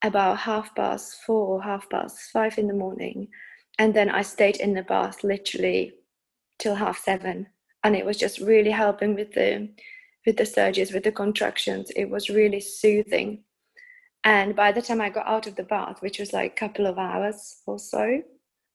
about 0.03 0.38
half 0.38 0.75
past 0.75 1.22
four, 1.27 1.62
half 1.62 1.88
past 1.90 2.31
five 2.33 2.59
in 2.59 2.68
the 2.68 2.75
morning, 2.75 3.29
and 3.79 3.94
then 3.94 4.11
I 4.11 4.22
stayed 4.22 4.57
in 4.57 4.75
the 4.75 4.83
bath 4.83 5.22
literally 5.25 5.94
till 6.59 6.75
half 6.75 6.98
seven, 6.98 7.48
and 7.85 7.96
it 7.96 8.05
was 8.05 8.18
just 8.18 8.38
really 8.40 8.70
helping 8.70 9.14
with 9.14 9.33
the 9.33 9.68
with 10.26 10.37
the 10.37 10.46
surges, 10.46 10.92
with 10.92 11.04
the 11.04 11.12
contractions. 11.12 11.90
It 11.96 12.08
was 12.11 12.30
really 12.30 12.61
soothing. 12.61 13.44
And 14.24 14.54
by 14.54 14.70
the 14.72 14.82
time 14.82 15.00
I 15.00 15.11
got 15.11 15.26
out 15.26 15.46
of 15.46 15.56
the 15.56 15.64
bath, 15.64 16.00
which 16.00 16.18
was 16.18 16.32
like 16.32 16.52
a 16.52 16.61
couple 16.68 16.87
of 16.87 16.98
hours 16.98 17.56
or 17.66 17.78
so, 17.78 18.22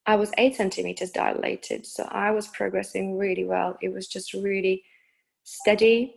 I 0.06 0.16
was 0.16 0.32
eight 0.38 0.56
centimeters 0.56 1.12
dilated. 1.12 1.86
So 1.86 2.08
I 2.10 2.32
was 2.32 2.48
progressing 2.48 3.18
really 3.18 3.46
well. 3.46 3.78
It 3.82 3.94
was 3.94 4.08
just 4.08 4.34
really 4.34 4.84
steady. 5.44 6.16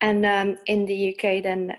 And 0.00 0.24
um, 0.24 0.58
in 0.66 0.86
the 0.86 1.14
UK, 1.14 1.42
then 1.42 1.76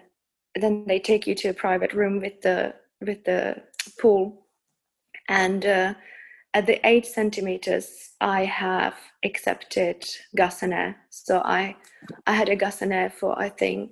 then 0.59 0.85
they 0.85 0.99
take 0.99 1.27
you 1.27 1.35
to 1.35 1.49
a 1.49 1.53
private 1.53 1.93
room 1.93 2.19
with 2.19 2.41
the 2.41 2.75
with 2.99 3.23
the 3.23 3.63
pool, 3.99 4.45
and 5.27 5.65
uh, 5.65 5.93
at 6.53 6.67
the 6.67 6.85
eight 6.85 7.05
centimeters, 7.05 8.09
I 8.19 8.45
have 8.45 8.95
accepted 9.23 10.05
gas 10.35 10.63
and 10.63 10.73
air. 10.73 10.97
So 11.09 11.39
I 11.39 11.75
I 12.27 12.33
had 12.33 12.49
a 12.49 12.55
gas 12.55 12.81
and 12.81 12.93
air 12.93 13.09
for 13.09 13.39
I 13.39 13.49
think 13.49 13.91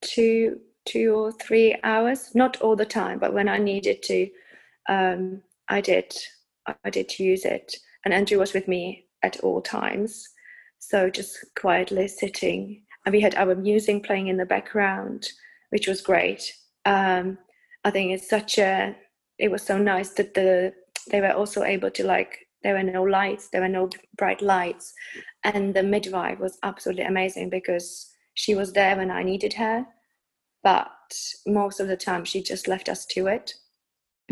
two 0.00 0.60
two 0.86 1.14
or 1.14 1.32
three 1.32 1.76
hours. 1.84 2.34
Not 2.34 2.60
all 2.60 2.76
the 2.76 2.86
time, 2.86 3.18
but 3.18 3.34
when 3.34 3.48
I 3.48 3.58
needed 3.58 4.02
to, 4.04 4.28
um, 4.88 5.42
I 5.68 5.80
did 5.80 6.12
I 6.84 6.90
did 6.90 7.18
use 7.18 7.44
it. 7.44 7.76
And 8.04 8.14
Andrew 8.14 8.38
was 8.38 8.52
with 8.52 8.68
me 8.68 9.06
at 9.22 9.40
all 9.40 9.60
times. 9.60 10.28
So 10.78 11.10
just 11.10 11.38
quietly 11.58 12.08
sitting. 12.08 12.82
And 13.04 13.12
we 13.12 13.20
had 13.20 13.34
our 13.34 13.54
music 13.54 14.04
playing 14.04 14.28
in 14.28 14.36
the 14.36 14.46
background, 14.46 15.28
which 15.70 15.86
was 15.86 16.00
great. 16.00 16.52
Um, 16.84 17.38
I 17.84 17.90
think 17.90 18.12
it's 18.12 18.28
such 18.28 18.58
a 18.58 18.96
it 19.38 19.50
was 19.50 19.62
so 19.62 19.76
nice 19.76 20.10
that 20.14 20.34
the 20.34 20.72
they 21.10 21.20
were 21.20 21.32
also 21.32 21.62
able 21.62 21.90
to 21.90 22.04
like 22.04 22.38
there 22.62 22.74
were 22.74 22.82
no 22.82 23.02
lights 23.02 23.48
there 23.48 23.60
were 23.60 23.68
no 23.68 23.88
bright 24.16 24.40
lights 24.40 24.92
and 25.44 25.74
the 25.74 25.82
midwife 25.82 26.38
was 26.38 26.58
absolutely 26.62 27.04
amazing 27.04 27.50
because 27.50 28.10
she 28.34 28.54
was 28.54 28.72
there 28.72 28.96
when 28.96 29.10
i 29.10 29.22
needed 29.22 29.52
her 29.54 29.84
but 30.62 30.90
most 31.46 31.80
of 31.80 31.88
the 31.88 31.96
time 31.96 32.24
she 32.24 32.42
just 32.42 32.68
left 32.68 32.88
us 32.88 33.04
to 33.06 33.26
it 33.26 33.54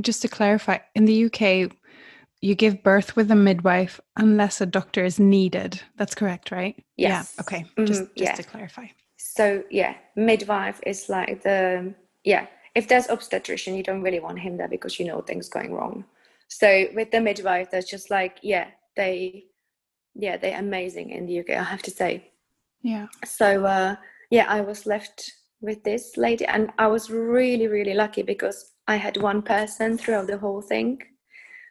just 0.01 0.23
to 0.23 0.29
clarify, 0.29 0.79
in 0.95 1.05
the 1.05 1.25
UK, 1.27 1.73
you 2.41 2.55
give 2.55 2.83
birth 2.83 3.17
with 3.17 3.31
a 3.31 3.35
midwife 3.35 4.01
unless 4.17 4.61
a 4.61 4.67
doctor 4.67 5.05
is 5.05 5.19
needed. 5.21 5.81
That's 5.97 6.15
correct, 6.15 6.51
right? 6.51 6.83
Yes. 6.97 7.35
Yeah. 7.37 7.41
Okay. 7.43 7.65
Mhm, 7.77 7.87
Just 7.87 8.01
just 8.01 8.17
yeah. 8.17 8.35
to 8.35 8.43
clarify. 8.43 8.87
So 9.17 9.63
yeah, 9.71 9.95
midwife 10.17 10.81
is 10.87 11.09
like 11.09 11.43
the 11.43 11.95
yeah. 12.25 12.47
If 12.75 12.89
there's 12.89 13.09
obstetrician, 13.09 13.75
you 13.75 13.83
don't 13.83 14.03
really 14.03 14.21
want 14.21 14.39
him 14.39 14.57
there 14.57 14.69
because 14.69 14.99
you 14.99 15.07
know 15.07 15.21
things 15.21 15.49
going 15.49 15.73
wrong. 15.73 16.05
So 16.51 16.87
with 16.95 17.11
the 17.11 17.21
midwife, 17.21 17.71
there's 17.71 17.87
just 17.87 18.11
like 18.11 18.39
yeah, 18.43 18.69
they 18.97 19.45
yeah 20.15 20.37
they're 20.37 20.59
amazing 20.59 21.11
in 21.11 21.27
the 21.27 21.41
UK. 21.41 21.51
I 21.51 21.63
have 21.63 21.83
to 21.83 21.91
say. 21.91 22.33
Yeah. 22.83 23.07
So 23.25 23.65
uh, 23.65 23.97
yeah, 24.31 24.47
I 24.49 24.61
was 24.61 24.85
left 24.85 25.33
with 25.61 25.83
this 25.85 26.17
lady, 26.17 26.45
and 26.45 26.71
I 26.79 26.89
was 26.89 27.09
really 27.09 27.69
really 27.69 27.95
lucky 27.95 28.23
because 28.23 28.73
I 28.89 28.97
had 28.97 29.17
one 29.17 29.43
person 29.43 29.97
throughout 29.97 30.27
the 30.27 30.39
whole 30.39 30.61
thing. 30.61 30.99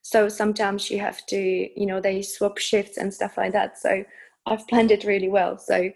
So 0.02 0.30
sometimes 0.30 0.90
you 0.90 1.00
have 1.00 1.26
to, 1.26 1.38
you 1.38 1.86
know, 1.86 2.00
they 2.00 2.22
swap 2.22 2.58
shifts 2.58 2.98
and 2.98 3.14
stuff 3.14 3.38
like 3.38 3.52
that. 3.52 3.78
So 3.78 4.06
I've 4.46 4.66
planned 4.68 4.92
it 4.92 5.04
really 5.04 5.28
well. 5.28 5.58
So 5.58 5.92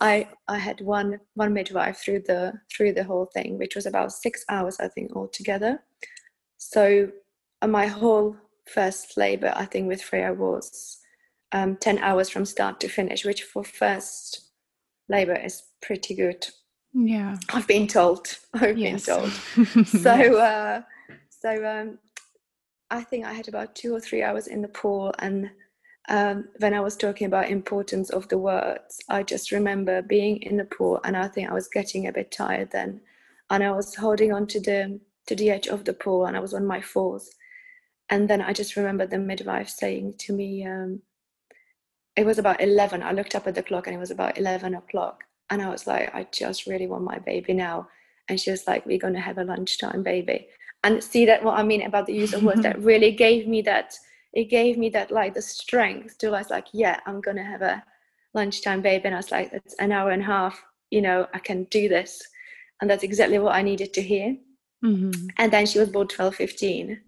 I 0.00 0.28
I 0.48 0.58
had 0.58 0.82
one 0.82 1.18
one 1.34 1.54
midwife 1.54 1.96
through 1.96 2.24
the 2.26 2.52
through 2.70 2.92
the 2.92 3.04
whole 3.04 3.26
thing, 3.32 3.56
which 3.58 3.74
was 3.74 3.86
about 3.86 4.12
six 4.12 4.44
hours 4.50 4.78
I 4.80 4.88
think 4.88 5.16
altogether. 5.16 5.82
So 6.58 7.10
my 7.66 7.86
whole 7.86 8.36
first 8.72 9.16
labor 9.16 9.52
I 9.56 9.64
think 9.64 9.88
with 9.88 10.02
Freya 10.02 10.32
was 10.32 10.98
um, 11.52 11.76
ten 11.76 11.98
hours 11.98 12.28
from 12.28 12.44
start 12.44 12.78
to 12.80 12.88
finish, 12.88 13.24
which 13.24 13.42
for 13.42 13.64
first 13.64 14.50
labor 15.08 15.34
is 15.34 15.62
pretty 15.80 16.14
good. 16.14 16.46
Yeah. 16.92 17.36
I've 17.52 17.66
been 17.66 17.86
told. 17.86 18.26
I've 18.54 18.76
Yes. 18.78 19.06
been 19.06 19.14
told. 19.16 19.32
So 19.86 20.10
uh, 20.38 20.82
so 21.30 21.64
um, 21.64 21.98
I 22.90 23.02
think 23.02 23.24
I 23.26 23.32
had 23.32 23.48
about 23.48 23.74
two 23.74 23.94
or 23.94 24.00
three 24.00 24.22
hours 24.22 24.46
in 24.46 24.62
the 24.62 24.68
pool, 24.68 25.14
and 25.18 25.50
um, 26.08 26.48
when 26.58 26.74
I 26.74 26.80
was 26.80 26.96
talking 26.96 27.26
about 27.26 27.50
importance 27.50 28.10
of 28.10 28.28
the 28.28 28.38
words, 28.38 28.98
I 29.08 29.22
just 29.22 29.52
remember 29.52 30.02
being 30.02 30.38
in 30.42 30.56
the 30.56 30.64
pool, 30.64 31.00
and 31.04 31.16
I 31.16 31.28
think 31.28 31.50
I 31.50 31.54
was 31.54 31.68
getting 31.68 32.06
a 32.06 32.12
bit 32.12 32.30
tired 32.30 32.70
then, 32.70 33.00
and 33.50 33.62
I 33.64 33.70
was 33.72 33.94
holding 33.94 34.32
on 34.32 34.46
to 34.48 34.60
the 34.60 35.00
to 35.26 35.34
the 35.36 35.50
edge 35.50 35.68
of 35.68 35.84
the 35.84 35.92
pool, 35.92 36.26
and 36.26 36.36
I 36.36 36.40
was 36.40 36.54
on 36.54 36.66
my 36.66 36.80
fours, 36.80 37.30
and 38.10 38.28
then 38.28 38.40
I 38.40 38.52
just 38.52 38.76
remember 38.76 39.06
the 39.06 39.18
midwife 39.18 39.68
saying 39.68 40.14
to 40.18 40.32
me, 40.32 40.64
um, 40.66 41.02
it 42.16 42.26
was 42.26 42.38
about 42.38 42.60
eleven. 42.60 43.02
I 43.02 43.12
looked 43.12 43.34
up 43.34 43.46
at 43.46 43.54
the 43.54 43.62
clock, 43.62 43.86
and 43.86 43.94
it 43.96 44.00
was 44.00 44.10
about 44.10 44.38
eleven 44.38 44.74
o'clock, 44.74 45.24
and 45.50 45.62
I 45.62 45.68
was 45.70 45.86
like, 45.86 46.14
I 46.14 46.26
just 46.32 46.66
really 46.66 46.86
want 46.86 47.04
my 47.04 47.18
baby 47.18 47.52
now, 47.52 47.88
and 48.28 48.40
she 48.40 48.50
was 48.50 48.66
like, 48.66 48.84
we're 48.86 48.98
gonna 48.98 49.20
have 49.20 49.38
a 49.38 49.44
lunchtime 49.44 50.02
baby. 50.02 50.48
And 50.84 51.02
see 51.02 51.26
that 51.26 51.42
what 51.42 51.58
I 51.58 51.62
mean 51.64 51.82
about 51.82 52.06
the 52.06 52.14
use 52.14 52.32
of 52.32 52.42
words 52.44 52.62
that 52.62 52.80
really 52.82 53.10
gave 53.12 53.48
me 53.48 53.62
that 53.62 53.94
it 54.32 54.44
gave 54.44 54.78
me 54.78 54.88
that 54.90 55.10
like 55.10 55.34
the 55.34 55.42
strength 55.42 56.18
to 56.18 56.30
like 56.30 56.50
like 56.50 56.66
yeah 56.72 57.00
I'm 57.06 57.20
gonna 57.20 57.42
have 57.44 57.62
a 57.62 57.82
lunchtime 58.34 58.80
baby. 58.82 59.06
And 59.06 59.14
I 59.14 59.18
was 59.18 59.30
like 59.32 59.52
it's 59.52 59.74
an 59.74 59.90
hour 59.92 60.10
and 60.10 60.22
a 60.22 60.26
half 60.26 60.62
you 60.90 61.02
know 61.02 61.26
I 61.34 61.40
can 61.40 61.64
do 61.64 61.88
this. 61.88 62.22
And 62.80 62.88
that's 62.88 63.02
exactly 63.02 63.38
what 63.40 63.56
I 63.56 63.62
needed 63.62 63.92
to 63.94 64.02
hear. 64.02 64.36
Mhm. 64.84 65.30
and 65.38 65.52
then 65.52 65.66
she 65.66 65.80
was 65.80 65.88
born 65.88 66.06
12 66.06 66.36
15 66.36 67.00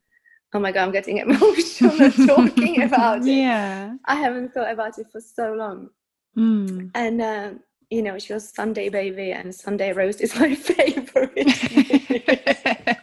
oh 0.52 0.58
my 0.60 0.72
god 0.72 0.82
I'm 0.84 0.92
getting 0.92 1.18
emotional 1.26 2.10
talking 2.26 2.82
about 2.82 3.22
it 3.22 3.26
Yeah. 3.26 3.96
I 4.06 4.14
haven't 4.16 4.52
thought 4.54 4.70
about 4.72 4.98
it 4.98 5.06
for 5.12 5.20
so 5.20 5.52
long 5.52 5.90
Mm. 6.36 6.90
and 6.94 7.20
um, 7.20 7.60
you 7.90 8.02
know 8.02 8.16
she 8.18 8.32
was 8.32 8.48
Sunday 8.48 8.88
baby 8.88 9.32
and 9.32 9.52
Sunday 9.52 9.92
roast 9.92 10.20
is 10.20 10.34
my 10.40 10.54
favorite 10.54 11.48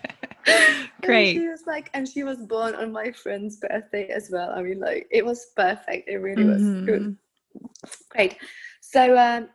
And 0.47 1.05
Great. 1.05 1.33
she 1.33 1.47
was 1.47 1.63
like, 1.67 1.89
and 1.93 2.07
she 2.07 2.23
was 2.23 2.37
born 2.39 2.73
on 2.75 2.91
my 2.91 3.11
friend's 3.11 3.57
birthday 3.57 4.07
as 4.09 4.29
well. 4.31 4.51
I 4.51 4.61
mean, 4.61 4.79
like, 4.79 5.07
it 5.11 5.25
was 5.25 5.47
perfect. 5.55 6.09
It 6.09 6.17
really 6.17 6.43
was 6.45 6.63
good. 6.85 7.01
Mhm. 7.03 7.17
Great. 8.09 8.37
So, 8.81 9.17
um, 9.17 9.49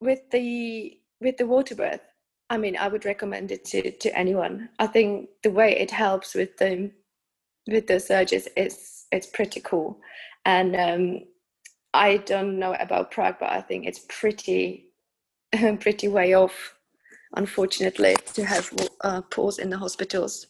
with 0.00 0.20
the 0.30 0.98
with 1.20 1.36
the 1.36 1.46
water 1.46 1.74
birth, 1.74 2.00
I 2.48 2.56
mean, 2.58 2.76
I 2.76 2.88
would 2.88 3.04
recommend 3.04 3.50
it 3.52 3.64
to 3.66 3.90
to 3.90 4.18
anyone. 4.18 4.68
I 4.78 4.86
think 4.86 5.28
the 5.42 5.50
way 5.50 5.76
it 5.78 5.90
helps 5.90 6.34
with 6.34 6.56
the 6.58 6.90
with 7.68 7.86
the 7.88 8.00
surges 8.00 8.48
it's 8.56 9.06
it's 9.12 9.26
pretty 9.28 9.60
cool, 9.60 10.00
and 10.46 10.76
um, 10.76 11.20
I 11.94 12.18
don't 12.18 12.58
know 12.58 12.74
about 12.74 13.10
Prague, 13.12 13.36
but 13.40 13.50
I 13.52 13.60
think 13.62 13.86
it's 13.86 14.06
pretty 14.08 14.88
pretty 15.80 16.08
way 16.08 16.34
off 16.34 16.74
unfortunately 17.36 18.16
to 18.34 18.44
have 18.44 18.72
uh, 19.02 19.20
pools 19.22 19.58
in 19.58 19.70
the 19.70 19.78
hospitals 19.78 20.46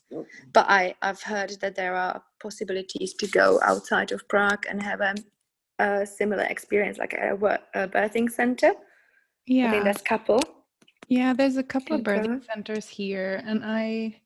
but 0.54 0.66
I, 0.68 0.94
i've 1.02 1.22
heard 1.22 1.50
that 1.60 1.76
there 1.76 1.96
are 1.96 2.22
possibilities 2.42 3.14
to 3.14 3.26
go 3.28 3.60
outside 3.64 4.12
of 4.12 4.26
prague 4.28 4.66
and 4.70 4.82
have 4.82 5.00
a, 5.00 5.14
a 5.80 6.06
similar 6.06 6.44
experience 6.44 6.98
like 6.98 7.14
a, 7.14 7.34
a 7.74 7.88
birthing 7.88 8.30
center 8.30 8.72
Yeah. 9.46 9.66
i 9.68 9.70
think 9.70 9.84
Yeah. 9.84 9.84
that's 9.84 10.02
couple 10.02 10.40
Yeah, 11.08 11.34
there's 11.34 11.56
a 11.58 11.64
couple 11.64 11.96
of 11.96 12.02
birthing 12.02 12.44
centers 12.46 12.88
here. 12.88 13.42
And 13.46 13.62
I, 13.64 14.16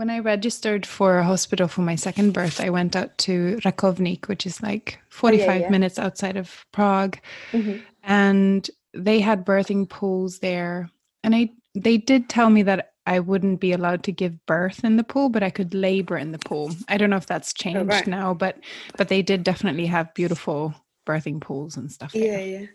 when 0.00 0.08
I 0.08 0.20
registered 0.20 0.86
for 0.86 1.18
a 1.18 1.24
hospital 1.24 1.68
for 1.68 1.82
my 1.82 1.94
second 1.94 2.32
birth, 2.32 2.58
I 2.58 2.70
went 2.70 2.96
out 2.96 3.18
to 3.18 3.58
Rakovnik, 3.66 4.28
which 4.28 4.46
is 4.46 4.62
like 4.62 4.98
45 5.10 5.60
yeah. 5.60 5.68
minutes 5.68 5.98
outside 5.98 6.38
of 6.38 6.64
Prague. 6.72 7.18
Mhm. 7.52 7.82
And 8.02 8.70
they 8.94 9.20
had 9.20 9.44
birthing 9.44 9.90
pools 9.90 10.38
there. 10.38 10.88
And 11.22 11.34
I, 11.34 11.50
they 11.74 11.98
did 11.98 12.30
tell 12.30 12.48
me 12.48 12.62
that 12.62 12.94
I 13.04 13.20
wouldn't 13.20 13.60
be 13.60 13.72
allowed 13.72 14.02
to 14.04 14.12
give 14.12 14.46
birth 14.46 14.84
in 14.84 14.96
the 14.96 15.04
pool, 15.04 15.28
but 15.28 15.42
I 15.42 15.50
could 15.50 15.74
labor 15.74 16.16
in 16.16 16.32
the 16.32 16.38
pool. 16.38 16.70
I 16.88 16.96
don't 16.96 17.10
know 17.10 17.16
if 17.18 17.26
that's 17.26 17.52
changed 17.52 17.90
right. 17.90 18.06
now, 18.06 18.32
but 18.32 18.56
but 18.96 19.08
they 19.08 19.20
did 19.20 19.44
definitely 19.44 19.84
have 19.84 20.14
beautiful 20.14 20.74
birthing 21.06 21.42
pools 21.42 21.76
and 21.76 21.92
stuff. 21.92 22.12
there. 22.14 22.40
yeah 22.40 22.58
yeah 22.60 22.66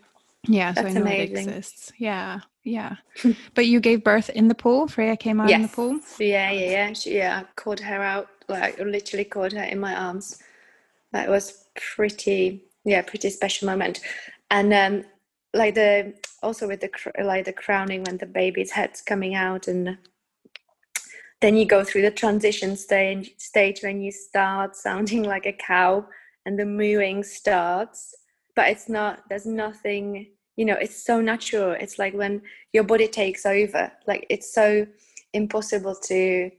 Yeah, 0.46 0.74
so 0.74 0.82
I 0.82 0.92
know 0.92 1.00
amazing. 1.00 1.36
it 1.36 1.40
exists. 1.40 1.92
Yeah, 1.98 2.42
yeah. 2.66 2.96
but 3.54 3.66
you 3.66 3.80
gave 3.80 4.02
birth 4.02 4.28
in 4.30 4.48
the 4.48 4.54
pool. 4.54 4.88
Freya 4.88 5.16
came 5.16 5.40
out 5.40 5.50
in 5.50 5.62
the 5.62 5.68
pool. 5.68 6.00
yeah 6.18 6.50
yeah 6.50 6.70
yeah 6.70 6.92
she, 6.92 7.16
yeah 7.16 7.40
I 7.40 7.44
called 7.54 7.80
her 7.80 8.02
out 8.02 8.28
like 8.48 8.78
literally 8.78 9.24
called 9.24 9.52
her 9.52 9.62
in 9.62 9.78
my 9.78 9.94
arms 9.94 10.42
that 11.12 11.28
was 11.28 11.68
pretty 11.74 12.64
yeah 12.84 13.02
pretty 13.02 13.30
special 13.30 13.66
moment 13.66 14.00
and 14.50 14.72
um 14.72 15.04
like 15.54 15.74
the 15.74 16.14
also 16.42 16.66
with 16.66 16.80
the 16.80 16.90
like 17.24 17.44
the 17.44 17.52
crowning 17.52 18.02
when 18.04 18.18
the 18.18 18.26
baby's 18.26 18.72
head's 18.72 19.00
coming 19.00 19.34
out 19.34 19.68
and 19.68 19.96
then 21.40 21.56
you 21.56 21.64
go 21.64 21.84
through 21.84 22.02
the 22.02 22.10
transition 22.10 22.76
stage 22.76 23.30
stage 23.38 23.82
when 23.82 24.00
you 24.00 24.12
start 24.12 24.76
sounding 24.76 25.22
like 25.34 25.46
a 25.46 25.52
cow 25.52 26.06
and 26.44 26.58
the 26.58 26.64
mooing 26.64 27.22
starts 27.22 28.14
but 28.54 28.68
it's 28.68 28.88
not 28.88 29.22
there's 29.28 29.46
nothing 29.46 30.26
you 30.56 30.64
know 30.64 30.74
it's 30.74 31.02
so 31.04 31.20
natural. 31.20 31.72
It's 31.72 31.98
like 31.98 32.14
when 32.14 32.42
your 32.72 32.84
body 32.84 33.08
takes 33.08 33.46
over 33.46 33.92
like 34.06 34.26
it's 34.30 34.52
so 34.52 34.86
impossible 35.32 35.94
to 35.94 36.50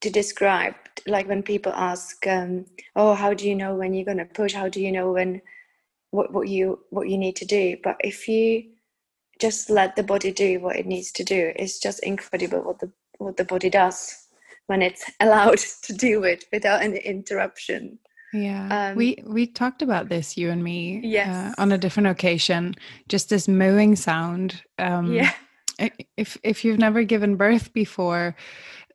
to 0.00 0.10
describe. 0.10 0.74
Like 1.06 1.28
when 1.28 1.42
people 1.42 1.72
ask 1.72 2.26
um, 2.26 2.66
oh 2.96 3.14
how 3.14 3.34
do 3.34 3.48
you 3.48 3.54
know 3.54 3.74
when 3.74 3.94
you're 3.94 4.04
going 4.04 4.18
to 4.18 4.24
push? 4.24 4.52
How 4.52 4.68
do 4.68 4.80
you 4.80 4.92
know 4.92 5.12
when 5.12 5.42
what, 6.10 6.32
what 6.32 6.48
you 6.48 6.80
what 6.90 7.08
you 7.08 7.18
need 7.18 7.36
to 7.36 7.44
do? 7.44 7.76
But 7.82 7.96
if 8.00 8.28
you 8.28 8.72
just 9.42 9.70
let 9.70 9.96
the 9.96 10.02
body 10.04 10.30
do 10.30 10.60
what 10.60 10.76
it 10.76 10.86
needs 10.86 11.10
to 11.10 11.24
do 11.24 11.52
it's 11.56 11.80
just 11.80 11.98
incredible 12.04 12.62
what 12.62 12.78
the 12.78 12.90
what 13.18 13.36
the 13.36 13.44
body 13.44 13.68
does 13.68 14.28
when 14.66 14.80
it's 14.82 15.04
allowed 15.20 15.58
to 15.58 15.92
do 15.92 16.22
it 16.22 16.44
without 16.52 16.80
any 16.80 16.98
interruption 16.98 17.98
Yeah, 18.32 18.90
Um, 18.90 18.96
we 18.96 19.18
we 19.26 19.46
talked 19.46 19.82
about 19.82 20.08
this, 20.08 20.36
you 20.36 20.50
and 20.50 20.62
me, 20.64 21.00
Yes. 21.04 21.28
uh, 21.28 21.62
on 21.62 21.72
a 21.72 21.78
different 21.78 22.08
occasion. 22.08 22.74
Just 23.08 23.28
this 23.28 23.46
mooing 23.48 23.96
sound. 23.96 24.62
Um, 24.78 25.12
yeah 25.12 25.32
if 26.16 26.38
if 26.44 26.64
you've 26.64 26.78
never 26.78 27.02
given 27.02 27.36
birth 27.36 27.72
before 27.72 28.36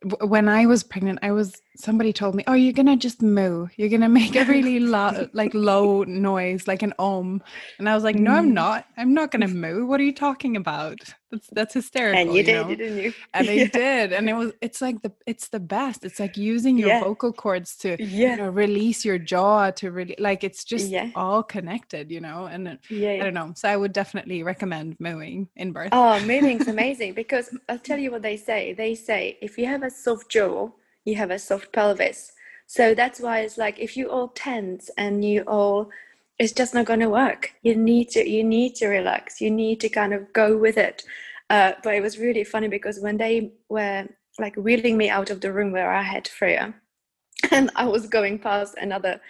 w- 0.06 0.30
when 0.30 0.48
i 0.48 0.64
was 0.64 0.82
pregnant 0.82 1.18
i 1.22 1.32
was 1.32 1.60
somebody 1.78 2.12
told 2.12 2.34
me 2.34 2.42
oh 2.46 2.54
you're 2.54 2.72
gonna 2.72 2.96
just 2.96 3.22
moo. 3.22 3.68
You're 3.76 3.88
gonna 3.88 4.08
make 4.08 4.34
a 4.36 4.44
really 4.44 4.80
loud 4.96 5.30
like 5.32 5.54
low 5.54 6.02
noise 6.04 6.66
like 6.66 6.82
an 6.82 6.92
om. 6.98 7.42
And 7.78 7.88
i 7.88 7.94
was 7.94 8.04
like 8.04 8.16
no 8.16 8.32
i'm 8.32 8.48
Mm. 8.50 8.52
not. 8.52 8.86
I'm 8.96 9.14
not 9.14 9.30
gonna 9.30 9.48
moo. 9.48 9.86
What 9.86 10.00
are 10.00 10.04
you 10.04 10.14
talking 10.14 10.56
about? 10.56 10.98
That's 11.30 11.46
that's 11.52 11.74
hysterical 11.74 12.20
and 12.20 12.34
you 12.34 12.42
did 12.42 12.54
know? 12.54 12.74
didn't 12.74 12.98
you? 13.04 13.12
And 13.34 13.48
i 13.50 13.66
did 13.82 14.12
and 14.12 14.28
it 14.28 14.34
was 14.34 14.52
it's 14.60 14.80
like 14.80 15.02
the 15.02 15.12
it's 15.26 15.48
the 15.48 15.60
best. 15.60 16.04
It's 16.04 16.18
like 16.18 16.36
using 16.36 16.78
your 16.78 16.88
Yeah. 16.88 17.00
vocal 17.00 17.32
cords 17.32 17.76
to 17.82 17.90
yeah. 18.02 18.30
you 18.32 18.36
know 18.38 18.48
release 18.50 19.04
your 19.04 19.18
jaw 19.18 19.70
to 19.72 19.90
really 19.90 20.16
like 20.18 20.42
it's 20.42 20.64
just 20.64 20.88
Yeah. 20.88 21.10
all 21.14 21.42
connected 21.42 22.10
you 22.10 22.20
know? 22.20 22.46
And 22.46 22.68
it- 22.68 22.80
yeah, 22.90 23.12
i 23.12 23.18
don't 23.18 23.34
know. 23.34 23.52
So 23.54 23.68
i 23.68 23.76
would 23.76 23.92
definitely 23.92 24.42
recommend 24.42 24.96
mooing 24.98 25.48
in 25.56 25.72
birth. 25.72 25.90
Oh, 25.92 26.18
moving's 26.32 26.66
amazing 26.76 27.12
because 27.14 27.46
I'll 27.68 27.78
tell 27.78 27.98
you 27.98 28.10
what 28.10 28.22
they 28.22 28.36
say. 28.36 28.72
They 28.72 28.94
say 28.94 29.38
if 29.42 29.58
you 29.58 29.66
have 29.66 29.82
a 29.82 29.90
soft 29.90 30.30
jaw, 30.30 30.70
you 31.08 31.16
have 31.16 31.30
a 31.30 31.38
soft 31.38 31.72
pelvis. 31.72 32.32
So 32.66 32.94
that's 32.94 33.18
why 33.20 33.40
it's 33.40 33.58
like 33.58 33.78
if 33.78 33.96
you 33.96 34.10
all 34.10 34.28
tense 34.28 34.90
and 34.98 35.24
you 35.24 35.42
all, 35.42 35.90
it's 36.38 36.52
just 36.52 36.74
not 36.74 36.86
going 36.86 37.00
to 37.00 37.08
work. 37.08 37.52
You 37.62 37.74
need 37.74 38.10
to, 38.10 38.28
you 38.28 38.44
need 38.44 38.74
to 38.76 38.88
relax. 38.88 39.40
You 39.40 39.50
need 39.50 39.80
to 39.80 39.88
kind 39.88 40.12
of 40.12 40.32
go 40.32 40.56
with 40.56 40.76
it. 40.76 41.02
Uh, 41.50 41.72
but 41.82 41.94
it 41.94 42.02
was 42.02 42.18
really 42.18 42.44
funny 42.44 42.68
because 42.68 43.00
when 43.00 43.16
they 43.16 43.52
were 43.68 44.06
like 44.38 44.54
wheeling 44.56 44.96
me 44.96 45.08
out 45.08 45.30
of 45.30 45.40
the 45.40 45.52
room 45.52 45.72
where 45.72 45.90
I 45.90 46.02
had 46.02 46.28
Freya, 46.28 46.74
and 47.50 47.70
I 47.74 47.86
was 47.86 48.06
going 48.06 48.38
past 48.38 48.74
another 48.80 49.20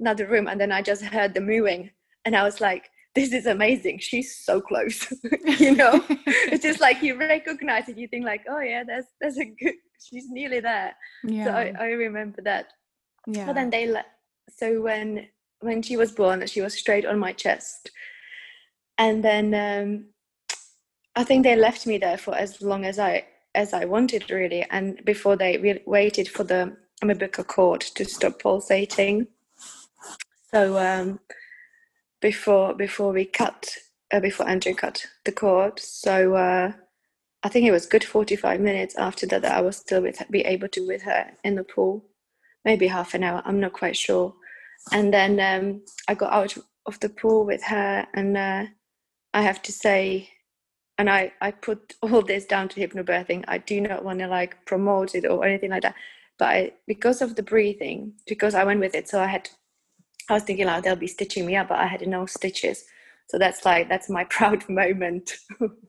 another 0.00 0.26
room, 0.26 0.48
and 0.48 0.60
then 0.60 0.72
I 0.72 0.82
just 0.82 1.02
heard 1.02 1.34
the 1.34 1.40
mooing, 1.40 1.90
and 2.24 2.34
I 2.34 2.42
was 2.42 2.60
like, 2.60 2.90
"This 3.14 3.32
is 3.32 3.46
amazing! 3.46 3.98
She's 4.00 4.36
so 4.36 4.60
close." 4.60 5.06
you 5.60 5.76
know, 5.76 6.04
it's 6.26 6.64
just 6.64 6.80
like 6.80 7.02
you 7.02 7.16
recognize 7.16 7.88
it. 7.88 7.96
You 7.96 8.08
think 8.08 8.24
like, 8.24 8.42
"Oh 8.48 8.60
yeah, 8.60 8.82
that's 8.84 9.06
that's 9.20 9.38
a 9.38 9.44
good. 9.44 9.74
She's 9.98 10.28
nearly 10.30 10.60
there." 10.60 10.94
Yeah. 11.24 11.44
So 11.44 11.50
I, 11.52 11.72
I 11.78 11.86
remember 11.92 12.42
that. 12.42 12.66
yeah. 13.26 13.46
But 13.46 13.54
then 13.54 13.70
they 13.70 13.86
let. 13.86 14.06
So 14.50 14.80
when 14.80 15.28
when 15.60 15.82
she 15.82 15.96
was 15.96 16.12
born, 16.12 16.46
she 16.46 16.60
was 16.60 16.74
straight 16.74 17.06
on 17.06 17.18
my 17.18 17.32
chest, 17.32 17.90
and 18.98 19.24
then 19.24 19.54
um, 19.54 20.06
I 21.16 21.24
think 21.24 21.44
they 21.44 21.56
left 21.56 21.86
me 21.86 21.98
there 21.98 22.18
for 22.18 22.34
as 22.34 22.62
long 22.62 22.84
as 22.84 22.98
I 22.98 23.26
as 23.54 23.72
I 23.72 23.84
wanted 23.86 24.30
really, 24.30 24.64
and 24.70 25.04
before 25.04 25.36
they 25.36 25.58
re- 25.58 25.82
waited 25.86 26.28
for 26.28 26.44
the 26.44 26.76
umbilical 27.02 27.44
cord 27.44 27.80
to 27.80 28.04
stop 28.04 28.40
pulsating. 28.40 29.26
So 30.50 30.78
um, 30.78 31.20
before 32.20 32.74
before 32.74 33.12
we 33.12 33.24
cut 33.24 33.68
uh, 34.12 34.20
before 34.20 34.48
Andrew 34.48 34.74
cut 34.74 35.06
the 35.24 35.32
cord, 35.32 35.80
so 35.80 36.34
uh, 36.34 36.72
I 37.42 37.48
think 37.48 37.66
it 37.66 37.72
was 37.72 37.86
good 37.86 38.04
forty 38.04 38.36
five 38.36 38.60
minutes 38.60 38.96
after 38.96 39.26
that 39.26 39.42
that 39.42 39.56
I 39.56 39.60
was 39.60 39.76
still 39.76 40.02
with 40.02 40.22
be 40.30 40.40
able 40.40 40.68
to 40.68 40.86
with 40.86 41.02
her 41.02 41.30
in 41.44 41.54
the 41.54 41.64
pool, 41.64 42.04
maybe 42.64 42.88
half 42.88 43.14
an 43.14 43.22
hour. 43.22 43.42
I'm 43.44 43.60
not 43.60 43.72
quite 43.72 43.96
sure. 43.96 44.34
And 44.92 45.12
then 45.12 45.38
um, 45.40 45.82
I 46.08 46.14
got 46.14 46.32
out 46.32 46.56
of 46.86 46.98
the 47.00 47.08
pool 47.08 47.44
with 47.44 47.62
her, 47.64 48.06
and 48.14 48.36
uh, 48.36 48.66
I 49.34 49.42
have 49.42 49.62
to 49.62 49.72
say, 49.72 50.30
and 50.98 51.08
I 51.10 51.32
I 51.40 51.52
put 51.52 51.94
all 52.02 52.22
this 52.22 52.44
down 52.44 52.68
to 52.70 52.80
hypnobirthing. 52.80 53.44
I 53.48 53.58
do 53.58 53.80
not 53.80 54.04
want 54.04 54.18
to 54.20 54.26
like 54.28 54.64
promote 54.66 55.14
it 55.14 55.26
or 55.26 55.44
anything 55.44 55.70
like 55.70 55.82
that, 55.82 55.94
but 56.38 56.48
I, 56.48 56.72
because 56.88 57.22
of 57.22 57.36
the 57.36 57.42
breathing, 57.44 58.14
because 58.26 58.54
I 58.54 58.64
went 58.64 58.80
with 58.80 58.94
it, 58.94 59.08
so 59.08 59.20
I 59.20 59.26
had. 59.26 59.48
I 60.30 60.34
was 60.34 60.42
thinking 60.42 60.66
like 60.66 60.84
they'll 60.84 60.96
be 60.96 61.06
stitching 61.06 61.46
me 61.46 61.56
up, 61.56 61.68
but 61.68 61.78
I 61.78 61.86
had 61.86 62.06
no 62.06 62.26
stitches. 62.26 62.84
So 63.28 63.38
that's 63.38 63.64
like 63.64 63.88
that's 63.88 64.10
my 64.10 64.24
proud 64.36 64.68
moment. 64.68 65.36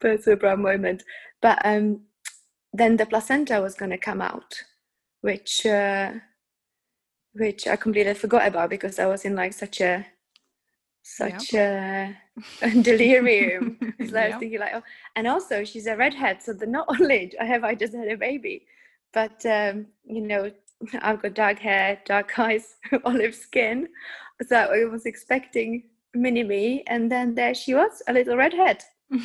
that's 0.00 0.26
a 0.26 0.36
proud 0.36 0.60
moment. 0.60 1.02
But 1.40 1.58
um, 1.64 2.02
then 2.72 2.96
the 2.96 3.06
placenta 3.06 3.60
was 3.60 3.74
going 3.74 3.90
to 3.90 3.98
come 3.98 4.20
out, 4.20 4.62
which 5.20 5.66
uh, 5.66 6.12
which 7.32 7.66
I 7.66 7.76
completely 7.76 8.14
forgot 8.14 8.46
about 8.46 8.70
because 8.70 8.98
I 8.98 9.06
was 9.06 9.24
in 9.24 9.34
like 9.34 9.52
such 9.52 9.80
a 9.80 10.06
such 11.02 11.54
a, 11.54 12.16
a 12.62 12.70
delirium. 12.82 13.78
Because 13.98 14.14
I 14.14 14.28
was 14.28 14.36
thinking 14.38 14.58
like, 14.58 14.74
oh, 14.74 14.82
and 15.14 15.26
also 15.26 15.64
she's 15.64 15.86
a 15.86 15.96
redhead, 15.96 16.42
so 16.42 16.52
the 16.52 16.66
not 16.66 16.86
only 16.88 17.32
I 17.40 17.44
have 17.44 17.64
I 17.64 17.74
just 17.74 17.94
had 17.94 18.08
a 18.08 18.16
baby, 18.16 18.66
but 19.12 19.44
um, 19.46 19.86
you 20.04 20.20
know 20.20 20.50
I've 21.00 21.22
got 21.22 21.34
dark 21.34 21.58
hair, 21.58 22.00
dark 22.04 22.38
eyes, 22.38 22.76
olive 23.04 23.34
skin. 23.34 23.88
So 24.46 24.56
I 24.56 24.84
was 24.84 25.06
expecting 25.06 25.84
mini 26.14 26.42
me, 26.42 26.82
and 26.86 27.10
then 27.10 27.34
there 27.34 27.54
she 27.54 27.74
was, 27.74 28.02
a 28.08 28.12
little 28.12 28.36
redhead. 28.36 28.82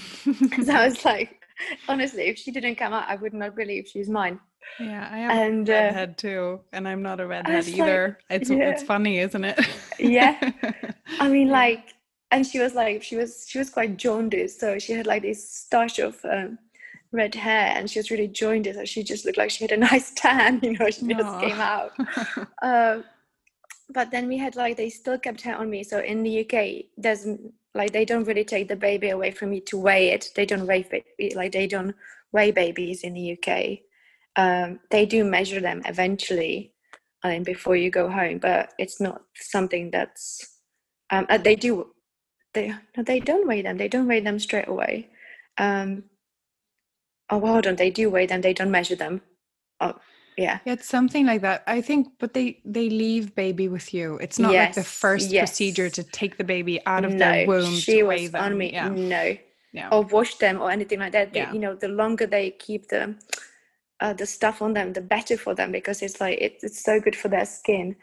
so 0.63 0.74
I 0.74 0.86
was 0.88 1.04
like, 1.06 1.41
honestly, 1.88 2.24
if 2.24 2.38
she 2.38 2.52
didn't 2.52 2.76
come 2.76 2.94
out, 2.94 3.08
I 3.08 3.15
would 3.15 3.34
not 3.34 3.56
believe 3.56 3.88
she's 3.88 4.10
mine. 4.10 4.39
Yeah, 4.80 5.08
I 5.12 5.20
am 5.20 5.32
And, 5.32 5.70
a 5.70 6.02
uh, 6.04 6.06
too, 6.17 6.62
and 6.72 6.88
I'm 6.88 7.02
not 7.02 7.20
a 7.20 7.28
redhead 7.28 7.65
was 7.65 7.78
like, 7.78 7.80
either. 7.80 8.20
it's 8.30 8.50
it's 8.50 8.84
funny, 8.84 9.20
isn't 9.20 9.44
it? 9.44 9.60
Yeah. 10.00 10.52
I 11.20 11.28
mean, 11.30 11.50
like, 11.50 11.94
and 12.32 12.46
she 12.46 12.60
was 12.60 12.74
like, 12.76 13.04
she 13.04 13.15
was 13.15 13.46
she 13.48 13.60
was 13.60 13.70
quite 13.70 13.98
jaundiced, 13.98 14.60
so 14.60 14.80
she 14.80 14.94
had 14.94 15.08
like 15.08 15.24
this 15.24 15.50
stash 15.50 16.00
of 16.00 16.24
um, 16.26 16.58
red 17.12 17.36
hair, 17.36 17.74
and 17.76 17.89
she 17.89 18.00
was 18.00 18.12
really 18.12 18.28
jaundiced, 18.28 18.78
so 18.80 18.86
she 18.86 19.04
just 19.04 19.26
looked 19.26 19.38
like 19.38 19.50
she 19.52 19.63
had 19.63 19.72
a 19.72 19.78
nice 19.91 20.12
tan, 20.15 20.60
you 20.63 20.78
know. 20.78 20.89
She 20.89 21.13
just 21.13 21.39
came 21.39 21.60
out. 21.60 21.91
Um, 22.62 23.04
but 23.94 24.10
then 24.12 24.28
we 24.28 24.38
had 24.38 24.56
like 24.56 24.78
they 24.78 24.89
still 24.89 25.17
kept 25.20 25.41
her 25.41 25.56
on 25.56 25.70
me. 25.70 25.84
So 25.84 26.00
in 26.00 26.24
the 26.24 26.41
UK, 26.46 26.86
there's 26.98 27.28
like 27.73 27.91
they 27.91 28.05
don't 28.05 28.25
really 28.25 28.43
take 28.43 28.67
the 28.67 28.75
baby 28.75 29.10
away 29.10 29.31
from 29.31 29.53
you 29.53 29.62
to 29.62 29.77
weigh 29.77 30.10
it. 30.10 30.29
They 30.36 30.45
don't 30.45 30.67
weigh 30.67 30.84
ba- 30.89 31.36
like 31.36 31.51
they 31.53 31.67
don't 31.67 31.95
weigh 32.31 32.51
babies 32.51 33.03
in 33.03 33.13
the 33.13 33.38
UK. 33.38 33.79
Um, 34.36 34.79
they 34.89 35.05
do 35.05 35.23
measure 35.23 35.60
them 35.60 35.81
eventually, 35.86 36.73
I 37.23 37.31
mean, 37.31 37.43
before 37.43 37.75
you 37.75 37.89
go 37.89 38.10
home, 38.10 38.39
but 38.39 38.73
it's 38.77 38.99
not 39.01 39.21
something 39.36 39.91
that's 39.91 40.57
um, 41.10 41.25
uh, 41.29 41.38
they 41.38 41.55
do. 41.55 41.91
They 42.53 42.73
no, 42.97 43.03
they 43.03 43.19
don't 43.19 43.47
weigh 43.47 43.62
them. 43.62 43.77
They 43.77 43.88
don't 43.88 44.07
weigh 44.07 44.21
them 44.21 44.39
straight 44.39 44.67
away. 44.67 45.10
Um, 45.57 46.03
oh, 47.29 47.38
well, 47.38 47.62
on. 47.65 47.75
They 47.75 47.91
do 47.91 48.10
weigh 48.10 48.25
them. 48.25 48.41
They 48.41 48.53
don't 48.53 48.71
measure 48.71 48.95
them. 48.95 49.21
Oh, 49.79 49.95
yeah. 50.41 50.60
Yeah, 50.65 50.73
it's 50.73 50.88
something 50.88 51.25
like 51.25 51.41
that. 51.41 51.63
I 51.67 51.82
think, 51.82 52.10
but 52.19 52.34
they 52.34 52.62
they 52.65 52.89
leave 52.89 53.36
baby 53.36 53.67
with 53.69 53.93
you. 53.93 54.17
It's 54.19 54.39
not 54.39 54.58
like 54.58 54.75
the 54.75 54.84
Yes, 54.84 54.88
first 55.01 55.32
procedure 55.39 55.89
to 55.89 56.04
take 56.04 56.38
the 56.38 56.45
baby 56.45 56.80
out 56.86 57.06
of 57.06 57.13
no, 57.13 57.17
their 57.17 57.36
womb 57.47 57.82
she 57.82 57.93
to 57.93 58.04
was 58.04 58.10
weigh 58.10 58.27
them. 58.27 58.43
on 58.43 58.58
me. 58.60 58.73
Yeah, 58.73 58.95
No, 58.95 59.38
yeah, 59.73 59.91
or 59.91 60.04
wash 60.04 60.36
them 60.38 60.62
or 60.62 60.71
anything 60.71 60.99
like 60.99 61.13
that. 61.13 61.34
They- 61.34 61.47
You 61.47 61.60
know, 61.60 61.75
the 61.75 61.89
longer 61.89 62.27
they 62.27 62.51
keep 62.51 62.89
the 62.89 63.15
uh, 64.01 64.13
the 64.13 64.25
stuff 64.27 64.62
on 64.62 64.73
them, 64.73 64.93
the 64.93 65.01
better 65.01 65.38
for 65.38 65.56
them 65.56 65.71
because 65.71 66.01
it's 66.04 66.21
like 66.21 66.39
it, 66.41 66.60
it's 66.63 66.84
so 66.84 66.99
good 67.01 67.15
for 67.15 67.30
their 67.30 67.45
skin. 67.45 67.95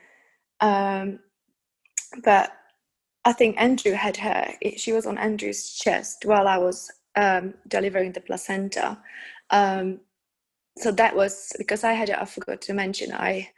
Um, 0.60 1.20
but 2.24 2.52
I 3.24 3.32
think 3.34 3.60
Andrew 3.60 3.92
had 3.92 4.18
her. 4.18 4.54
it- 4.62 4.80
She 4.80 4.92
was 4.92 5.06
on 5.06 5.18
Andrew's 5.18 5.74
chest 5.74 6.24
while 6.26 6.48
I 6.48 6.58
was 6.58 6.90
um, 7.16 7.54
delivering 7.68 8.12
the 8.12 8.22
placenta. 8.22 8.98
Um, 9.50 10.00
so 10.78 10.90
that 10.92 11.14
was 11.16 11.52
because 11.58 11.84
I 11.84 11.92
had. 11.92 12.10
a- 12.10 12.20
I 12.22 12.24
forgot 12.24 12.60
to 12.62 12.74
mention 12.74 13.12
I 13.12 13.50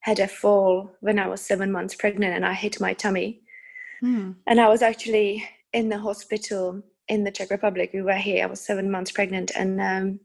had 0.00 0.18
a 0.18 0.28
fall 0.28 0.90
when 1.00 1.18
I 1.18 1.26
was 1.28 1.40
seven 1.40 1.72
months 1.72 1.94
pregnant 1.94 2.34
and 2.34 2.44
I 2.44 2.52
hit 2.52 2.80
my 2.80 2.92
tummy 2.94 3.40
Hmm. 4.00 4.32
and 4.46 4.60
I 4.60 4.68
was 4.68 4.82
actually 4.82 5.48
in 5.72 5.88
the 5.88 5.98
hospital 5.98 6.82
in 7.08 7.24
the 7.24 7.30
Czech 7.30 7.50
Republic. 7.50 7.90
We 7.94 8.02
were 8.02 8.12
here. 8.28 8.44
I 8.44 8.46
was 8.46 8.60
seven 8.60 8.90
months 8.90 9.12
pregnant, 9.12 9.52
and 9.56 9.80
um, 9.80 10.20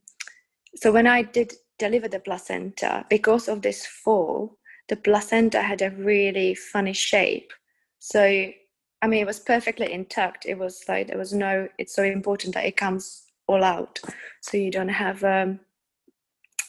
so 0.76 0.92
when 0.92 1.08
I 1.08 1.22
did 1.24 1.54
deliver 1.78 2.08
the 2.10 2.20
placenta, 2.20 3.06
because 3.10 3.48
of 3.48 3.62
this 3.62 3.86
fall, 3.86 4.58
the 4.90 4.96
placenta 4.96 5.62
had 5.62 5.82
a 5.82 5.92
really 5.92 6.56
funny 6.56 6.94
shape. 6.94 7.52
So 8.00 8.22
I 9.02 9.08
mean, 9.08 9.22
it 9.22 9.28
was 9.28 9.40
perfectly 9.40 9.94
intact. 9.94 10.46
It 10.46 10.58
was 10.58 10.84
like 10.90 11.08
there 11.08 11.18
was 11.18 11.34
no. 11.34 11.70
It's 11.78 11.96
so 11.96 12.04
important 12.04 12.54
that 12.56 12.66
it 12.66 12.76
comes 12.78 13.24
all 13.48 13.64
out, 13.64 14.00
so 14.42 14.58
you 14.58 14.72
don't 14.72 14.90
have, 14.90 15.24
um, 15.24 15.60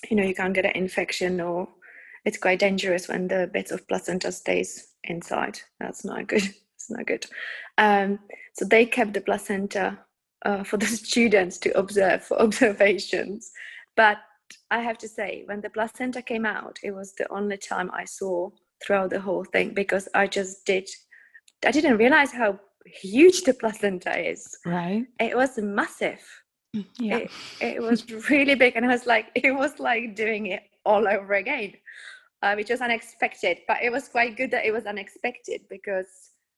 you 0.08 0.16
know, 0.16 0.22
you 0.22 0.34
can't 0.34 0.54
get 0.54 0.66
an 0.66 0.72
infection 0.76 1.40
or. 1.40 1.68
It's 2.22 2.36
quite 2.36 2.58
dangerous 2.58 3.08
when 3.08 3.28
the 3.28 3.48
bits 3.50 3.70
of 3.70 3.88
placenta 3.88 4.30
stays 4.30 4.88
inside. 5.04 5.58
That's 5.78 6.04
not 6.04 6.26
good. 6.26 6.42
It's 6.74 6.90
not 6.90 7.06
good. 7.06 7.26
Um, 7.76 8.18
so 8.54 8.64
they 8.64 8.86
kept 8.86 9.12
the 9.12 9.20
placenta 9.20 9.98
uh, 10.44 10.64
for 10.64 10.78
the 10.78 10.86
students 11.06 11.58
to 11.58 11.78
observe 11.78 12.24
for 12.24 12.40
observations. 12.42 13.50
But 13.96 14.18
I 14.70 14.80
have 14.80 14.98
to 14.98 15.08
say, 15.08 15.42
when 15.46 15.60
the 15.60 15.70
placenta 15.70 16.22
came 16.22 16.46
out, 16.46 16.78
it 16.82 16.92
was 16.92 17.12
the 17.14 17.30
only 17.30 17.58
time 17.58 17.90
I 17.92 18.04
saw 18.04 18.50
throughout 18.82 19.10
the 19.10 19.20
whole 19.20 19.44
thing 19.44 19.74
because 19.74 20.08
I 20.14 20.26
just 20.26 20.64
did. 20.64 20.88
I 21.64 21.70
didn't 21.70 21.98
realize 21.98 22.32
how 22.32 22.58
huge 22.86 23.42
the 23.42 23.54
placenta 23.54 24.18
is. 24.18 24.56
Right. 24.64 25.04
It 25.18 25.36
was 25.36 25.58
massive. 25.58 26.22
Yeah. 26.98 27.16
It, 27.18 27.30
it 27.60 27.82
was 27.82 28.08
really 28.30 28.54
big, 28.54 28.76
and 28.76 28.84
it 28.84 28.88
was 28.88 29.06
like, 29.06 29.26
it 29.34 29.52
was 29.52 29.78
like 29.80 30.14
doing 30.14 30.46
it 30.46 30.62
all 30.84 31.08
over 31.08 31.34
again, 31.34 31.74
uh, 32.42 32.54
which 32.54 32.70
was 32.70 32.80
unexpected. 32.80 33.58
But 33.66 33.82
it 33.82 33.90
was 33.90 34.08
quite 34.08 34.36
good 34.36 34.50
that 34.52 34.64
it 34.64 34.72
was 34.72 34.86
unexpected 34.86 35.62
because 35.68 36.06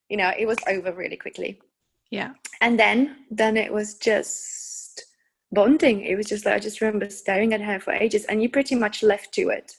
you 0.08 0.16
know 0.16 0.32
it 0.38 0.46
was 0.46 0.58
over 0.68 0.92
really 0.92 1.16
quickly. 1.16 1.60
yeah. 2.10 2.34
And 2.60 2.78
then 2.78 3.16
then 3.30 3.56
it 3.56 3.72
was 3.72 3.94
just 3.94 5.06
bonding. 5.50 6.02
It 6.02 6.16
was 6.16 6.26
just 6.26 6.44
like 6.44 6.54
I 6.54 6.58
just 6.58 6.80
remember 6.80 7.08
staring 7.10 7.52
at 7.54 7.60
her 7.62 7.80
for 7.80 7.92
ages, 7.92 8.24
and 8.26 8.42
you 8.42 8.48
pretty 8.48 8.74
much 8.74 9.02
left 9.02 9.32
to 9.34 9.48
it. 9.48 9.76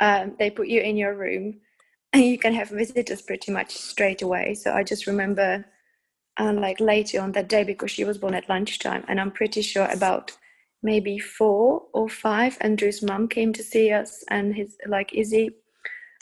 Um, 0.00 0.36
they 0.38 0.50
put 0.50 0.68
you 0.68 0.80
in 0.80 0.96
your 0.96 1.14
room, 1.14 1.60
and 2.12 2.24
you 2.24 2.38
can 2.38 2.54
have 2.54 2.68
visitors 2.70 3.22
pretty 3.22 3.52
much 3.52 3.76
straight 3.76 4.22
away. 4.22 4.54
So 4.54 4.72
I 4.72 4.82
just 4.82 5.06
remember, 5.06 5.64
uh, 6.38 6.52
like 6.52 6.80
later 6.80 7.20
on 7.20 7.32
that 7.32 7.48
day, 7.48 7.64
because 7.64 7.90
she 7.90 8.04
was 8.04 8.18
born 8.18 8.34
at 8.34 8.48
lunchtime, 8.48 9.04
and 9.08 9.20
I'm 9.20 9.30
pretty 9.30 9.62
sure 9.62 9.88
about 9.90 10.32
maybe 10.82 11.18
four 11.18 11.82
or 11.92 12.08
five, 12.08 12.56
Andrew's 12.60 13.02
mum 13.02 13.28
came 13.28 13.52
to 13.52 13.62
see 13.62 13.90
us, 13.90 14.24
and 14.30 14.54
his 14.54 14.76
like 14.86 15.12
Izzy, 15.14 15.50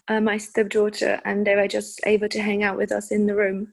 uh, 0.09 0.21
my 0.21 0.39
stepdaughter, 0.39 1.21
and 1.25 1.47
they 1.47 1.57
were 1.57 1.69
just 1.69 2.01
able 2.07 2.29
to 2.29 2.43
hang 2.43 2.63
out 2.63 2.77
with 2.77 2.93
us 2.93 3.11
in 3.11 3.27
the 3.27 3.35
room. 3.35 3.73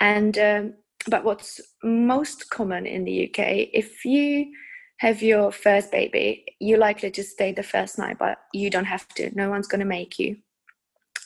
And 0.00 0.38
um, 0.38 0.74
but 1.06 1.24
what's 1.24 1.60
most 1.82 2.50
common 2.50 2.86
in 2.86 3.04
the 3.04 3.28
UK, 3.28 3.68
if 3.72 4.04
you 4.04 4.52
have 4.98 5.22
your 5.22 5.52
first 5.52 5.92
baby, 5.92 6.44
you're 6.60 6.78
likely 6.78 7.10
to 7.10 7.22
stay 7.22 7.52
the 7.52 7.62
first 7.62 7.98
night, 7.98 8.18
but 8.18 8.38
you 8.52 8.68
don't 8.68 8.84
have 8.84 9.06
to. 9.08 9.30
No 9.34 9.48
one's 9.48 9.68
going 9.68 9.80
to 9.80 9.86
make 9.86 10.18
you. 10.18 10.36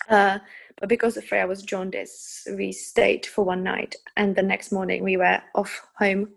Uh, 0.08 0.38
but 0.78 0.88
because 0.88 1.16
of 1.16 1.24
Freya 1.24 1.46
was 1.46 1.62
jaundice, 1.62 2.46
we 2.56 2.72
stayed 2.72 3.26
for 3.26 3.44
one 3.44 3.62
night, 3.62 3.96
and 4.16 4.34
the 4.34 4.42
next 4.42 4.72
morning 4.72 5.02
we 5.02 5.16
were 5.16 5.40
off 5.54 5.80
home. 5.98 6.30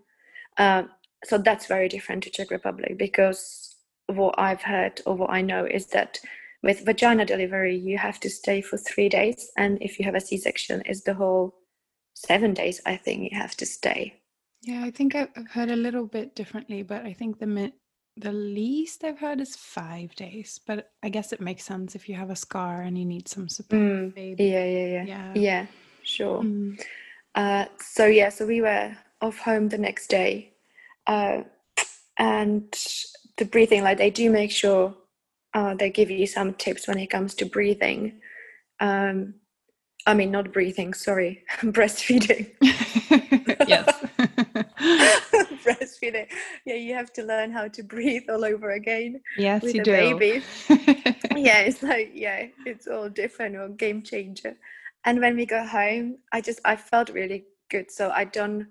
Uh, 0.58 0.84
so 1.24 1.38
that's 1.38 1.66
very 1.66 1.88
different 1.88 2.22
to 2.24 2.30
Czech 2.30 2.50
Republic 2.50 2.96
because 2.96 3.76
what 4.06 4.34
I've 4.38 4.62
heard 4.62 5.00
or 5.06 5.14
what 5.14 5.30
I 5.30 5.42
know 5.42 5.64
is 5.64 5.86
that 5.86 6.18
with 6.62 6.84
vagina 6.84 7.24
delivery, 7.24 7.76
you 7.76 7.98
have 7.98 8.18
to 8.20 8.30
stay 8.30 8.60
for 8.60 8.76
three 8.76 9.08
days, 9.08 9.50
and 9.56 9.78
if 9.80 9.98
you 9.98 10.04
have 10.04 10.14
a 10.14 10.20
C-section, 10.20 10.82
it's 10.86 11.02
the 11.02 11.14
whole 11.14 11.54
seven 12.14 12.54
days. 12.54 12.80
I 12.86 12.96
think 12.96 13.30
you 13.30 13.38
have 13.38 13.56
to 13.56 13.66
stay. 13.66 14.20
Yeah, 14.62 14.82
I 14.84 14.90
think 14.90 15.14
I've 15.14 15.30
heard 15.50 15.70
a 15.70 15.76
little 15.76 16.06
bit 16.06 16.34
differently, 16.34 16.82
but 16.82 17.04
I 17.04 17.12
think 17.12 17.38
the 17.38 17.46
the 18.16 18.32
least 18.32 19.04
I've 19.04 19.18
heard 19.18 19.40
is 19.40 19.56
five 19.56 20.14
days. 20.14 20.60
But 20.66 20.90
I 21.02 21.08
guess 21.08 21.32
it 21.32 21.40
makes 21.40 21.64
sense 21.64 21.94
if 21.94 22.08
you 22.08 22.14
have 22.14 22.30
a 22.30 22.36
scar 22.36 22.82
and 22.82 22.96
you 22.98 23.04
need 23.04 23.28
some 23.28 23.48
support. 23.48 23.80
Mm. 23.80 24.36
Yeah, 24.38 24.64
yeah, 24.64 24.86
yeah, 24.86 25.04
Yeah. 25.04 25.32
yeah. 25.34 25.66
Sure. 26.02 26.42
Mm. 26.42 26.80
Uh, 27.34 27.66
so 27.78 28.06
yeah, 28.06 28.30
so 28.30 28.46
we 28.46 28.60
were 28.62 28.96
off 29.20 29.38
home 29.38 29.68
the 29.68 29.78
next 29.78 30.08
day, 30.08 30.52
uh, 31.06 31.42
and 32.18 32.72
the 33.36 33.44
breathing, 33.44 33.82
like 33.82 33.98
they 33.98 34.10
do 34.10 34.30
make 34.30 34.50
sure 34.50 34.94
uh, 35.52 35.74
they 35.74 35.90
give 35.90 36.10
you 36.10 36.26
some 36.26 36.54
tips 36.54 36.88
when 36.88 36.98
it 36.98 37.08
comes 37.08 37.34
to 37.34 37.44
breathing. 37.44 38.20
Um, 38.80 39.34
I 40.06 40.14
mean, 40.14 40.30
not 40.30 40.52
breathing. 40.52 40.94
Sorry, 40.94 41.42
breastfeeding. 41.60 42.52
yes. 43.68 43.86
breastfeeding. 46.06 46.28
Yeah, 46.64 46.74
you 46.74 46.94
have 46.94 47.12
to 47.14 47.22
learn 47.22 47.52
how 47.52 47.68
to 47.68 47.82
breathe 47.82 48.28
all 48.28 48.44
over 48.44 48.72
again 48.72 49.20
yes, 49.36 49.62
with 49.62 49.74
you 49.74 49.80
a 49.82 49.84
do. 49.84 49.92
baby. 49.92 50.44
yeah, 51.36 51.60
it's 51.60 51.82
like 51.82 52.12
yeah, 52.14 52.46
it's 52.64 52.86
all 52.86 53.08
different 53.08 53.56
or 53.56 53.68
game 53.68 54.02
changer. 54.02 54.56
And 55.04 55.20
when 55.20 55.36
we 55.36 55.46
got 55.46 55.68
home, 55.68 56.18
I 56.32 56.40
just 56.40 56.60
I 56.64 56.76
felt 56.76 57.10
really 57.10 57.44
good. 57.70 57.90
So 57.90 58.10
I 58.10 58.24
done. 58.24 58.68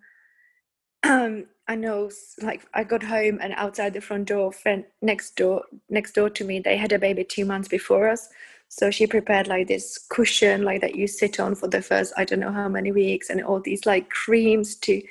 Um, 1.04 1.46
I 1.68 1.76
know, 1.76 2.10
like 2.42 2.66
I 2.74 2.84
got 2.84 3.04
home 3.04 3.40
and 3.42 3.54
outside 3.58 3.94
the 3.94 4.02
front 4.02 4.28
door, 4.28 4.52
friend 4.52 4.86
next 5.02 5.36
door, 5.36 5.64
next 5.90 6.14
door 6.14 6.30
to 6.32 6.44
me, 6.44 6.60
they 6.60 6.78
had 6.78 6.92
a 6.92 7.00
baby 7.00 7.24
two 7.24 7.46
months 7.46 7.68
before 7.68 8.08
us. 8.10 8.30
So 8.70 8.92
she 8.92 9.08
prepared 9.08 9.48
like 9.48 9.68
this 9.68 9.98
cushion, 10.10 10.64
like 10.64 10.82
that 10.82 10.96
you 10.96 11.08
sit 11.08 11.40
on 11.40 11.56
for 11.56 11.68
the 11.68 11.82
first 11.82 12.14
I 12.18 12.26
don't 12.26 12.40
know 12.40 12.52
how 12.52 12.68
many 12.68 12.92
weeks, 12.92 13.30
and 13.30 13.44
all 13.44 13.60
these 13.60 13.86
like 13.86 14.10
creams 14.10 14.76
to, 14.78 15.02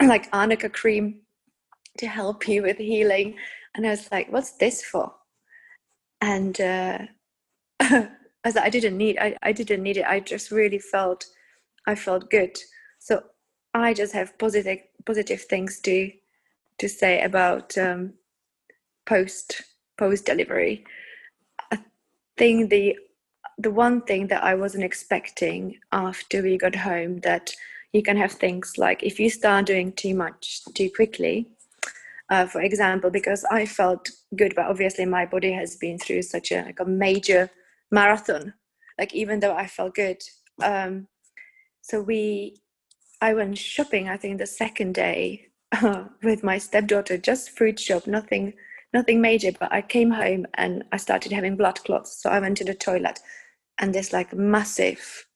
like 0.02 0.28
arnica 0.32 0.68
cream, 0.68 1.20
to 1.98 2.06
help 2.06 2.48
you 2.48 2.62
with 2.62 2.78
healing. 2.78 3.36
And 3.74 3.86
I 3.86 3.90
was 3.90 4.10
like, 4.10 4.32
"What's 4.32 4.52
this 4.52 4.82
for?" 4.82 5.12
and 6.20 6.60
uh, 6.60 6.98
I 7.80 8.08
was 8.44 8.54
like, 8.54 8.64
I 8.64 8.70
didn't 8.70 8.96
need 8.96 9.18
I, 9.18 9.36
I 9.42 9.52
didn't 9.52 9.82
need 9.82 9.98
it. 9.98 10.06
I 10.06 10.20
just 10.20 10.50
really 10.50 10.78
felt 10.78 11.26
I 11.86 11.94
felt 11.94 12.30
good. 12.30 12.56
So 12.98 13.22
I 13.74 13.94
just 13.94 14.12
have 14.12 14.38
positive 14.38 14.80
positive 15.06 15.42
things 15.42 15.80
to 15.80 16.10
to 16.78 16.88
say 16.88 17.22
about 17.22 17.76
um, 17.78 18.14
post 19.06 19.62
post 19.96 20.26
delivery. 20.26 20.84
I 21.70 21.78
think 22.36 22.70
the 22.70 22.96
the 23.58 23.70
one 23.70 24.02
thing 24.02 24.28
that 24.28 24.44
I 24.44 24.54
wasn't 24.54 24.84
expecting 24.84 25.78
after 25.90 26.42
we 26.42 26.58
got 26.58 26.76
home 26.76 27.20
that 27.20 27.52
you 27.92 28.02
can 28.02 28.16
have 28.16 28.32
things 28.32 28.74
like 28.76 29.02
if 29.02 29.18
you 29.18 29.30
start 29.30 29.66
doing 29.66 29.92
too 29.92 30.14
much 30.14 30.60
too 30.74 30.90
quickly, 30.94 31.50
uh, 32.30 32.46
for 32.46 32.60
example, 32.60 33.10
because 33.10 33.44
I 33.50 33.64
felt 33.64 34.10
good, 34.36 34.54
but 34.54 34.66
obviously 34.66 35.06
my 35.06 35.24
body 35.24 35.52
has 35.52 35.76
been 35.76 35.98
through 35.98 36.22
such 36.22 36.52
a 36.52 36.62
like 36.62 36.80
a 36.80 36.84
major 36.84 37.50
marathon. 37.90 38.54
Like 38.98 39.14
even 39.14 39.40
though 39.40 39.54
I 39.54 39.66
felt 39.66 39.94
good, 39.94 40.22
um, 40.62 41.08
so 41.80 42.02
we, 42.02 42.60
I 43.22 43.32
went 43.32 43.56
shopping. 43.56 44.08
I 44.08 44.18
think 44.18 44.38
the 44.38 44.46
second 44.46 44.94
day 44.94 45.46
with 46.22 46.44
my 46.44 46.58
stepdaughter, 46.58 47.16
just 47.16 47.56
fruit 47.56 47.80
shop, 47.80 48.06
nothing, 48.06 48.52
nothing 48.92 49.20
major. 49.22 49.52
But 49.58 49.72
I 49.72 49.80
came 49.80 50.10
home 50.10 50.46
and 50.54 50.84
I 50.92 50.98
started 50.98 51.32
having 51.32 51.56
blood 51.56 51.82
clots. 51.84 52.22
So 52.22 52.28
I 52.28 52.40
went 52.40 52.58
to 52.58 52.64
the 52.64 52.74
toilet, 52.74 53.20
and 53.78 53.94
this 53.94 54.12
like 54.12 54.34
massive 54.34 55.26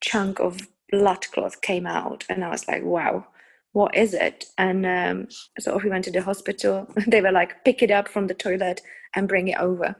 chunk 0.00 0.38
of 0.38 0.60
blood 0.92 1.26
clot 1.32 1.60
came 1.62 1.86
out, 1.86 2.24
and 2.28 2.44
I 2.44 2.50
was 2.50 2.68
like, 2.68 2.84
wow 2.84 3.26
what 3.72 3.94
is 3.94 4.14
it? 4.14 4.46
And 4.56 4.86
um, 4.86 5.28
so 5.58 5.78
we 5.82 5.90
went 5.90 6.04
to 6.04 6.10
the 6.10 6.22
hospital. 6.22 6.86
They 7.06 7.20
were 7.20 7.32
like, 7.32 7.64
pick 7.64 7.82
it 7.82 7.90
up 7.90 8.08
from 8.08 8.26
the 8.26 8.34
toilet 8.34 8.80
and 9.14 9.28
bring 9.28 9.48
it 9.48 9.58
over. 9.58 9.96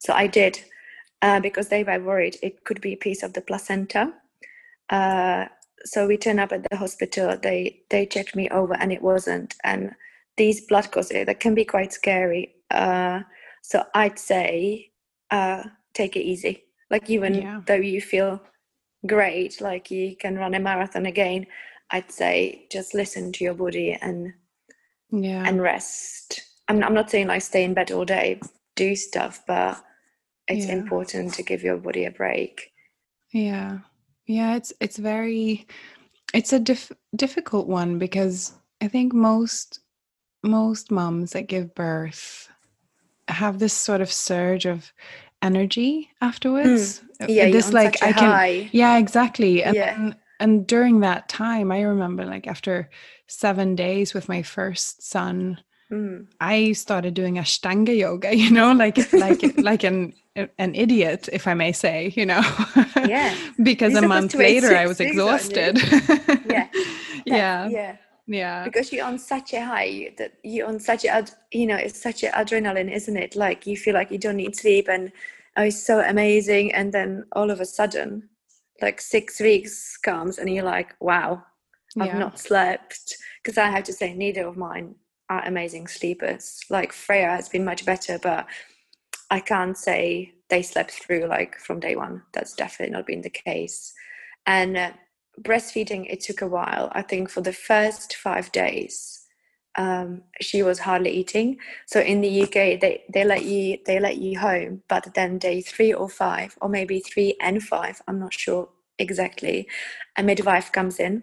So 0.00 0.12
I 0.12 0.26
did 0.26 0.60
uh, 1.22 1.40
because 1.40 1.68
they 1.68 1.84
were 1.84 2.00
worried 2.00 2.36
it 2.42 2.64
could 2.64 2.80
be 2.80 2.94
a 2.94 2.96
piece 2.96 3.22
of 3.22 3.32
the 3.32 3.40
placenta. 3.40 4.12
Uh, 4.88 5.46
so 5.84 6.06
we 6.06 6.16
turned 6.16 6.40
up 6.40 6.52
at 6.52 6.68
the 6.70 6.76
hospital. 6.76 7.36
They 7.40 7.82
they 7.90 8.06
checked 8.06 8.36
me 8.36 8.48
over 8.50 8.74
and 8.74 8.92
it 8.92 9.02
wasn't. 9.02 9.54
And 9.64 9.92
these 10.36 10.66
blood 10.66 10.90
clots 10.90 11.10
eh, 11.12 11.24
that 11.24 11.40
can 11.40 11.54
be 11.54 11.64
quite 11.64 11.92
scary. 11.92 12.54
Uh, 12.70 13.20
so 13.62 13.84
I'd 13.94 14.18
say 14.18 14.90
uh, 15.30 15.64
take 15.94 16.16
it 16.16 16.22
easy. 16.22 16.64
Like 16.90 17.08
even 17.08 17.34
Yeah. 17.34 17.60
though 17.66 17.74
you 17.74 18.00
feel 18.00 18.40
great, 19.06 19.60
like 19.60 19.90
you 19.90 20.16
can 20.16 20.36
run 20.36 20.54
a 20.54 20.60
marathon 20.60 21.06
again, 21.06 21.46
I'd 21.90 22.10
say 22.10 22.66
just 22.70 22.94
listen 22.94 23.32
to 23.32 23.44
your 23.44 23.54
body 23.54 23.96
and 24.00 24.32
Yeah. 25.10 25.44
and 25.46 25.60
rest. 25.60 26.40
I'm 26.68 26.82
I'm 26.84 26.94
not 26.94 27.10
saying 27.10 27.26
like 27.28 27.42
stay 27.42 27.64
in 27.64 27.74
bed 27.74 27.90
all 27.90 28.04
day, 28.04 28.40
do 28.76 28.94
stuff, 28.96 29.42
but 29.46 29.82
it's 30.48 30.66
Yeah. 30.66 30.72
important 30.74 31.34
to 31.34 31.42
give 31.42 31.62
your 31.62 31.76
body 31.78 32.04
a 32.04 32.10
break. 32.10 32.72
Yeah. 33.32 33.78
Yeah, 34.26 34.56
it's 34.56 34.72
it's 34.80 34.96
very 34.98 35.66
it's 36.32 36.52
a 36.52 36.60
diff- 36.60 36.92
difficult 37.16 37.66
one 37.66 37.98
because 37.98 38.52
I 38.80 38.88
think 38.88 39.12
most 39.12 39.80
most 40.42 40.90
moms 40.90 41.32
that 41.32 41.48
give 41.48 41.74
birth 41.74 42.48
have 43.28 43.58
this 43.58 43.72
sort 43.74 44.00
of 44.00 44.10
surge 44.12 44.64
of 44.66 44.92
energy 45.42 46.08
afterwards. 46.20 47.02
Uh, 47.20 47.26
Yeah, 47.28 47.50
this 47.50 47.72
like 47.72 48.02
I 48.02 48.12
can 48.12 48.30
high. 48.30 48.70
Yeah, 48.72 48.98
exactly. 48.98 49.62
And 49.64 49.74
Yeah. 49.76 49.96
then, 49.96 50.16
and 50.40 50.66
during 50.66 51.00
that 51.00 51.28
time 51.28 51.70
I 51.70 51.82
remember 51.82 52.24
like 52.24 52.46
after 52.46 52.90
7 53.28 53.76
days 53.76 54.14
with 54.14 54.28
my 54.28 54.42
first 54.42 55.02
son 55.02 55.60
Mm. 55.90 56.28
I 56.40 56.72
started 56.72 57.14
doing 57.14 57.34
Ashtanga 57.34 57.96
yoga, 57.96 58.36
you 58.42 58.50
know, 58.50 58.72
like 58.72 59.12
like 59.12 59.40
like 59.58 59.84
an 59.84 60.12
an 60.36 60.74
idiot, 60.74 61.28
if 61.32 61.48
I 61.48 61.54
may 61.54 61.72
say, 61.72 62.12
you 62.16 62.24
know. 62.24 62.42
Yeah. 62.96 63.34
because 63.62 63.94
You're 63.94 64.04
a 64.04 64.08
month 64.08 64.34
later 64.34 64.74
I 64.76 64.86
was 64.86 65.00
weeks, 65.00 65.18
aren't 65.18 65.56
you? 65.56 65.60
exhausted. 65.62 65.78
Yeah. 66.46 66.68
yeah. 67.26 67.68
Yeah. 67.68 67.96
Yeah. 68.26 68.64
Because 68.64 68.92
you're 68.92 69.04
on 69.04 69.18
such 69.18 69.52
a 69.54 69.64
high 69.64 70.14
that 70.18 70.34
you're 70.44 70.68
on 70.68 70.78
such 70.78 71.04
a 71.04 71.26
you 71.50 71.66
know 71.66 71.76
it's 71.76 72.00
such 72.00 72.22
a 72.22 72.28
adrenaline, 72.28 72.90
isn't 72.90 73.16
it? 73.16 73.34
Like 73.34 73.66
you 73.66 73.76
feel 73.76 73.94
like 73.94 74.12
you 74.12 74.18
don't 74.18 74.36
need 74.36 74.54
sleep 74.54 74.88
and 74.88 75.10
oh, 75.56 75.64
it's 75.64 75.82
so 75.82 76.00
amazing, 76.00 76.72
and 76.72 76.92
then 76.92 77.24
all 77.32 77.50
of 77.50 77.60
a 77.60 77.66
sudden, 77.66 78.29
like 78.82 79.00
six 79.00 79.40
weeks 79.40 79.96
comes 79.96 80.38
and 80.38 80.48
you're 80.48 80.64
like, 80.64 80.94
wow, 81.00 81.42
I've 81.98 82.08
Yeah. 82.08 82.18
not 82.18 82.38
slept. 82.38 83.16
Because 83.42 83.58
I 83.58 83.70
have 83.70 83.84
to 83.84 83.92
say, 83.92 84.14
neither 84.14 84.46
of 84.46 84.56
mine 84.56 84.94
are 85.28 85.44
amazing 85.44 85.86
sleepers. 85.86 86.60
Like 86.70 86.92
Freya 86.92 87.30
has 87.30 87.48
been 87.48 87.64
much 87.64 87.84
better, 87.86 88.18
but 88.18 88.46
I 89.30 89.40
can't 89.40 89.78
say 89.78 90.32
they 90.48 90.62
slept 90.62 90.90
through 90.90 91.26
like 91.26 91.58
from 91.58 91.80
day 91.80 91.96
one. 91.96 92.22
That's 92.32 92.54
definitely 92.54 92.92
not 92.92 93.06
been 93.06 93.22
the 93.22 93.30
case. 93.30 93.92
And 94.46 94.76
uh, 94.76 94.92
breastfeeding, 95.40 96.06
it 96.10 96.20
took 96.20 96.42
a 96.42 96.48
while. 96.48 96.90
I 96.92 97.02
think 97.02 97.30
for 97.30 97.40
the 97.40 97.52
first 97.52 98.16
five 98.16 98.50
days, 98.52 99.19
um, 99.76 100.22
she 100.40 100.62
was 100.62 100.80
hardly 100.80 101.10
eating. 101.10 101.58
So 101.86 102.00
in 102.00 102.20
the 102.20 102.42
UK, 102.42 102.80
they, 102.80 103.04
they 103.12 103.24
let 103.24 103.44
you 103.44 103.78
they 103.86 104.00
let 104.00 104.18
you 104.18 104.38
home, 104.38 104.82
but 104.88 105.14
then 105.14 105.38
day 105.38 105.60
three 105.60 105.92
or 105.92 106.08
five, 106.08 106.56
or 106.60 106.68
maybe 106.68 107.00
three 107.00 107.36
and 107.40 107.62
five, 107.62 108.02
I'm 108.08 108.18
not 108.18 108.34
sure 108.34 108.68
exactly, 108.98 109.68
a 110.16 110.22
midwife 110.22 110.72
comes 110.72 111.00
in 111.00 111.22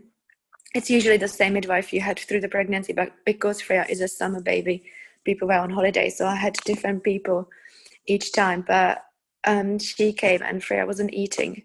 it's 0.74 0.89
usually 0.89 1.18
the 1.18 1.28
same 1.28 1.54
midwife 1.54 1.93
you 1.93 2.02
had 2.02 2.20
through 2.20 2.41
the 2.41 2.50
pregnancy, 2.50 2.93
but 2.93 3.12
because 3.26 3.62
Freya 3.62 3.86
is 3.89 4.02
a 4.02 4.08
summer 4.08 4.41
baby, 4.41 4.84
people 5.26 5.48
were 5.48 5.56
on 5.56 5.70
holiday, 5.70 6.10
so 6.10 6.28
I 6.28 6.36
had 6.36 6.54
different 6.66 7.04
people 7.04 7.50
each 8.06 8.32
time. 8.32 8.64
But 8.68 9.04
um, 9.45 9.80
she 9.80 10.14
came 10.14 10.41
and 10.43 10.64
Freya 10.64 10.86
wasn't 10.86 11.14
eating, 11.14 11.64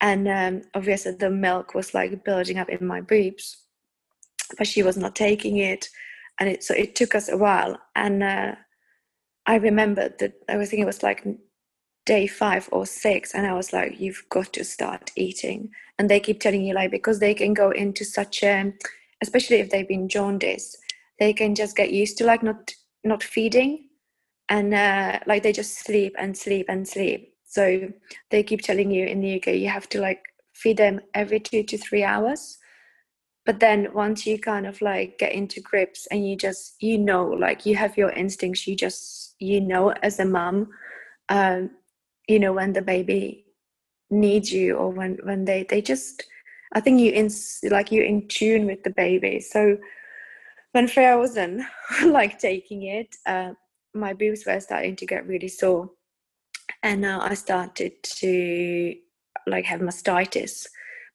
and 0.00 0.28
um, 0.28 0.62
obviously 0.74 1.12
the 1.12 1.30
milk 1.30 1.74
was 1.74 1.92
like 1.92 2.24
building 2.24 2.58
up 2.58 2.68
in 2.68 2.86
my 2.86 3.00
boobs, 3.00 3.58
but 4.58 4.66
she 4.66 4.82
was 4.82 4.96
not 4.96 5.14
taking 5.14 5.58
it, 5.58 5.88
and 6.38 6.48
it 6.48 6.62
so 6.64 6.74
it 6.74 6.94
took 6.94 7.14
us 7.14 7.28
a 7.28 7.36
while. 7.36 7.78
And 7.94 8.22
uh, 8.22 8.54
I 9.46 9.56
remember 9.56 10.14
that 10.18 10.34
I 10.48 10.56
was 10.56 10.70
thinking 10.70 10.84
it 10.84 10.86
was 10.86 11.02
like 11.02 11.24
day 12.06 12.26
five 12.26 12.68
or 12.72 12.86
six 12.86 13.34
and 13.34 13.46
i 13.46 13.52
was 13.52 13.72
like 13.72 14.00
you've 14.00 14.24
got 14.30 14.52
to 14.52 14.64
start 14.64 15.10
eating. 15.16 15.70
And 15.98 16.08
they 16.08 16.18
keep 16.18 16.40
telling 16.40 16.64
you 16.64 16.74
like 16.74 16.90
because 16.90 17.18
they 17.20 17.34
can 17.34 17.52
go 17.52 17.70
into 17.70 18.04
such 18.04 18.42
a 18.42 18.72
especially 19.22 19.56
if 19.56 19.70
they've 19.70 19.86
been 19.86 20.08
jaundiced 20.08 20.78
they 21.18 21.32
can 21.34 21.54
just 21.54 21.76
get 21.76 21.92
used 21.92 22.16
to 22.18 22.24
like 22.24 22.42
not 22.42 22.72
not 23.04 23.22
feeding. 23.22 23.88
And 24.48 24.74
uh, 24.74 25.20
like 25.26 25.42
they 25.42 25.52
just 25.52 25.78
sleep 25.78 26.14
and 26.18 26.36
sleep 26.36 26.66
and 26.68 26.88
sleep. 26.88 27.34
So 27.44 27.92
they 28.30 28.42
keep 28.42 28.62
telling 28.62 28.90
you 28.90 29.06
in 29.06 29.20
the 29.20 29.36
uk 29.36 29.46
you 29.46 29.68
have 29.68 29.88
to 29.90 30.00
like 30.00 30.22
feed 30.54 30.78
them 30.78 31.00
every 31.14 31.40
two 31.40 31.62
to 31.64 31.78
three 31.78 32.04
hours 32.04 32.58
but 33.50 33.58
then 33.58 33.88
once 33.92 34.28
you 34.28 34.38
kind 34.38 34.64
of 34.64 34.80
like 34.80 35.18
get 35.18 35.32
into 35.32 35.60
grips 35.60 36.06
and 36.12 36.24
you 36.24 36.36
just 36.36 36.80
you 36.80 36.96
know 36.96 37.24
like 37.24 37.66
you 37.66 37.74
have 37.74 37.98
your 37.98 38.10
instincts 38.10 38.64
you 38.64 38.76
just 38.76 39.34
you 39.40 39.60
know 39.60 39.90
as 40.04 40.20
a 40.20 40.24
mom 40.24 40.68
um, 41.30 41.68
you 42.28 42.38
know 42.38 42.52
when 42.52 42.72
the 42.72 42.80
baby 42.80 43.44
needs 44.08 44.52
you 44.52 44.76
or 44.76 44.88
when 44.88 45.18
when 45.24 45.44
they 45.44 45.64
they 45.68 45.82
just 45.82 46.22
I 46.74 46.78
think 46.78 47.00
you 47.00 47.10
in 47.10 47.28
like 47.64 47.90
you're 47.90 48.04
in 48.04 48.28
tune 48.28 48.66
with 48.66 48.84
the 48.84 48.90
baby. 48.90 49.40
So 49.40 49.78
when 50.70 50.86
Freya 50.86 51.18
wasn't 51.18 51.64
like 52.04 52.38
taking 52.38 52.84
it, 52.84 53.16
uh, 53.26 53.54
my 53.94 54.12
boobs 54.12 54.46
were 54.46 54.60
starting 54.60 54.94
to 54.94 55.06
get 55.06 55.26
really 55.26 55.48
sore, 55.48 55.90
and 56.84 57.00
now 57.00 57.20
I 57.20 57.34
started 57.34 58.00
to 58.04 58.94
like 59.48 59.64
have 59.64 59.80
mastitis. 59.80 60.68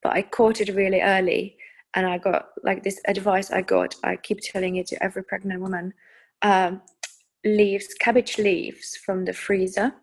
But 0.04 0.12
I 0.12 0.24
caught 0.24 0.60
it 0.60 0.76
really 0.76 1.00
early, 1.02 1.58
and 1.96 2.06
I 2.06 2.18
got 2.18 2.50
like 2.64 2.84
this 2.84 3.00
advice. 3.08 3.52
I 3.52 3.62
got. 3.62 3.96
I 4.04 4.16
keep 4.18 4.39
telling 4.41 4.76
it 4.76 4.88
to 4.88 5.04
every 5.04 5.24
pregnant 5.24 5.62
woman. 5.62 5.93
Um, 6.41 6.82
leaves, 7.43 7.93
cabbage 8.00 8.38
leaves 8.38 8.98
from 8.98 9.26
the 9.26 9.34
freezer, 9.34 9.93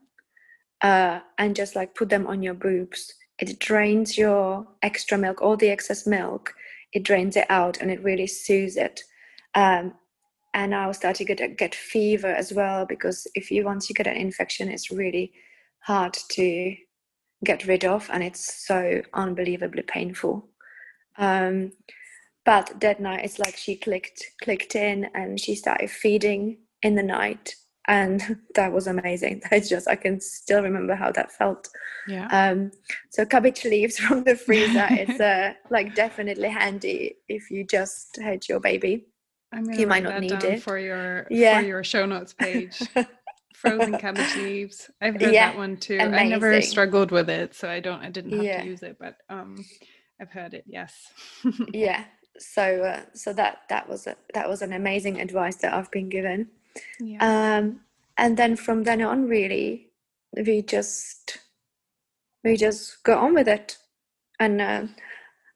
uh, 0.83 1.21
and 1.39 1.55
just 1.55 1.77
like 1.77 1.95
put 1.95 2.09
them 2.09 2.27
on 2.27 2.43
your 2.43 2.55
boobs 2.55 3.15
it 3.43 3.59
drains 3.59 4.17
your 4.17 4.67
extra 4.83 5.19
milk, 5.19 5.43
all 5.43 5.57
the 5.57 5.71
excess 5.71 6.07
milk, 6.07 6.55
it 6.93 7.03
drains 7.03 7.37
it 7.37 7.47
out 7.49 7.81
and 7.81 7.91
it 7.91 8.03
really 8.03 8.29
soothes 8.29 8.77
it. 8.77 9.01
Um, 9.55 9.95
and 10.55 10.75
I 10.75 10.87
was 10.87 10.99
starting 10.99 11.27
to 11.27 11.35
get, 11.35 11.59
get 11.59 11.75
fever 11.75 12.29
as 12.29 12.53
well 12.53 12.87
because 12.87 13.27
if 13.35 13.51
you 13.51 13.65
once 13.65 13.89
you 13.89 13.95
get 13.95 14.07
an 14.07 14.17
infection, 14.17 14.69
it's 14.69 14.93
really 14.93 15.33
hard 15.81 16.13
to 16.13 16.77
get 17.45 17.67
rid 17.67 17.85
of 17.85 18.09
and 18.13 18.23
it's 18.23 18.65
so 18.65 19.03
unbelievably 19.15 19.83
painful. 19.83 20.49
Um, 21.19 21.73
but 22.45 22.81
that 22.81 23.01
night, 23.01 23.25
it's 23.25 23.39
like 23.39 23.57
she 23.57 23.77
clicked 23.77 24.25
clicked 24.43 24.75
in 24.75 25.09
and 25.15 25.39
she 25.39 25.55
started 25.55 25.91
feeding 25.91 26.59
in 26.83 26.97
the 26.97 27.03
night 27.03 27.55
and 27.89 28.39
that 28.55 28.73
was 28.73 28.87
amazing. 28.87 29.43
I 29.51 29.61
just 29.61 29.89
I 29.89 29.97
can 29.97 30.21
still 30.21 30.63
remember 30.63 30.95
how 30.95 31.13
that 31.13 31.33
felt. 31.33 31.69
Yeah. 32.07 32.27
Um, 32.29 32.73
so 33.11 33.25
cabbage 33.25 33.65
leaves 33.65 33.99
from 34.05 34.25
the 34.25 34.37
freezer 34.37 34.89
is 34.91 35.21
uh, 35.21 35.55
like 35.71 35.95
definitely 35.95 36.49
handy 36.49 37.17
if 37.29 37.51
you 37.51 37.65
just 37.65 38.19
had 38.21 38.49
your 38.49 38.61
baby. 38.61 39.07
I'm 39.55 39.71
you 39.71 39.87
might 39.87 40.03
not 40.03 40.21
need 40.21 40.43
it 40.45 40.63
for 40.63 40.79
your 40.79 41.27
yeah. 41.31 41.61
for 41.61 41.67
your 41.67 41.85
show 41.85 42.07
notes 42.07 42.33
page. 42.33 42.81
Frozen 43.55 43.99
cabbage 43.99 44.35
leaves. 44.37 44.91
I've 45.01 45.13
heard 45.13 45.33
yeah, 45.33 45.51
that 45.51 45.57
one 45.57 45.77
too. 45.77 45.99
Amazing. 46.01 46.15
I 46.15 46.29
never 46.29 46.61
struggled 46.63 47.13
with 47.13 47.31
it, 47.31 47.55
so 47.55 47.69
I 47.69 47.79
don't. 47.79 48.01
I 48.01 48.09
didn't 48.09 48.33
have 48.33 48.43
yeah. 48.43 48.63
to 48.63 48.67
use 48.67 48.83
it, 48.83 48.97
but 48.99 49.19
um, 49.29 49.63
I've 50.23 50.31
heard 50.31 50.55
it. 50.55 50.65
Yes. 50.69 51.11
yeah. 51.73 52.05
So 52.39 52.63
uh, 52.63 53.01
so 53.13 53.33
that 53.33 53.63
that 53.69 53.89
was 53.89 54.07
a, 54.07 54.17
that 54.35 54.49
was 54.49 54.63
an 54.63 54.73
amazing 54.73 55.21
advice 55.21 55.57
that 55.57 55.75
I've 55.75 55.91
been 55.91 56.09
given. 56.09 56.49
Yeah. 57.01 57.19
Um, 57.59 57.81
and 58.17 58.37
then 58.37 58.55
from 58.55 58.85
then 58.85 59.03
on, 59.03 59.29
really, 59.29 59.89
we 60.35 60.63
just 60.63 61.39
we 62.45 62.57
just 62.57 63.03
go 63.03 63.19
on 63.19 63.35
with 63.35 63.49
it. 63.49 63.79
And 64.39 64.61
uh, 64.61 64.87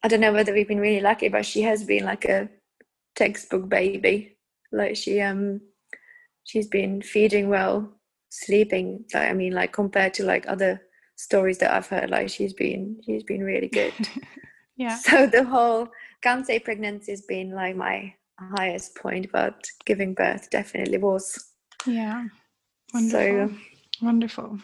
I 0.02 0.08
don't 0.08 0.20
know 0.20 0.32
whether 0.32 0.52
we've 0.52 0.68
been 0.68 0.80
really 0.80 1.00
lucky, 1.00 1.28
but 1.28 1.46
she 1.46 1.62
has 1.62 1.84
been 1.84 2.04
like 2.04 2.24
a 2.24 2.48
textbook 3.14 3.68
baby. 3.68 4.36
Like 4.72 4.96
she 4.96 5.20
um 5.20 5.60
she's 6.42 6.66
been 6.66 7.02
feeding 7.02 7.48
well, 7.48 7.88
sleeping. 8.30 9.04
Like 9.14 9.30
I 9.30 9.32
mean, 9.32 9.52
like 9.52 9.72
compared 9.72 10.14
to 10.14 10.24
like 10.24 10.44
other 10.48 10.82
stories 11.14 11.58
that 11.58 11.72
I've 11.72 11.86
heard, 11.86 12.10
like 12.10 12.30
she's 12.30 12.52
been 12.52 13.00
she's 13.06 13.22
been 13.22 13.44
really 13.44 13.68
good. 13.68 13.94
yeah. 14.76 14.96
So 14.98 15.26
the 15.26 15.44
whole 15.44 15.88
can't 16.22 16.46
say 16.46 16.58
pregnancy 16.58 17.12
has 17.12 17.22
been 17.22 17.52
like 17.52 17.76
my 17.76 18.14
highest 18.38 18.96
point, 18.96 19.30
but 19.32 19.66
giving 19.84 20.14
birth 20.14 20.50
definitely 20.50 20.98
was. 20.98 21.52
Yeah. 21.86 22.26
Wonderful. 22.92 23.48
So, 23.48 23.54
Wonderful. 24.02 24.58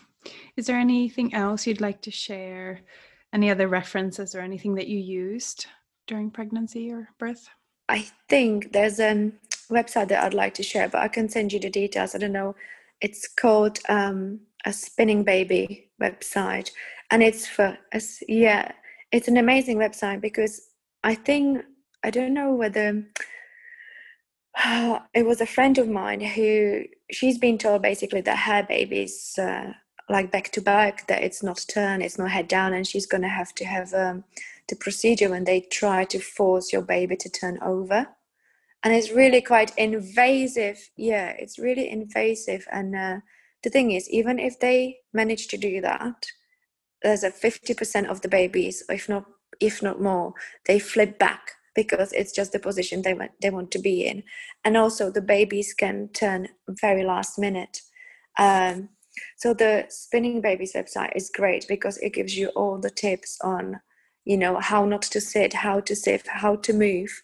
Is 0.57 0.67
there 0.67 0.79
anything 0.79 1.35
else 1.35 1.67
you'd 1.67 1.81
like 1.81 2.03
to 2.03 2.11
share? 2.11 2.81
Any 3.33 3.51
other 3.51 3.69
references 3.69 4.35
or 4.35 4.41
anything 4.41 4.75
that 4.75 4.89
you 4.89 4.99
used 4.99 5.67
during 6.07 6.31
pregnancy 6.31 6.93
or 6.93 7.09
birth? 7.19 7.49
I 7.89 8.07
think 8.29 8.73
there's 8.73 9.01
a 9.01 9.33
website 9.71 10.09
that 10.09 10.23
I'd 10.23 10.35
like 10.35 10.55
to 10.55 10.63
share, 10.63 10.89
but 10.89 11.01
I 11.01 11.09
can 11.09 11.29
send 11.29 11.53
you 11.53 11.59
the 11.59 11.71
details. 11.71 12.15
I 12.15 12.19
don't 12.19 12.33
know. 12.33 12.55
It's 13.01 13.27
called 13.27 13.79
um, 13.89 14.41
a 14.65 14.73
spinning 14.73 15.25
baby 15.25 15.91
website, 16.01 16.71
and 17.11 17.23
it's 17.23 17.47
for 17.47 17.77
yeah, 18.29 18.73
it's 19.13 19.29
an 19.29 19.37
amazing 19.37 19.77
website 19.77 20.21
because 20.21 20.69
I 21.05 21.15
think 21.15 21.65
I 22.03 22.11
don't 22.11 22.35
know 22.35 22.55
whether 22.55 23.05
it 25.15 25.27
was 25.27 25.41
a 25.41 25.47
friend 25.47 25.79
of 25.79 25.89
mine 25.89 26.21
who 26.21 26.85
she's 27.11 27.39
been 27.39 27.59
told 27.59 27.83
basically 27.83 28.23
that 28.23 28.39
her 28.39 28.63
baby's 28.63 29.39
uh, 29.39 29.73
like 30.09 30.33
back 30.33 30.51
to 30.53 30.61
back 30.61 31.07
that 31.07 31.23
it's 31.23 31.43
not 31.43 31.65
turn 31.73 32.03
it's 32.03 32.19
not 32.19 32.31
head 32.31 32.49
down 32.49 32.73
and 32.73 32.87
she's 32.87 33.07
going 33.07 33.23
to 33.23 33.29
have 33.29 33.55
to 33.55 33.65
have 33.65 33.93
um, 33.95 34.25
the 34.69 34.77
procedure 34.77 35.29
when 35.29 35.45
they 35.45 35.61
try 35.61 36.05
to 36.05 36.19
force 36.19 36.73
your 36.73 36.83
baby 36.83 37.17
to 37.17 37.29
turn 37.29 37.59
over. 37.63 38.09
And 38.85 38.93
it's 38.93 39.13
really 39.13 39.43
quite 39.43 39.77
invasive 39.77 40.91
yeah 40.97 41.35
it's 41.39 41.59
really 41.59 41.91
invasive. 41.91 42.67
And 42.73 42.97
uh, 42.97 43.17
the 43.63 43.71
thing 43.71 43.93
is 43.93 44.09
even 44.09 44.39
if 44.39 44.59
they 44.59 45.01
manage 45.13 45.49
to 45.49 45.59
do 45.59 45.83
that 45.83 46.27
there's 47.03 47.23
a 47.23 47.31
50% 47.31 48.09
of 48.09 48.21
the 48.21 48.29
babies 48.29 48.83
if 48.89 49.09
not 49.09 49.25
if 49.61 49.83
not 49.83 50.01
more 50.01 50.33
they 50.67 50.79
flip 50.79 51.19
back 51.19 51.53
because 51.75 52.13
it's 52.13 52.33
just 52.33 52.53
the 52.53 52.59
position 52.59 53.03
they 53.03 53.15
want 53.15 53.31
they 53.41 53.51
want 53.51 53.71
to 53.71 53.79
be 53.79 54.07
in. 54.07 54.23
And 54.65 54.77
also 54.77 55.11
the 55.11 55.23
babies 55.23 55.75
can 55.75 56.09
turn 56.13 56.49
very 56.69 57.05
last 57.05 57.39
minute. 57.39 57.81
Um, 58.39 58.91
so 59.37 59.55
the 59.55 59.87
spinning 59.89 60.41
babies 60.41 60.73
website 60.75 61.13
is 61.15 61.31
great 61.35 61.67
because 61.69 61.99
it 61.99 62.15
gives 62.15 62.37
you 62.37 62.49
all 62.49 62.79
the 62.79 62.91
tips 62.91 63.39
on 63.43 63.81
you 64.25 64.37
know 64.37 64.59
how 64.61 64.85
not 64.85 65.03
to 65.03 65.21
sit 65.21 65.53
how 65.53 65.81
to 65.81 65.97
sit 65.97 66.27
how 66.27 66.57
to 66.57 66.73
move 66.73 67.23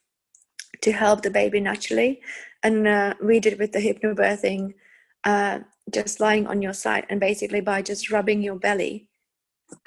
to 0.83 0.93
help 0.93 1.23
the 1.23 1.31
baby 1.31 1.61
naturally. 1.61 2.21
And 2.63 2.87
uh, 2.87 3.15
we 3.23 3.41
did 3.41 3.59
with 3.59 3.73
the 3.73 3.79
hypnobirthing 3.79 4.75
uh, 5.25 5.61
just 5.93 6.21
lying 6.21 6.47
on 6.47 6.63
your 6.63 6.73
side 6.73 7.07
and 7.09 7.21
basically 7.21 7.61
by 7.61 7.83
just 7.83 8.11
rubbing 8.11 8.43
your 8.43 8.57
belly 8.57 9.08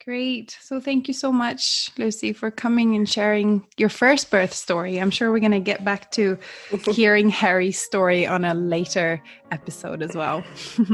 Great. 0.07 0.57
So 0.61 0.81
thank 0.81 1.09
you 1.09 1.15
so 1.15 1.33
much, 1.33 1.91
Lucie, 1.99 2.33
for 2.33 2.49
coming 2.53 2.95
and 2.95 3.09
sharing 3.09 3.67
your 3.77 3.89
first 3.89 4.31
birth 4.31 4.53
story. 4.53 5.01
I'm 5.01 5.11
sure 5.11 5.33
we're 5.33 5.41
going 5.41 5.51
to 5.51 5.59
get 5.59 5.85
back 5.85 6.13
to 6.13 6.39
hearing 6.87 7.29
Harry's 7.29 7.77
story 7.77 8.25
on 8.25 8.45
a 8.45 8.55
later 8.55 9.21
episode 9.51 10.03
as 10.03 10.15
well. 10.15 10.45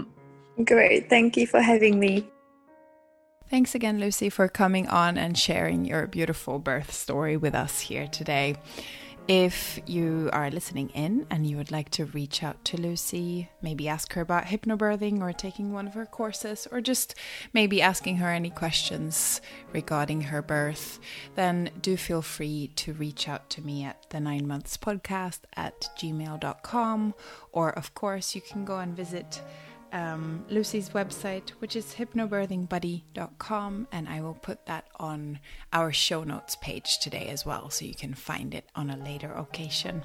Great. 0.64 1.10
Thank 1.10 1.36
you 1.36 1.46
for 1.46 1.60
having 1.60 2.00
me. 2.00 2.26
Thanks 3.50 3.74
again, 3.74 4.00
Lucie, 4.00 4.30
for 4.30 4.48
coming 4.48 4.88
on 4.88 5.18
and 5.18 5.36
sharing 5.36 5.84
your 5.84 6.06
beautiful 6.06 6.58
birth 6.58 6.90
story 6.90 7.36
with 7.36 7.54
us 7.54 7.80
here 7.80 8.06
today. 8.06 8.56
If 9.28 9.78
you 9.86 10.30
are 10.32 10.50
listening 10.50 10.88
in 10.90 11.28
and 11.30 11.46
you 11.46 11.56
would 11.56 11.70
like 11.70 11.90
to 11.90 12.06
reach 12.06 12.42
out 12.42 12.64
to 12.64 12.76
Lucie, 12.76 13.48
maybe 13.62 13.88
ask 13.88 14.12
her 14.14 14.20
about 14.20 14.46
hypnobirthing 14.46 15.20
or 15.20 15.32
taking 15.32 15.72
one 15.72 15.86
of 15.86 15.94
her 15.94 16.06
courses, 16.06 16.66
or 16.72 16.80
just 16.80 17.14
maybe 17.52 17.80
asking 17.80 18.16
her 18.16 18.30
any 18.30 18.50
questions 18.50 19.40
regarding 19.72 20.22
her 20.22 20.42
birth, 20.42 20.98
then 21.36 21.70
do 21.80 21.96
feel 21.96 22.20
free 22.20 22.72
to 22.74 22.94
reach 22.94 23.28
out 23.28 23.48
to 23.50 23.62
me 23.62 23.84
at 23.84 24.10
the 24.10 24.18
nine 24.18 24.46
months 24.46 24.76
podcast 24.76 25.40
at 25.54 25.88
gmail.com. 25.96 27.14
Or, 27.52 27.70
of 27.70 27.94
course, 27.94 28.34
you 28.34 28.40
can 28.40 28.64
go 28.64 28.78
and 28.80 28.96
visit 28.96 29.40
um, 29.92 30.44
Lucie's 30.48 30.90
website, 30.90 31.50
which 31.58 31.76
is 31.76 31.94
hypnobirthingbuddy.com, 31.94 33.88
and 33.92 34.08
I 34.08 34.20
will 34.20 34.34
put 34.34 34.66
that 34.66 34.86
on 34.98 35.38
our 35.72 35.92
show 35.92 36.24
notes 36.24 36.56
page 36.56 36.98
today 36.98 37.28
as 37.28 37.44
well, 37.46 37.70
so 37.70 37.84
you 37.84 37.94
can 37.94 38.14
find 38.14 38.54
it 38.54 38.64
on 38.74 38.90
a 38.90 38.96
later 38.96 39.32
occasion. 39.32 40.02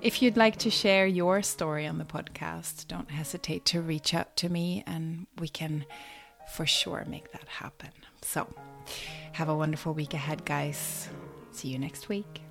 If 0.00 0.22
you'd 0.22 0.36
like 0.36 0.56
to 0.58 0.70
share 0.70 1.06
your 1.06 1.42
story 1.42 1.86
on 1.86 1.98
the 1.98 2.04
podcast, 2.04 2.86
don't 2.86 3.10
hesitate 3.10 3.64
to 3.66 3.80
reach 3.80 4.14
out 4.14 4.36
to 4.36 4.48
me, 4.48 4.84
and 4.86 5.26
we 5.38 5.48
can 5.48 5.86
for 6.52 6.66
sure 6.66 7.04
make 7.08 7.32
that 7.32 7.46
happen. 7.48 7.90
So, 8.22 8.52
have 9.32 9.48
a 9.48 9.54
wonderful 9.54 9.94
week 9.94 10.14
ahead, 10.14 10.44
guys. 10.44 11.08
See 11.52 11.68
you 11.68 11.78
next 11.78 12.08
week. 12.08 12.47